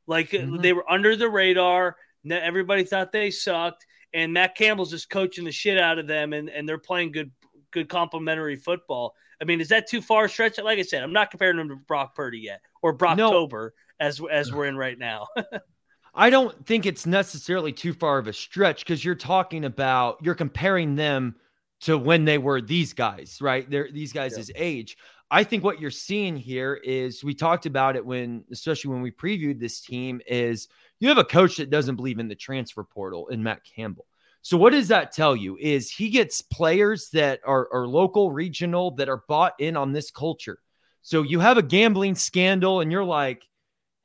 Like 0.06 0.34
uh, 0.34 0.40
Mhm. 0.40 0.62
they 0.62 0.74
were 0.74 0.90
under 0.92 1.16
the 1.16 1.30
radar. 1.30 1.96
Everybody 2.30 2.84
thought 2.84 3.14
they 3.14 3.32
sucked, 3.32 3.86
and 4.14 4.34
Matt 4.34 4.56
Campbell's 4.56 4.92
just 4.92 5.10
coaching 5.10 5.46
the 5.46 5.52
shit 5.52 5.78
out 5.78 6.00
of 6.00 6.08
them, 6.08 6.34
and, 6.34 6.50
and 6.50 6.68
they're 6.68 6.78
playing 6.78 7.12
good, 7.12 7.32
good 7.72 7.90
complementary 7.90 8.56
football. 8.56 9.14
I 9.42 9.46
mean, 9.46 9.62
is 9.62 9.70
that 9.70 9.88
too 9.88 10.02
far 10.02 10.26
a 10.26 10.30
stretch? 10.30 10.58
Like 10.58 10.80
I 10.80 10.84
said, 10.84 11.04
I'm 11.04 11.14
not 11.14 11.32
comparing 11.32 11.58
them 11.58 11.70
to 11.70 11.76
Brock 11.76 12.16
Purdy 12.16 12.40
yet, 12.40 12.62
or 12.82 12.98
Brocktober 12.98 13.72
as 14.00 14.22
as 14.32 14.52
we're 14.52 14.66
in 14.66 14.78
right 14.78 14.98
now. 14.98 15.28
I 16.16 16.32
don't 16.32 16.66
think 16.66 16.88
it's 16.88 17.06
necessarily 17.06 17.72
too 17.72 17.94
far 17.94 18.18
of 18.18 18.28
a 18.28 18.34
stretch 18.34 18.80
because 18.80 19.06
you're 19.06 19.14
talking 19.14 19.66
about 19.66 20.18
you're 20.24 20.36
comparing 20.36 20.96
them 20.96 21.36
to 21.82 21.98
when 21.98 22.26
they 22.26 22.40
were 22.40 22.60
these 22.60 22.94
guys, 22.94 23.38
right? 23.40 23.70
They're 23.70 23.90
these 23.92 24.14
guys' 24.14 24.50
age. 24.56 24.98
I 25.30 25.44
think 25.44 25.64
what 25.64 25.80
you're 25.80 25.92
seeing 25.92 26.38
here 26.38 26.76
is 26.76 27.24
we 27.24 27.36
talked 27.36 27.66
about 27.66 27.96
it 27.96 28.06
when, 28.06 28.46
especially 28.52 28.92
when 28.94 29.02
we 29.02 29.12
previewed 29.12 29.60
this 29.60 29.82
team, 29.82 30.22
is 30.26 30.70
you 31.00 31.10
have 31.10 31.18
a 31.18 31.24
coach 31.24 31.58
that 31.58 31.70
doesn't 31.70 31.96
believe 31.96 32.20
in 32.20 32.28
the 32.28 32.36
transfer 32.36 32.84
portal 32.84 33.28
in 33.28 33.44
Matt 33.44 33.62
Campbell. 33.64 34.06
So 34.42 34.58
what 34.58 34.72
does 34.72 34.88
that 34.88 35.12
tell 35.12 35.36
you? 35.36 35.58
Is 35.60 35.92
he 35.92 36.10
gets 36.10 36.42
players 36.42 37.10
that 37.10 37.42
are, 37.46 37.68
are 37.74 37.88
local, 37.88 38.32
regional, 38.32 38.92
that 38.92 39.10
are 39.10 39.24
bought 39.28 39.54
in 39.60 39.76
on 39.76 39.92
this 39.92 40.12
culture. 40.12 40.60
So 41.02 41.22
you 41.24 41.40
have 41.40 41.58
a 41.58 41.64
gambling 41.64 42.16
scandal, 42.16 42.82
and 42.82 42.92
you're 42.92 43.04
like, 43.04 43.44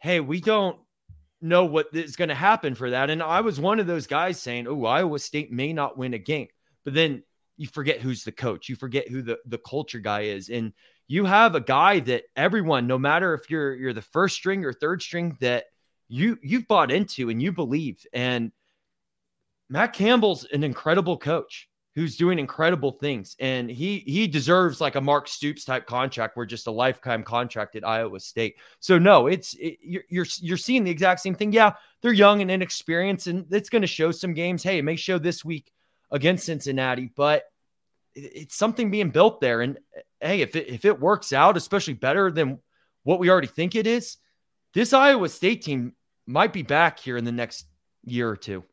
hey, 0.01 0.21
we 0.21 0.41
don't 0.41 0.79
know 1.41 1.65
what 1.65 1.89
is 1.93 2.17
going 2.17 2.29
to 2.29 2.35
happen 2.35 2.75
for 2.75 2.91
that. 2.91 3.11
And 3.11 3.23
I 3.23 3.41
was 3.41 3.61
one 3.61 3.81
of 3.81 3.87
those 3.87 4.07
guys 4.07 4.41
saying, 4.41 4.67
oh, 4.69 4.85
Iowa 4.85 5.19
State 5.19 5.53
may 5.53 5.73
not 5.73 5.99
win 5.99 6.15
a 6.15 6.19
game. 6.19 6.49
But 6.85 6.95
then 6.95 7.23
you 7.57 7.67
forget 7.69 8.01
who's 8.01 8.25
the 8.25 8.33
coach, 8.33 8.69
you 8.69 8.77
forget 8.77 9.09
who 9.09 9.23
the, 9.23 9.39
the 9.47 9.59
culture 9.59 10.01
guy 10.01 10.23
is. 10.23 10.49
And 10.49 10.73
you 11.09 11.25
have 11.25 11.55
a 11.55 11.61
guy 11.61 12.01
that 12.01 12.25
everyone, 12.37 12.87
no 12.87 12.99
matter 12.99 13.35
if 13.35 13.51
you're 13.51 13.75
you're 13.75 13.93
the 13.93 14.01
first 14.01 14.37
string 14.37 14.65
or 14.65 14.73
third 14.73 15.03
string, 15.03 15.37
that 15.41 15.67
you 16.13 16.39
you've 16.43 16.69
bought 16.69 16.93
into 16.93 17.31
and 17.31 17.41
you 17.41 17.53
believe. 17.53 18.07
And 18.13 18.53
Matt 19.71 19.95
Campbell's 19.95 20.45
an 20.45 20.63
incredible 20.63 21.17
coach 21.17 21.71
who's 21.95 22.17
doing 22.17 22.39
incredible 22.39 22.93
things. 22.93 23.35
And 23.41 23.71
he 23.71 24.01
he 24.01 24.27
deserves 24.27 24.79
like 24.79 24.95
a 24.95 25.01
Mark 25.01 25.27
Stoops 25.27 25.65
type 25.65 25.87
contract 25.87 26.37
where 26.37 26.45
just 26.45 26.67
a 26.67 26.71
lifetime 26.71 27.23
contract 27.23 27.77
at 27.77 27.87
Iowa 27.87 28.21
State. 28.21 28.57
So 28.81 28.99
no, 28.99 29.27
it's 29.27 29.55
it, 29.55 29.79
you're, 29.81 30.05
you're 30.11 30.27
you're 30.41 30.57
seeing 30.59 30.85
the 30.85 30.91
exact 30.91 31.21
same 31.21 31.35
thing. 31.35 31.51
Yeah, 31.51 31.73
they're 32.03 32.13
young 32.13 32.43
and 32.43 32.51
inexperienced, 32.51 33.27
and 33.27 33.47
it's 33.51 33.71
going 33.71 33.83
to 33.83 33.89
show 33.89 34.11
some 34.11 34.35
games. 34.35 34.63
Hey, 34.63 34.79
it 34.79 34.85
may 34.85 34.97
show 34.97 35.19
this 35.19 35.43
week 35.43 35.73
against 36.11 36.45
Cincinnati, 36.45 37.11
but 37.17 37.45
it's 38.15 38.55
something 38.55 38.91
being 38.91 39.09
built 39.09 39.41
there. 39.41 39.63
And 39.63 39.79
eh, 39.97 40.01
hey, 40.21 40.41
if 40.43 40.57
it 40.57 40.69
if 40.69 40.85
it 40.85 41.01
works 41.01 41.33
out, 41.33 41.57
especially 41.57 41.95
better 41.95 42.31
than 42.31 42.59
what 43.03 43.19
we 43.19 43.31
already 43.31 43.49
think 43.49 43.75
it 43.75 43.87
is, 43.87 44.19
this 44.75 44.93
Iowa 44.93 45.31
State 45.31 45.63
team 45.63 45.95
might 46.33 46.53
be 46.53 46.63
back 46.63 46.99
here 46.99 47.17
in 47.17 47.25
the 47.25 47.33
next 47.33 47.67
year 48.05 48.29
or 48.29 48.37
two. 48.37 48.65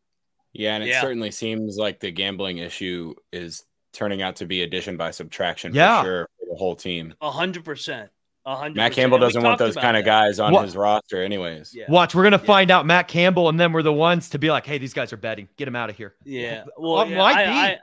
Yeah, 0.53 0.76
and 0.76 0.84
it 0.84 0.88
Yeah. 0.88 1.01
certainly 1.01 1.32
seems 1.32 1.78
like 1.78 1.99
the 1.99 2.10
gambling 2.12 2.57
issue 2.57 3.14
is 3.32 3.64
turning 3.93 4.22
out 4.22 4.38
to 4.38 4.45
be 4.45 4.64
addition 4.64 4.97
by 4.97 5.12
subtraction 5.12 5.74
Yeah. 5.76 6.01
for 6.01 6.05
sure 6.07 6.30
for 6.39 6.45
the 6.51 6.57
whole 6.57 6.76
team. 6.76 7.14
A 7.22 7.30
hundred 7.32 7.66
percent. 7.66 8.10
A 8.45 8.55
hundred. 8.55 8.78
Matt. 8.78 8.93
Campbell 8.93 9.20
doesn't 9.20 9.43
want 9.43 9.60
those 9.60 9.74
about 9.74 9.82
kind 9.82 9.97
of 9.97 10.05
guys 10.05 10.39
on 10.39 10.53
What- 10.53 10.66
his 10.66 10.76
roster, 10.76 11.22
anyways. 11.24 11.74
Yeah. 11.76 11.86
Watch, 11.89 12.16
we're 12.16 12.24
gonna 12.24 12.38
Yeah. 12.38 12.45
find 12.47 12.72
out 12.72 12.86
Matt 12.86 13.07
Campbell, 13.07 13.49
and 13.49 13.60
then 13.60 13.72
we're 13.74 13.84
the 13.84 13.93
ones 13.93 14.30
to 14.30 14.39
be 14.39 14.49
like, 14.49 14.66
"Hey, 14.66 14.78
these 14.80 14.93
guys 14.93 15.14
are 15.14 15.18
betting. 15.18 15.49
Get 15.57 15.66
them 15.66 15.76
out 15.76 15.89
of 15.91 15.97
here." 15.97 16.16
Yeah. 16.24 16.64
Well, 16.78 16.93
Well, 16.95 17.10
yeah, 17.10 17.18
might 17.18 17.38
I, 17.38 17.45
be. 17.45 17.51
I, 17.51 17.80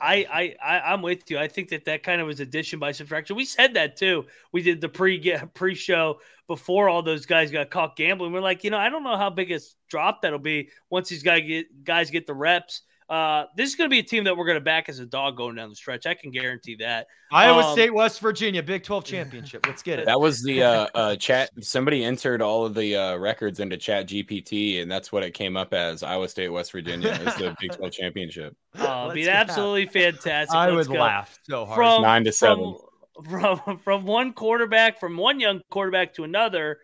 I, 0.00 0.26
I, 0.30 0.54
I, 0.64 0.92
I'm 0.92 1.02
with 1.02 1.30
you. 1.30 1.38
I 1.38 1.48
think 1.48 1.68
that 1.68 1.84
that 1.84 2.02
kind 2.02 2.20
of 2.20 2.26
was 2.26 2.40
addition 2.40 2.78
by 2.78 2.92
subtraction. 2.92 3.36
We 3.36 3.44
said 3.44 3.74
that 3.74 3.96
too. 3.96 4.24
We 4.52 4.62
did 4.62 4.80
the 4.80 4.88
pre 4.88 5.38
pre 5.54 5.74
show 5.74 6.20
before 6.46 6.88
all 6.88 7.02
those 7.02 7.26
guys 7.26 7.50
got 7.50 7.70
caught 7.70 7.96
gambling. 7.96 8.32
We're 8.32 8.40
like, 8.40 8.64
you 8.64 8.70
know, 8.70 8.78
I 8.78 8.88
don't 8.88 9.04
know 9.04 9.16
how 9.16 9.30
big 9.30 9.52
a 9.52 9.60
drop 9.88 10.22
that'll 10.22 10.38
be 10.38 10.70
once 10.90 11.08
these 11.08 11.22
guys 11.22 11.42
get 11.46 11.84
guys 11.84 12.10
get 12.10 12.26
the 12.26 12.34
reps. 12.34 12.82
Uh, 13.08 13.44
this 13.56 13.70
is 13.70 13.76
going 13.76 13.88
to 13.88 13.94
be 13.94 14.00
a 14.00 14.02
team 14.02 14.24
that 14.24 14.36
we're 14.36 14.46
going 14.46 14.56
to 14.56 14.60
back 14.60 14.88
as 14.88 14.98
a 14.98 15.06
dog 15.06 15.36
going 15.36 15.54
down 15.54 15.68
the 15.70 15.76
stretch. 15.76 16.06
I 16.06 16.14
can 16.14 16.32
guarantee 16.32 16.74
that. 16.80 17.06
Iowa 17.30 17.62
Um, 17.66 17.72
State, 17.72 17.94
West 17.94 18.20
Virginia, 18.20 18.62
Big 18.64 18.82
Twelve 18.82 19.04
championship. 19.14 19.64
Let's 19.66 19.82
get 19.82 20.00
it. 20.00 20.06
That 20.06 20.20
was 20.20 20.42
the 20.42 20.62
uh, 20.64 20.86
uh, 20.94 21.16
chat. 21.16 21.50
Somebody 21.60 22.04
entered 22.04 22.42
all 22.42 22.66
of 22.66 22.74
the 22.74 22.96
uh, 22.96 23.16
records 23.16 23.60
into 23.60 23.76
Chat 23.76 24.08
GPT, 24.08 24.82
and 24.82 24.90
that's 24.90 25.12
what 25.12 25.22
it 25.22 25.34
came 25.34 25.56
up 25.56 25.72
as 25.72 26.02
Iowa 26.02 26.28
State, 26.28 26.48
West 26.48 26.72
Virginia 26.72 27.10
is 27.10 27.34
the 27.36 27.54
Big 27.60 27.72
12 27.72 27.92
championship. 27.92 28.56
Uh, 28.76 29.04
it'd 29.04 29.14
be 29.14 29.22
get 29.22 29.26
that. 29.32 29.48
absolutely 29.48 29.86
fantastic. 29.86 30.54
I 30.54 30.68
Let's 30.68 30.86
would 30.88 30.96
go. 30.96 31.02
laugh 31.02 31.38
so 31.48 31.64
hard. 31.64 31.76
from 31.76 32.02
Nine 32.02 32.24
to 32.24 32.32
seven. 32.32 32.76
From, 33.24 33.58
from 33.64 33.78
from 33.78 34.04
one 34.04 34.34
quarterback, 34.34 35.00
from 35.00 35.16
one 35.16 35.40
young 35.40 35.62
quarterback 35.70 36.12
to 36.16 36.24
another, 36.24 36.78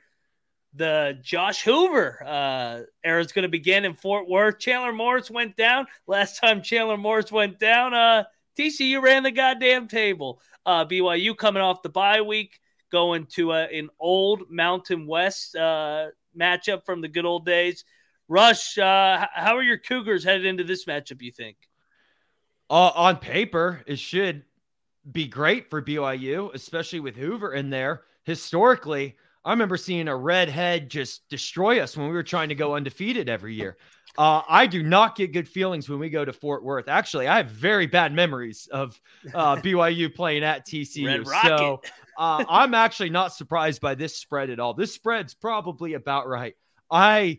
the 0.75 1.19
Josh 1.23 1.63
Hoover 1.63 2.23
uh, 2.25 2.81
era 3.05 3.21
is 3.21 3.33
going 3.33 3.43
to 3.43 3.49
begin 3.49 3.85
in 3.85 3.95
Fort 3.95 4.29
Worth. 4.29 4.59
Chandler 4.59 4.93
Morris 4.93 5.31
went 5.31 5.57
down 5.57 5.87
last 6.07 6.39
time. 6.41 6.63
Chandler 6.63 6.97
Morris 6.97 7.31
went 7.31 7.59
down. 7.59 7.95
Uh, 7.95 8.25
TCU 8.59 9.03
ran 9.03 9.23
the 9.23 9.31
goddamn 9.31 9.89
table. 9.89 10.41
Uh, 10.65 10.85
BYU 10.85 11.37
coming 11.37 11.63
off 11.63 11.83
the 11.83 11.89
bye 11.89 12.23
week, 12.23 12.61
going 12.91 13.27
to 13.27 13.53
uh, 13.53 13.67
an 13.73 13.89
old 13.99 14.51
Mountain 14.51 15.07
West 15.07 15.57
uh, 15.57 16.07
matchup 16.39 16.85
from 16.85 17.01
the 17.01 17.09
good 17.09 17.25
old 17.25 17.45
days. 17.45 17.85
Rush, 18.29 18.79
uh, 18.79 19.27
how 19.35 19.57
are 19.57 19.63
your 19.63 19.79
Cougars 19.79 20.25
headed 20.25 20.47
into 20.47 20.65
this 20.65 20.85
matchup? 20.87 21.21
You 21.21 21.33
think? 21.33 21.57
uh, 22.73 22.91
on 22.95 23.19
paper, 23.19 23.83
it 23.87 23.99
should 23.99 24.45
be 25.11 25.27
great 25.27 25.69
for 25.69 25.83
BYU, 25.83 26.55
especially 26.55 27.01
with 27.01 27.17
Hoover 27.17 27.53
in 27.53 27.69
there. 27.69 28.03
Historically, 28.25 29.17
I 29.45 29.51
remember 29.51 29.77
seeing 29.77 30.09
a 30.09 30.17
redhead 30.17 30.89
just 30.89 31.29
destroy 31.29 31.81
us 31.81 31.97
when 31.97 32.07
we 32.07 32.13
were 32.13 32.23
trying 32.23 32.49
to 32.51 32.55
go 32.55 32.75
undefeated 32.77 33.29
every 33.29 33.55
year. 33.55 33.77
Uh, 34.17 34.43
I 34.49 34.67
do 34.67 34.83
not 34.83 35.17
get 35.17 35.33
good 35.33 35.49
feelings 35.49 35.89
when 35.89 35.99
we 35.99 36.11
go 36.11 36.25
to 36.25 36.33
Fort 36.33 36.63
Worth. 36.63 36.87
Actually, 36.87 37.29
I 37.29 37.39
have 37.39 37.49
very 37.49 37.87
bad 37.87 38.13
memories 38.13 38.69
of 38.71 39.01
uh, 39.35 39.57
BYU 39.63 40.15
playing 40.15 40.45
at 40.45 40.67
TCU. 40.67 41.27
So 41.43 41.81
uh, 42.19 42.45
I'm 42.49 42.75
actually 42.75 43.11
not 43.11 43.33
surprised 43.33 43.81
by 43.81 43.95
this 43.95 44.17
spread 44.17 44.51
at 44.51 44.61
all. 44.61 44.75
This 44.75 44.93
spread's 44.93 45.35
probably 45.35 45.95
about 45.95 46.29
right. 46.29 46.55
I 46.91 47.39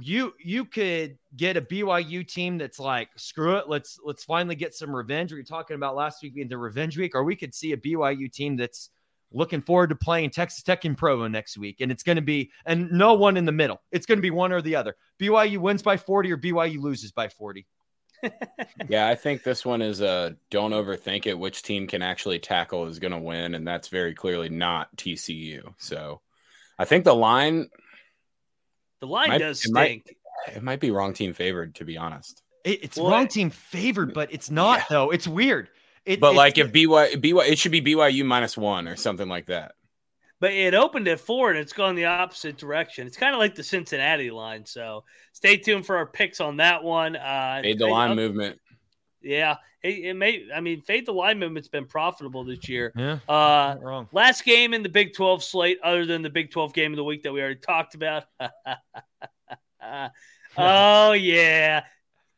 you 0.00 0.32
you 0.42 0.64
could 0.64 1.18
get 1.36 1.56
a 1.56 1.60
BYU 1.62 2.26
team 2.26 2.56
that's 2.56 2.80
like 2.80 3.10
screw 3.16 3.56
it 3.56 3.68
let's 3.68 3.98
let's 4.02 4.24
finally 4.24 4.54
get 4.54 4.74
some 4.74 4.94
revenge 4.96 5.30
we 5.30 5.38
were 5.38 5.44
talking 5.44 5.74
about 5.74 5.94
last 5.94 6.22
week 6.22 6.34
being 6.34 6.48
the 6.48 6.56
revenge 6.56 6.96
week 6.96 7.14
or 7.14 7.22
we 7.22 7.36
could 7.36 7.54
see 7.54 7.72
a 7.72 7.76
BYU 7.76 8.32
team 8.32 8.56
that's 8.56 8.88
looking 9.34 9.60
forward 9.60 9.88
to 9.90 9.96
playing 9.96 10.30
Texas 10.30 10.62
Tech 10.62 10.84
in 10.84 10.94
Provo 10.94 11.26
next 11.28 11.58
week 11.58 11.80
and 11.80 11.90
it's 11.92 12.02
going 12.02 12.16
to 12.16 12.22
be 12.22 12.50
and 12.64 12.90
no 12.92 13.14
one 13.14 13.36
in 13.36 13.44
the 13.44 13.52
middle 13.52 13.82
it's 13.92 14.06
going 14.06 14.16
to 14.18 14.22
be 14.22 14.30
one 14.30 14.52
or 14.52 14.62
the 14.62 14.76
other 14.76 14.96
BYU 15.20 15.58
wins 15.58 15.82
by 15.82 15.96
40 15.96 16.32
or 16.32 16.38
BYU 16.38 16.80
loses 16.80 17.12
by 17.12 17.28
40 17.28 17.66
Yeah, 18.88 19.06
I 19.08 19.14
think 19.16 19.42
this 19.42 19.66
one 19.66 19.82
is 19.82 20.00
a 20.00 20.36
don't 20.50 20.70
overthink 20.70 21.26
it. 21.26 21.38
Which 21.38 21.62
team 21.62 21.86
can 21.86 22.00
actually 22.00 22.38
tackle 22.38 22.86
is 22.86 22.98
going 22.98 23.12
to 23.12 23.18
win, 23.18 23.54
and 23.54 23.66
that's 23.68 23.88
very 23.88 24.14
clearly 24.14 24.48
not 24.48 24.88
TCU. 24.96 25.74
So, 25.76 26.22
I 26.78 26.86
think 26.86 27.04
the 27.04 27.14
line 27.14 27.68
The 29.00 29.06
line 29.06 29.28
Might- 29.28 29.38
does 29.38 29.64
it 29.66 29.72
might- 29.72 30.02
stink. 30.06 30.16
it 30.56 30.62
might 30.62 30.80
be 30.80 30.90
wrong 30.90 31.12
team 31.12 31.34
favored, 31.34 31.74
to 31.76 31.84
be 31.84 31.98
honest. 31.98 32.42
It- 32.64 32.82
it's 32.84 32.96
Well, 32.96 33.10
wrong 33.10 33.28
team 33.28 33.50
favored 33.50 34.14
but 34.14 34.32
it's 34.32 34.50
not 34.50 34.78
Yeah. 34.78 34.84
though 34.88 35.10
it's 35.10 35.28
weird 35.28 35.68
It, 36.06 36.20
But 36.20 36.32
it- 36.32 36.36
like 36.36 36.58
if 36.58 36.72
BY, 36.72 37.16
BY, 37.16 37.44
it 37.46 37.58
should 37.58 37.72
be 37.72 37.80
BYU 37.80 38.24
minus 38.24 38.56
one 38.56 38.88
or 38.88 38.96
something 38.96 39.28
like 39.28 39.46
that. 39.46 39.72
But 40.40 40.52
it 40.52 40.74
opened 40.74 41.08
at 41.08 41.20
four 41.20 41.50
and 41.50 41.58
it's 41.58 41.72
gone 41.72 41.94
the 41.94 42.04
opposite 42.06 42.58
direction. 42.58 43.06
It's 43.06 43.16
kind 43.16 43.34
of 43.34 43.38
like 43.38 43.54
the 43.54 43.62
Cincinnati 43.62 44.30
line. 44.30 44.66
So 44.66 45.04
stay 45.32 45.56
tuned 45.56 45.86
for 45.86 45.96
our 45.96 46.04
picks 46.06 46.40
on 46.40 46.58
that 46.58 46.82
one. 46.84 47.16
Uh, 47.16 47.60
Fade 47.62 47.78
the 47.78 47.86
line 47.86 48.10
uh, 48.10 48.14
movement. 48.14 48.60
Yeah, 49.22 49.56
it, 49.82 50.04
it 50.04 50.14
may. 50.14 50.44
I 50.54 50.60
mean, 50.60 50.82
fade 50.82 51.06
the 51.06 51.12
line 51.12 51.38
movement's 51.38 51.68
been 51.68 51.86
profitable 51.86 52.44
this 52.44 52.68
year. 52.68 52.92
yeah, 52.94 53.20
Uh, 53.26 53.76
wrong. 53.80 54.06
last 54.12 54.44
game 54.44 54.74
in 54.74 54.82
the 54.82 54.90
Big 54.90 55.14
12 55.14 55.42
slate, 55.42 55.78
other 55.82 56.04
than 56.04 56.20
the 56.20 56.28
Big 56.28 56.50
12 56.50 56.74
game 56.74 56.92
of 56.92 56.96
the 56.98 57.04
week 57.04 57.22
that 57.22 57.32
we 57.32 57.40
already 57.40 57.58
talked 57.60 57.94
about. 57.94 58.24
oh 60.58 61.12
yeah, 61.12 61.84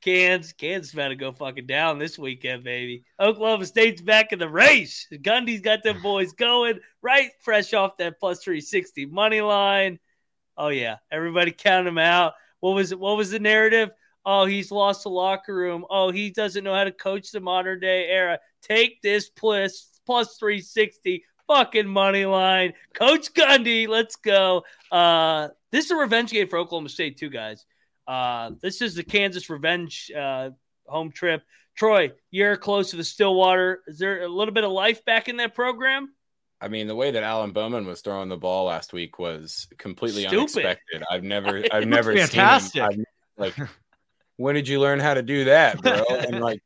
Kansas, 0.06 0.52
Kansas 0.52 0.92
about 0.92 1.08
to 1.08 1.16
go 1.16 1.32
fucking 1.32 1.66
down 1.66 1.98
this 1.98 2.16
weekend, 2.16 2.62
baby. 2.62 3.02
Oklahoma 3.18 3.66
State's 3.66 4.00
back 4.00 4.32
in 4.32 4.38
the 4.38 4.48
race. 4.48 5.08
Gundy's 5.12 5.60
got 5.60 5.82
them 5.82 6.00
boys 6.00 6.32
going 6.32 6.78
right, 7.02 7.32
fresh 7.40 7.74
off 7.74 7.96
that 7.96 8.20
plus 8.20 8.40
three 8.40 8.60
sixty 8.60 9.04
money 9.04 9.40
line. 9.40 9.98
Oh 10.56 10.68
yeah, 10.68 10.98
everybody 11.10 11.50
count 11.50 11.88
him 11.88 11.98
out. 11.98 12.34
What 12.60 12.76
was 12.76 12.92
it? 12.92 13.00
What 13.00 13.16
was 13.16 13.32
the 13.32 13.40
narrative? 13.40 13.90
Oh, 14.24 14.44
he's 14.44 14.70
lost 14.70 15.02
the 15.02 15.10
locker 15.10 15.56
room. 15.56 15.84
Oh, 15.90 16.12
he 16.12 16.30
doesn't 16.30 16.62
know 16.62 16.74
how 16.74 16.84
to 16.84 16.92
coach 16.92 17.32
the 17.32 17.40
modern 17.40 17.80
day 17.80 18.06
era. 18.06 18.38
Take 18.62 19.02
this 19.02 19.28
plus 19.28 19.88
plus 20.06 20.36
360 20.38 21.24
fucking 21.48 21.88
money 21.88 22.26
line. 22.26 22.74
Coach 22.94 23.34
Gundy, 23.34 23.88
let's 23.88 24.14
go. 24.14 24.62
Uh, 24.92 25.48
this 25.72 25.86
is 25.86 25.90
a 25.90 25.96
revenge 25.96 26.30
game 26.30 26.46
for 26.46 26.60
Oklahoma 26.60 26.90
State, 26.90 27.18
too, 27.18 27.28
guys. 27.28 27.66
Uh, 28.06 28.52
this 28.60 28.82
is 28.82 28.94
the 28.94 29.02
Kansas 29.02 29.50
revenge 29.50 30.10
uh, 30.16 30.50
home 30.86 31.10
trip. 31.10 31.42
Troy, 31.76 32.12
you're 32.30 32.56
close 32.56 32.90
to 32.90 32.96
the 32.96 33.04
Stillwater. 33.04 33.82
Is 33.86 33.98
there 33.98 34.22
a 34.22 34.28
little 34.28 34.54
bit 34.54 34.64
of 34.64 34.70
life 34.70 35.04
back 35.04 35.28
in 35.28 35.36
that 35.38 35.54
program? 35.54 36.12
I 36.60 36.68
mean, 36.68 36.86
the 36.86 36.94
way 36.94 37.10
that 37.10 37.22
Alan 37.22 37.50
Bowman 37.52 37.86
was 37.86 38.00
throwing 38.00 38.30
the 38.30 38.36
ball 38.36 38.64
last 38.64 38.92
week 38.94 39.18
was 39.18 39.68
completely 39.76 40.22
Stupid. 40.22 40.38
unexpected. 40.38 41.02
I've 41.10 41.22
never, 41.22 41.58
I've 41.72 41.80
was 41.80 41.86
never 41.86 42.14
fantastic. 42.16 42.82
seen 42.90 43.00
him. 43.00 43.06
I've, 43.38 43.58
like, 43.58 43.68
when 44.36 44.54
did 44.54 44.66
you 44.68 44.80
learn 44.80 44.98
how 44.98 45.14
to 45.14 45.22
do 45.22 45.44
that, 45.46 45.82
bro? 45.82 46.02
And 46.10 46.40
like, 46.40 46.62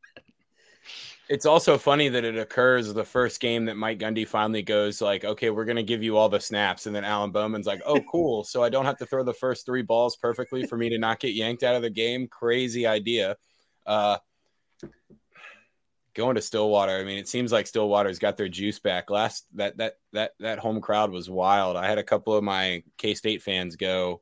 it's 1.31 1.47
also 1.47 1.79
funny 1.79 2.09
that 2.09 2.25
it 2.25 2.37
occurs 2.37 2.93
the 2.93 3.05
first 3.05 3.39
game 3.39 3.65
that 3.67 3.77
Mike 3.77 4.01
Gundy 4.01 4.27
finally 4.27 4.63
goes 4.63 5.01
like, 5.01 5.25
okay, 5.25 5.51
we're 5.51 5.65
gonna 5.65 5.81
give 5.81 6.03
you 6.03 6.17
all 6.17 6.29
the 6.29 6.41
snaps, 6.41 6.87
and 6.87 6.95
then 6.95 7.05
Alan 7.05 7.31
Bowman's 7.31 7.69
like, 7.69 7.81
oh, 7.87 8.01
cool, 8.11 8.43
so 8.43 8.65
I 8.65 8.69
don't 8.69 8.85
have 8.85 8.99
to 8.99 9.07
throw 9.07 9.23
the 9.23 9.33
first 9.33 9.65
three 9.65 9.83
balls 9.83 10.17
perfectly 10.17 10.67
for 10.67 10.77
me 10.77 10.89
to 10.89 10.99
not 10.99 11.21
get 11.21 11.35
yanked 11.35 11.63
out 11.63 11.77
of 11.77 11.83
the 11.83 11.91
game. 11.91 12.27
Crazy 12.27 12.85
idea. 12.85 13.37
Uh, 13.87 14.19
going 16.15 16.35
to 16.35 16.43
Stillwater. 16.43 16.99
I 16.99 17.05
mean, 17.05 17.19
it 17.19 17.29
seems 17.29 17.53
like 17.53 17.69
Stillwater's 17.69 18.19
got 18.19 18.37
their 18.37 18.49
juice 18.49 18.81
back. 18.81 19.09
Last 19.09 19.47
that 19.55 19.77
that 19.77 19.99
that 20.13 20.33
that 20.41 20.59
home 20.59 20.81
crowd 20.81 21.13
was 21.13 21.31
wild. 21.31 21.77
I 21.77 21.87
had 21.87 21.99
a 21.99 22.05
couple 22.05 22.35
of 22.35 22.43
my 22.43 22.83
K 22.99 23.15
State 23.15 23.41
fans 23.41 23.77
go 23.77 24.21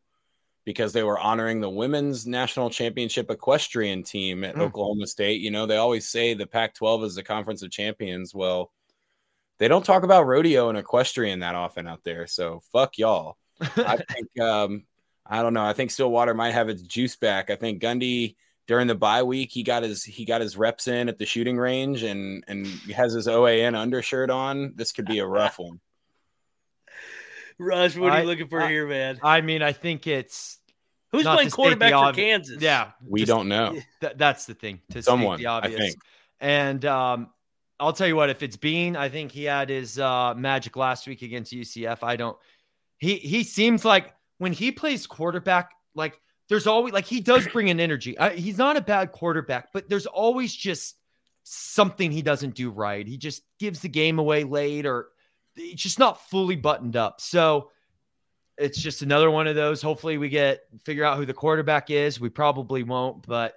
because 0.68 0.92
they 0.92 1.02
were 1.02 1.18
honoring 1.18 1.62
the 1.62 1.70
women's 1.70 2.26
national 2.26 2.68
championship 2.68 3.30
equestrian 3.30 4.02
team 4.02 4.44
at 4.44 4.54
Hmm. 4.54 4.60
Oklahoma 4.60 5.06
State. 5.06 5.40
You 5.40 5.50
know, 5.50 5.64
they 5.64 5.78
always 5.78 6.06
say 6.06 6.34
the 6.34 6.46
Pac-12 6.46 7.04
is 7.04 7.14
the 7.14 7.22
conference 7.22 7.62
of 7.62 7.70
champions. 7.70 8.34
Well, 8.34 8.70
they 9.56 9.66
don't 9.66 9.82
talk 9.82 10.02
about 10.02 10.26
rodeo 10.26 10.68
and 10.68 10.76
equestrian 10.76 11.40
that 11.40 11.54
often 11.54 11.88
out 11.88 12.04
there. 12.04 12.26
So 12.26 12.60
fuck 12.70 12.98
y'all. 12.98 13.38
I 13.78 13.96
think 14.12 14.38
um, 14.40 14.84
I 15.24 15.40
don't 15.40 15.54
know. 15.54 15.64
I 15.64 15.72
think 15.72 15.90
Stillwater 15.90 16.34
might 16.34 16.50
have 16.52 16.68
its 16.68 16.82
juice 16.82 17.16
back. 17.16 17.48
I 17.48 17.56
think 17.56 17.80
Gundy 17.80 18.36
during 18.66 18.88
the 18.88 18.94
bye 18.94 19.22
week 19.22 19.50
he 19.50 19.62
got 19.62 19.84
his 19.84 20.04
he 20.04 20.26
got 20.26 20.42
his 20.42 20.54
reps 20.58 20.86
in 20.86 21.08
at 21.08 21.16
the 21.16 21.24
shooting 21.24 21.56
range 21.56 22.02
and 22.02 22.44
and 22.46 22.66
he 22.66 22.92
has 22.92 23.14
his 23.14 23.26
OAN 23.26 23.74
undershirt 23.74 24.28
on. 24.28 24.74
This 24.76 24.92
could 24.92 25.06
be 25.06 25.20
a 25.20 25.26
rough 25.38 25.58
one. 25.58 25.80
Rush, 27.58 27.96
what 27.96 28.10
are 28.12 28.16
I- 28.16 28.20
you 28.22 28.26
looking 28.26 28.48
for 28.48 28.62
I- 28.62 28.68
here, 28.68 28.86
man? 28.86 29.18
I 29.22 29.40
mean, 29.40 29.62
I 29.62 29.72
think 29.72 30.06
it's 30.06 30.58
Who's 31.12 31.24
playing 31.24 31.50
quarterback 31.50 31.90
for 31.92 31.96
obvi- 31.96 32.14
Kansas? 32.16 32.60
yeah. 32.62 32.92
We 33.06 33.20
just- 33.20 33.28
don't 33.28 33.48
know. 33.48 33.72
Th- 34.00 34.12
that's 34.16 34.46
the 34.46 34.54
thing. 34.54 34.80
To 34.90 35.02
Someone, 35.02 35.38
state 35.38 35.44
the 35.44 35.50
I 35.50 35.54
obvious. 35.56 35.80
think. 35.80 35.96
And 36.40 36.84
um, 36.84 37.30
I'll 37.80 37.92
tell 37.92 38.06
you 38.06 38.14
what, 38.16 38.30
if 38.30 38.42
it's 38.42 38.56
Bean, 38.56 38.94
I 38.96 39.08
think 39.08 39.32
he 39.32 39.44
had 39.44 39.68
his 39.68 39.98
uh, 39.98 40.34
magic 40.36 40.76
last 40.76 41.06
week 41.06 41.22
against 41.22 41.52
UCF. 41.52 41.98
I 42.02 42.16
don't. 42.16 42.36
He 42.98 43.16
he 43.16 43.42
seems 43.44 43.84
like 43.84 44.12
when 44.38 44.52
he 44.52 44.70
plays 44.72 45.06
quarterback, 45.06 45.70
like 45.94 46.20
there's 46.48 46.66
always 46.66 46.92
like 46.92 47.04
he 47.06 47.20
does 47.20 47.46
bring 47.48 47.70
an 47.70 47.80
energy. 47.80 48.16
I, 48.18 48.30
he's 48.30 48.58
not 48.58 48.76
a 48.76 48.80
bad 48.80 49.12
quarterback, 49.12 49.72
but 49.72 49.88
there's 49.88 50.06
always 50.06 50.54
just 50.54 50.96
something 51.44 52.10
he 52.12 52.22
doesn't 52.22 52.54
do 52.54 52.70
right. 52.70 53.06
He 53.06 53.16
just 53.16 53.42
gives 53.58 53.80
the 53.80 53.88
game 53.88 54.18
away 54.18 54.44
late, 54.44 54.84
or 54.86 55.08
it's 55.58 55.82
just 55.82 55.98
not 55.98 56.28
fully 56.30 56.56
buttoned 56.56 56.96
up. 56.96 57.20
So 57.20 57.70
it's 58.56 58.78
just 58.78 59.02
another 59.02 59.30
one 59.30 59.46
of 59.46 59.54
those. 59.54 59.82
Hopefully, 59.82 60.18
we 60.18 60.28
get 60.28 60.62
figure 60.84 61.04
out 61.04 61.16
who 61.16 61.26
the 61.26 61.34
quarterback 61.34 61.90
is. 61.90 62.20
We 62.20 62.28
probably 62.28 62.82
won't, 62.82 63.26
but 63.26 63.54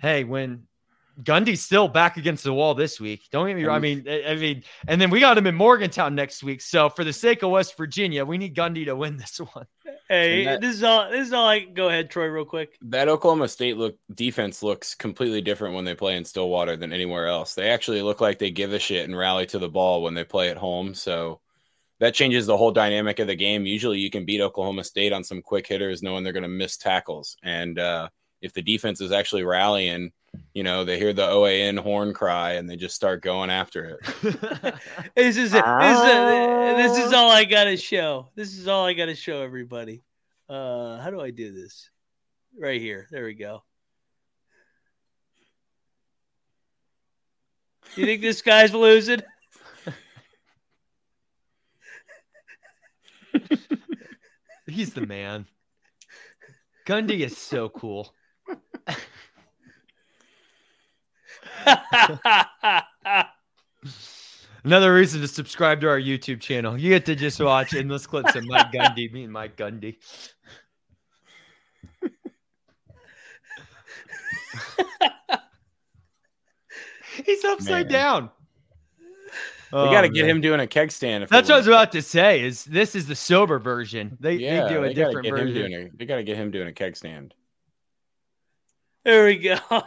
hey, 0.00 0.24
when 0.24 0.66
Gundy's 1.22 1.62
still 1.62 1.88
back 1.88 2.16
against 2.16 2.44
the 2.44 2.52
wall 2.52 2.74
this 2.74 3.00
week, 3.00 3.28
don't 3.30 3.46
get 3.46 3.56
me 3.56 3.64
wrong. 3.64 3.76
I 3.76 3.78
mean, 3.78 4.04
I 4.08 4.32
I 4.32 4.34
mean, 4.34 4.64
and 4.88 5.00
then 5.00 5.10
we 5.10 5.20
got 5.20 5.38
him 5.38 5.46
in 5.46 5.54
Morgantown 5.54 6.14
next 6.14 6.42
week. 6.42 6.60
So 6.60 6.88
for 6.88 7.04
the 7.04 7.12
sake 7.12 7.42
of 7.42 7.50
West 7.50 7.76
Virginia, 7.76 8.24
we 8.24 8.38
need 8.38 8.54
Gundy 8.56 8.84
to 8.86 8.96
win 8.96 9.16
this 9.16 9.38
one. 9.38 9.66
Hey, 10.08 10.44
that- 10.44 10.60
this 10.60 10.74
is 10.74 10.82
all. 10.82 11.10
This 11.10 11.28
is 11.28 11.32
all. 11.32 11.46
I 11.46 11.60
go 11.60 11.88
ahead, 11.88 12.10
Troy, 12.10 12.26
real 12.26 12.44
quick. 12.44 12.76
That 12.82 13.08
Oklahoma 13.08 13.48
State 13.48 13.76
look 13.76 13.96
defense 14.14 14.62
looks 14.62 14.94
completely 14.94 15.40
different 15.40 15.74
when 15.74 15.84
they 15.84 15.94
play 15.94 16.16
in 16.16 16.24
Stillwater 16.24 16.76
than 16.76 16.92
anywhere 16.92 17.26
else. 17.26 17.54
They 17.54 17.70
actually 17.70 18.02
look 18.02 18.20
like 18.20 18.38
they 18.38 18.50
give 18.50 18.72
a 18.72 18.78
shit 18.78 19.04
and 19.04 19.16
rally 19.16 19.46
to 19.46 19.58
the 19.58 19.68
ball 19.68 20.02
when 20.02 20.14
they 20.14 20.24
play 20.24 20.50
at 20.50 20.56
home. 20.56 20.94
So 20.94 21.40
that 22.00 22.12
changes 22.14 22.44
the 22.46 22.56
whole 22.56 22.72
dynamic 22.72 23.20
of 23.20 23.28
the 23.28 23.36
game. 23.36 23.66
Usually 23.66 23.98
you 23.98 24.10
can 24.10 24.24
beat 24.24 24.40
Oklahoma 24.40 24.82
State 24.84 25.12
on 25.12 25.22
some 25.22 25.40
quick 25.40 25.66
hitters 25.66 26.02
knowing 26.02 26.24
they're 26.24 26.32
going 26.32 26.42
to 26.42 26.48
miss 26.48 26.76
tackles. 26.76 27.36
And 27.42 27.78
uh, 27.78 28.08
if 28.42 28.52
the 28.52 28.62
defense 28.62 29.00
is 29.00 29.12
actually 29.12 29.44
rallying, 29.44 30.10
you 30.52 30.62
know, 30.62 30.84
they 30.84 30.98
hear 30.98 31.12
the 31.12 31.26
OAN 31.26 31.78
horn 31.78 32.12
cry 32.12 32.52
and 32.52 32.68
they 32.68 32.76
just 32.76 32.94
start 32.94 33.22
going 33.22 33.50
after 33.50 33.84
it. 33.84 33.98
This 35.14 35.36
is 35.36 35.54
it. 35.54 35.64
This 35.64 35.98
is, 35.98 36.76
this 36.76 37.06
is 37.06 37.12
all 37.12 37.30
I 37.30 37.44
got 37.44 37.64
to 37.64 37.76
show. 37.76 38.30
This 38.34 38.56
is 38.56 38.68
all 38.68 38.84
I 38.86 38.94
got 38.94 39.06
to 39.06 39.14
show 39.14 39.42
everybody. 39.42 40.02
Uh, 40.48 40.98
how 41.00 41.10
do 41.10 41.20
I 41.20 41.30
do 41.30 41.52
this? 41.52 41.90
Right 42.58 42.80
here. 42.80 43.06
There 43.10 43.24
we 43.24 43.34
go. 43.34 43.62
You 47.96 48.06
think 48.06 48.22
this 48.22 48.42
guy's 48.42 48.74
losing? 48.74 49.22
He's 54.66 54.92
the 54.92 55.06
man. 55.06 55.46
Gundy 56.86 57.20
is 57.20 57.38
so 57.38 57.68
cool. 57.68 58.12
Another 64.64 64.94
reason 64.94 65.20
to 65.20 65.28
subscribe 65.28 65.80
to 65.82 65.88
our 65.88 66.00
YouTube 66.00 66.40
channel. 66.40 66.78
You 66.78 66.88
get 66.88 67.04
to 67.06 67.14
just 67.14 67.38
watch 67.40 67.74
endless 67.74 68.06
clips 68.06 68.34
of 68.34 68.44
Mike 68.46 68.72
Gundy, 68.72 69.12
me 69.12 69.24
and 69.24 69.32
Mike 69.32 69.56
Gundy. 69.56 69.96
He's 77.24 77.44
upside 77.44 77.86
Man. 77.86 77.92
down. 77.92 78.30
We 79.72 79.80
Oh, 79.80 79.90
got 79.90 80.02
to 80.02 80.08
get 80.08 80.22
man. 80.22 80.30
him 80.36 80.40
doing 80.40 80.60
a 80.60 80.66
keg 80.68 80.92
stand. 80.92 81.24
If 81.24 81.30
That's 81.30 81.48
what 81.48 81.56
I 81.56 81.58
was 81.58 81.66
about 81.66 81.90
to 81.92 82.02
say. 82.02 82.42
Is 82.44 82.64
this 82.64 82.94
is 82.94 83.06
the 83.08 83.16
sober 83.16 83.58
version? 83.58 84.16
They, 84.20 84.34
Yeah, 84.34 84.68
they 84.68 84.74
do 84.74 84.84
a 84.84 84.88
they 84.88 84.94
different 84.94 85.28
version. 85.28 85.72
a, 85.72 85.90
they 85.96 86.06
got 86.06 86.16
to 86.16 86.22
get 86.22 86.36
him 86.36 86.50
doing 86.52 86.68
a 86.68 86.72
keg 86.72 86.96
stand. 86.96 87.34
There 89.04 89.26
we 89.26 89.36
go. 89.36 89.56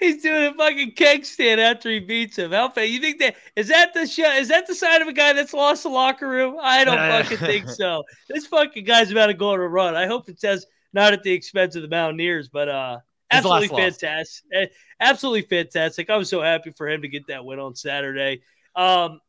He's 0.00 0.22
doing 0.22 0.44
a 0.46 0.54
fucking 0.54 0.92
keg 0.92 1.26
stand 1.26 1.60
after 1.60 1.90
he 1.90 2.00
beats 2.00 2.38
him. 2.38 2.52
How 2.52 2.72
you 2.80 3.00
think 3.00 3.18
that 3.18 3.36
is 3.54 3.68
that 3.68 3.92
the 3.92 4.06
show? 4.06 4.30
Is 4.32 4.48
that 4.48 4.66
the 4.66 4.74
sign 4.74 5.02
of 5.02 5.08
a 5.08 5.12
guy 5.12 5.34
that's 5.34 5.52
lost 5.52 5.82
the 5.82 5.90
locker 5.90 6.26
room? 6.28 6.56
I 6.60 6.82
don't 6.84 6.96
fucking 6.96 7.36
think 7.36 7.68
so. 7.68 8.02
This 8.28 8.46
fucking 8.46 8.84
guy's 8.84 9.10
about 9.10 9.26
to 9.26 9.34
go 9.34 9.50
on 9.50 9.60
a 9.60 9.68
run. 9.68 9.94
I 9.94 10.06
hope 10.06 10.28
it 10.30 10.40
says 10.40 10.64
not 10.94 11.12
at 11.12 11.22
the 11.22 11.32
expense 11.32 11.76
of 11.76 11.82
the 11.82 11.88
Mountaineers, 11.88 12.48
but 12.48 12.68
uh, 12.70 12.98
absolutely 13.30 13.68
loss. 13.68 13.80
fantastic. 13.98 14.44
Eh, 14.54 14.66
Absolutely 15.00 15.42
fantastic. 15.42 16.08
I 16.08 16.16
was 16.16 16.30
so 16.30 16.40
happy 16.40 16.70
for 16.70 16.88
him 16.88 17.02
to 17.02 17.08
get 17.08 17.26
that 17.26 17.44
win 17.44 17.58
on 17.58 17.74
Saturday. 17.74 18.40
Um, 18.74 19.20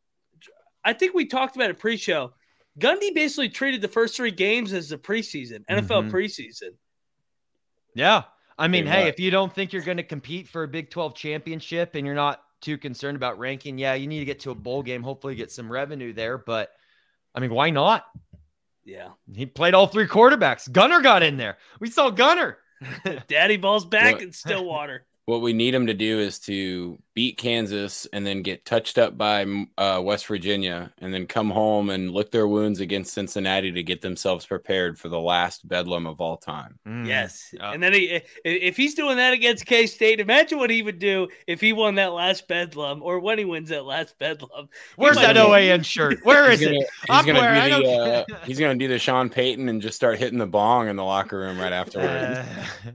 I 0.82 0.94
think 0.94 1.12
we 1.12 1.26
talked 1.26 1.54
about 1.56 1.68
it 1.68 1.78
pre-show. 1.78 2.32
Gundy 2.80 3.14
basically 3.14 3.50
treated 3.50 3.82
the 3.82 3.88
first 3.88 4.16
three 4.16 4.30
games 4.30 4.72
as 4.72 4.88
the 4.88 4.96
preseason, 4.96 5.66
NFL 5.68 6.04
Mhm. 6.04 6.10
preseason. 6.10 6.70
Yeah. 7.94 8.22
I 8.58 8.68
mean, 8.68 8.86
hey, 8.86 9.06
if 9.06 9.20
you 9.20 9.30
don't 9.30 9.54
think 9.54 9.72
you're 9.72 9.82
going 9.82 9.98
to 9.98 10.02
compete 10.02 10.48
for 10.48 10.64
a 10.64 10.68
Big 10.68 10.90
12 10.90 11.14
championship 11.14 11.94
and 11.94 12.04
you're 12.04 12.14
not 12.14 12.42
too 12.60 12.76
concerned 12.76 13.16
about 13.16 13.38
ranking, 13.38 13.78
yeah, 13.78 13.94
you 13.94 14.08
need 14.08 14.18
to 14.18 14.24
get 14.24 14.40
to 14.40 14.50
a 14.50 14.54
bowl 14.54 14.82
game, 14.82 15.02
hopefully 15.02 15.36
get 15.36 15.52
some 15.52 15.70
revenue 15.70 16.12
there. 16.12 16.38
But 16.38 16.70
I 17.34 17.40
mean, 17.40 17.50
why 17.50 17.70
not? 17.70 18.04
Yeah. 18.84 19.10
He 19.32 19.46
played 19.46 19.74
all 19.74 19.86
three 19.86 20.08
quarterbacks. 20.08 20.70
Gunner 20.70 21.00
got 21.00 21.22
in 21.22 21.36
there. 21.36 21.58
We 21.78 21.90
saw 21.90 22.10
Gunner. 22.10 22.58
Daddy 23.28 23.58
ball's 23.58 23.84
back 23.84 24.20
in 24.20 24.32
Stillwater. 24.32 25.04
what 25.28 25.42
we 25.42 25.52
need 25.52 25.74
them 25.74 25.86
to 25.86 25.92
do 25.92 26.20
is 26.20 26.38
to 26.38 26.98
beat 27.12 27.36
Kansas 27.36 28.06
and 28.14 28.26
then 28.26 28.40
get 28.40 28.64
touched 28.64 28.96
up 28.96 29.18
by 29.18 29.44
uh, 29.76 30.00
West 30.02 30.26
Virginia 30.26 30.90
and 31.02 31.12
then 31.12 31.26
come 31.26 31.50
home 31.50 31.90
and 31.90 32.12
lick 32.12 32.30
their 32.30 32.48
wounds 32.48 32.80
against 32.80 33.12
Cincinnati 33.12 33.70
to 33.70 33.82
get 33.82 34.00
themselves 34.00 34.46
prepared 34.46 34.98
for 34.98 35.10
the 35.10 35.20
last 35.20 35.68
bedlam 35.68 36.06
of 36.06 36.22
all 36.22 36.38
time. 36.38 36.78
Mm. 36.88 37.06
Yes. 37.06 37.54
Uh, 37.60 37.72
and 37.74 37.82
then 37.82 37.92
he, 37.92 38.22
if 38.42 38.74
he's 38.74 38.94
doing 38.94 39.18
that 39.18 39.34
against 39.34 39.66
K 39.66 39.86
State, 39.86 40.18
imagine 40.18 40.56
what 40.56 40.70
he 40.70 40.80
would 40.80 40.98
do 40.98 41.28
if 41.46 41.60
he 41.60 41.74
won 41.74 41.96
that 41.96 42.14
last 42.14 42.48
bedlam 42.48 43.02
or 43.02 43.20
when 43.20 43.36
he 43.36 43.44
wins 43.44 43.68
that 43.68 43.84
last 43.84 44.18
bedlam. 44.18 44.70
Where's 44.96 45.18
that 45.18 45.36
OAN 45.36 45.84
shirt? 45.84 46.20
Where 46.22 46.50
is 46.50 46.62
gonna, 46.62 46.78
it? 46.78 46.88
He's 47.06 47.24
going 47.26 47.36
to 47.36 47.76
do 47.76 47.82
the, 47.82 47.98
uh, 47.98 48.24
he's 48.46 48.58
going 48.58 48.78
to 48.78 48.82
do 48.82 48.90
the 48.90 48.98
Sean 48.98 49.28
Payton 49.28 49.68
and 49.68 49.82
just 49.82 49.96
start 49.96 50.18
hitting 50.18 50.38
the 50.38 50.46
bong 50.46 50.88
in 50.88 50.96
the 50.96 51.04
locker 51.04 51.38
room 51.38 51.60
right 51.60 51.72
afterwards. 51.74 52.08
Uh, 52.08 52.92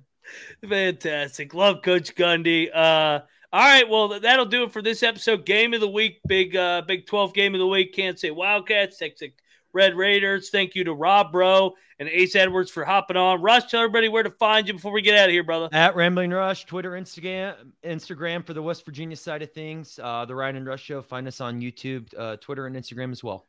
Fantastic. 0.68 1.54
Love 1.54 1.82
Coach 1.82 2.16
Gundy. 2.16 2.70
Uh, 2.74 3.22
all 3.52 3.60
right, 3.62 3.88
well 3.88 4.20
that'll 4.20 4.46
do 4.46 4.64
it 4.64 4.72
for 4.72 4.82
this 4.82 5.04
episode. 5.04 5.46
Game 5.46 5.74
of 5.74 5.82
the 5.82 5.90
week, 5.90 6.22
big 6.28 6.56
uh, 6.56 6.82
Big 6.88 7.06
Twelve 7.06 7.34
game 7.34 7.54
of 7.54 7.60
the 7.60 7.68
week. 7.68 7.94
Can't 7.94 8.20
say 8.20 8.32
Wildcats, 8.32 8.98
Texas 8.98 9.30
Red 9.74 9.96
Raiders. 9.96 10.50
Thank 10.50 10.76
you 10.76 10.84
to 10.86 10.94
Rob 10.94 11.32
Bro 11.32 11.74
and 12.00 12.08
Ace 12.10 12.36
Edwards 12.36 12.72
for 12.72 12.86
hopping 12.86 13.18
on. 13.18 13.42
Rush, 13.42 13.70
tell 13.70 13.82
everybody 13.82 14.08
where 14.08 14.24
to 14.24 14.30
find 14.30 14.68
you 14.68 14.74
before 14.74 14.92
we 14.92 15.02
get 15.02 15.18
out 15.18 15.26
of 15.26 15.32
here, 15.32 15.44
brother. 15.44 15.70
At 15.72 15.96
Rambling 15.96 16.32
Rush, 16.32 16.66
Twitter, 16.66 16.92
Instagram, 16.92 17.56
Instagram 17.84 18.46
for 18.46 18.54
the 18.54 18.62
West 18.62 18.86
Virginia 18.86 19.18
side 19.18 19.42
of 19.42 19.52
things. 19.52 20.00
Uh, 20.02 20.26
the 20.26 20.36
Ryan 20.36 20.58
and 20.58 20.66
Rush 20.66 20.84
Show. 20.84 21.02
Find 21.02 21.28
us 21.28 21.42
on 21.42 21.60
YouTube, 21.60 22.08
uh, 22.18 22.38
Twitter, 22.38 22.66
and 22.68 22.76
Instagram 22.76 23.12
as 23.12 23.24
well. 23.24 23.46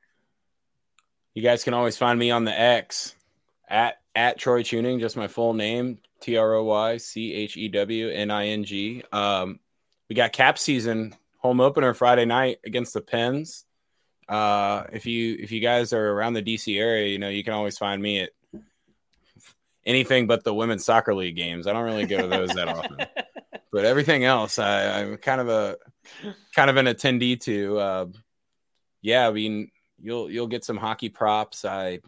You 1.34 1.42
guys 1.42 1.64
can 1.64 1.74
always 1.74 1.96
find 1.96 2.18
me 2.18 2.30
on 2.30 2.44
the 2.44 2.58
X 2.58 3.14
at 3.68 4.00
at 4.14 4.38
Troy 4.38 4.62
Chewning, 4.62 5.00
just 5.00 5.16
my 5.16 5.28
full 5.28 5.54
name, 5.54 5.98
T 6.24 6.38
R 6.38 6.54
O 6.54 6.64
Y 6.64 6.96
C 6.96 7.34
H 7.34 7.56
E 7.58 7.68
W 7.68 8.08
N 8.08 8.30
I 8.30 8.48
N 8.48 8.64
G. 8.64 9.02
Um, 9.12 9.60
we 10.08 10.16
got 10.16 10.32
cap 10.32 10.58
season 10.58 11.14
home 11.38 11.60
opener 11.60 11.92
Friday 11.92 12.24
night 12.24 12.60
against 12.64 12.94
the 12.94 13.02
Pens. 13.02 13.64
Uh, 14.26 14.84
if 14.90 15.04
you 15.04 15.36
if 15.38 15.52
you 15.52 15.60
guys 15.60 15.92
are 15.92 16.12
around 16.12 16.32
the 16.32 16.42
DC 16.42 16.78
area, 16.78 17.08
you 17.08 17.18
know 17.18 17.28
you 17.28 17.44
can 17.44 17.52
always 17.52 17.76
find 17.76 18.00
me 18.00 18.20
at 18.20 18.30
anything 19.84 20.26
but 20.26 20.44
the 20.44 20.54
women's 20.54 20.84
soccer 20.86 21.14
league 21.14 21.36
games. 21.36 21.66
I 21.66 21.74
don't 21.74 21.84
really 21.84 22.06
go 22.06 22.22
to 22.22 22.26
those 22.26 22.54
that 22.54 22.68
often, 22.68 22.96
but 23.70 23.84
everything 23.84 24.24
else, 24.24 24.58
I, 24.58 25.00
I'm 25.00 25.18
kind 25.18 25.42
of 25.42 25.50
a 25.50 25.76
kind 26.56 26.70
of 26.70 26.78
an 26.78 26.86
attendee 26.86 27.38
to. 27.42 27.78
Uh, 27.78 28.06
yeah, 29.02 29.28
I 29.28 29.30
mean, 29.30 29.70
you'll 30.00 30.30
you'll 30.30 30.46
get 30.46 30.64
some 30.64 30.78
hockey 30.78 31.10
props. 31.10 31.66
I 31.66 32.00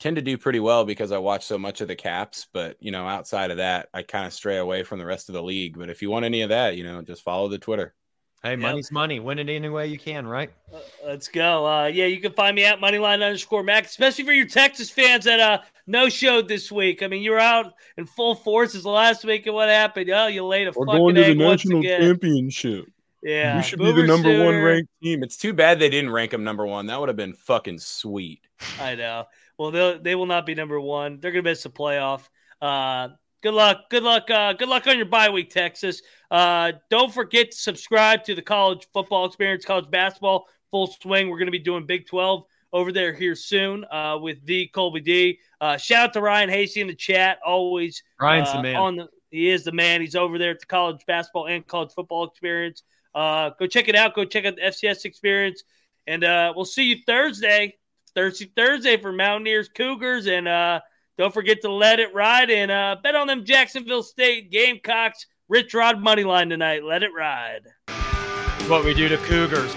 tend 0.00 0.16
to 0.16 0.22
do 0.22 0.36
pretty 0.36 0.60
well 0.60 0.84
because 0.84 1.12
I 1.12 1.18
watch 1.18 1.44
so 1.44 1.58
much 1.58 1.80
of 1.80 1.88
the 1.88 1.94
caps. 1.94 2.48
But 2.52 2.76
you 2.80 2.90
know, 2.90 3.06
outside 3.06 3.50
of 3.50 3.58
that, 3.58 3.88
I 3.94 4.02
kind 4.02 4.26
of 4.26 4.32
stray 4.32 4.56
away 4.56 4.82
from 4.82 4.98
the 4.98 5.06
rest 5.06 5.28
of 5.28 5.34
the 5.34 5.42
league. 5.42 5.78
But 5.78 5.90
if 5.90 6.02
you 6.02 6.10
want 6.10 6.24
any 6.24 6.42
of 6.42 6.48
that, 6.48 6.76
you 6.76 6.84
know, 6.84 7.02
just 7.02 7.22
follow 7.22 7.48
the 7.48 7.58
Twitter. 7.58 7.94
Hey, 8.42 8.52
yep. 8.52 8.60
money's 8.60 8.90
money. 8.90 9.20
Win 9.20 9.38
it 9.38 9.50
any 9.50 9.68
way 9.68 9.88
you 9.88 9.98
can, 9.98 10.26
right? 10.26 10.50
Uh, 10.72 10.78
let's 11.04 11.28
go. 11.28 11.66
Uh, 11.66 11.86
yeah, 11.86 12.06
you 12.06 12.22
can 12.22 12.32
find 12.32 12.56
me 12.56 12.64
at 12.64 12.80
moneyline 12.80 13.22
underscore 13.22 13.62
max, 13.62 13.90
especially 13.90 14.24
for 14.24 14.32
your 14.32 14.46
Texas 14.46 14.88
fans 14.88 15.24
that 15.26 15.40
uh 15.40 15.58
no 15.86 16.08
showed 16.08 16.48
this 16.48 16.72
week. 16.72 17.02
I 17.02 17.06
mean, 17.06 17.22
you 17.22 17.32
were 17.32 17.38
out 17.38 17.74
in 17.98 18.06
full 18.06 18.34
force 18.34 18.72
forces 18.72 18.86
last 18.86 19.24
week, 19.24 19.46
and 19.46 19.54
what 19.54 19.68
happened? 19.68 20.08
Oh, 20.10 20.26
you 20.26 20.44
laid 20.46 20.68
a 20.68 20.72
we're 20.74 20.86
fucking 20.86 20.98
going 20.98 21.14
to 21.16 21.24
the 21.24 21.34
national 21.34 21.82
championship. 21.82 22.86
Yeah, 23.22 23.58
you 23.58 23.62
should 23.62 23.78
be 23.78 23.92
the 23.92 24.06
number 24.06 24.42
one 24.42 24.56
ranked 24.62 24.88
team. 25.02 25.22
It's 25.22 25.36
too 25.36 25.52
bad 25.52 25.78
they 25.78 25.90
didn't 25.90 26.10
rank 26.10 26.30
them 26.30 26.42
number 26.42 26.66
one. 26.66 26.86
That 26.86 26.98
would 26.98 27.10
have 27.10 27.16
been 27.16 27.34
fucking 27.34 27.78
sweet. 27.78 28.40
I 28.80 28.94
know. 28.94 29.26
Well, 29.60 29.70
they 29.70 29.98
they 30.02 30.14
will 30.14 30.24
not 30.24 30.46
be 30.46 30.54
number 30.54 30.80
one. 30.80 31.20
They're 31.20 31.32
going 31.32 31.44
to 31.44 31.50
miss 31.50 31.64
the 31.64 31.68
playoff. 31.68 32.30
Uh, 32.62 33.08
good 33.42 33.52
luck. 33.52 33.90
Good 33.90 34.02
luck. 34.02 34.30
Uh, 34.30 34.54
good 34.54 34.70
luck 34.70 34.86
on 34.86 34.96
your 34.96 35.04
bye 35.04 35.28
week, 35.28 35.50
Texas. 35.50 36.00
Uh, 36.30 36.72
don't 36.88 37.12
forget 37.12 37.50
to 37.50 37.56
subscribe 37.58 38.24
to 38.24 38.34
the 38.34 38.40
college 38.40 38.88
football 38.94 39.26
experience, 39.26 39.66
college 39.66 39.90
basketball 39.90 40.46
full 40.70 40.86
swing. 40.86 41.28
We're 41.28 41.36
going 41.36 41.48
to 41.48 41.52
be 41.52 41.58
doing 41.58 41.84
Big 41.84 42.06
12 42.06 42.44
over 42.72 42.90
there 42.90 43.12
here 43.12 43.34
soon 43.34 43.84
uh, 43.92 44.16
with 44.18 44.42
the 44.46 44.68
Colby 44.68 45.02
D. 45.02 45.38
Uh, 45.60 45.76
shout 45.76 46.04
out 46.04 46.12
to 46.14 46.22
Ryan 46.22 46.48
Hasty 46.48 46.80
in 46.80 46.86
the 46.86 46.94
chat. 46.94 47.38
Always 47.44 48.02
Ryan's 48.18 48.48
uh, 48.48 48.56
the 48.56 48.62
man. 48.62 48.76
On 48.76 48.96
the, 48.96 49.08
he 49.28 49.50
is 49.50 49.64
the 49.64 49.72
man. 49.72 50.00
He's 50.00 50.16
over 50.16 50.38
there 50.38 50.52
at 50.52 50.60
the 50.60 50.66
college 50.66 51.04
basketball 51.06 51.48
and 51.48 51.66
college 51.66 51.92
football 51.92 52.24
experience. 52.24 52.82
Uh, 53.14 53.50
go 53.58 53.66
check 53.66 53.88
it 53.88 53.94
out. 53.94 54.14
Go 54.14 54.24
check 54.24 54.46
out 54.46 54.56
the 54.56 54.62
FCS 54.62 55.04
experience. 55.04 55.64
And 56.06 56.24
uh, 56.24 56.54
we'll 56.56 56.64
see 56.64 56.84
you 56.84 56.96
Thursday 57.06 57.74
Thursday 58.14 58.50
Thursday 58.56 58.96
for 58.96 59.12
Mountaineers 59.12 59.68
Cougars. 59.68 60.26
And 60.26 60.46
uh, 60.48 60.80
don't 61.18 61.34
forget 61.34 61.62
to 61.62 61.72
let 61.72 62.00
it 62.00 62.14
ride 62.14 62.50
and 62.50 62.70
uh, 62.70 62.96
bet 63.02 63.14
on 63.14 63.26
them 63.26 63.44
Jacksonville 63.44 64.02
State 64.02 64.50
Gamecocks. 64.50 65.26
Rich 65.48 65.74
Rod 65.74 66.00
money 66.00 66.24
line 66.24 66.48
tonight. 66.48 66.84
Let 66.84 67.02
it 67.02 67.10
ride. 67.16 67.62
What 68.68 68.84
we 68.84 68.94
do 68.94 69.08
to 69.08 69.16
Cougars. 69.16 69.74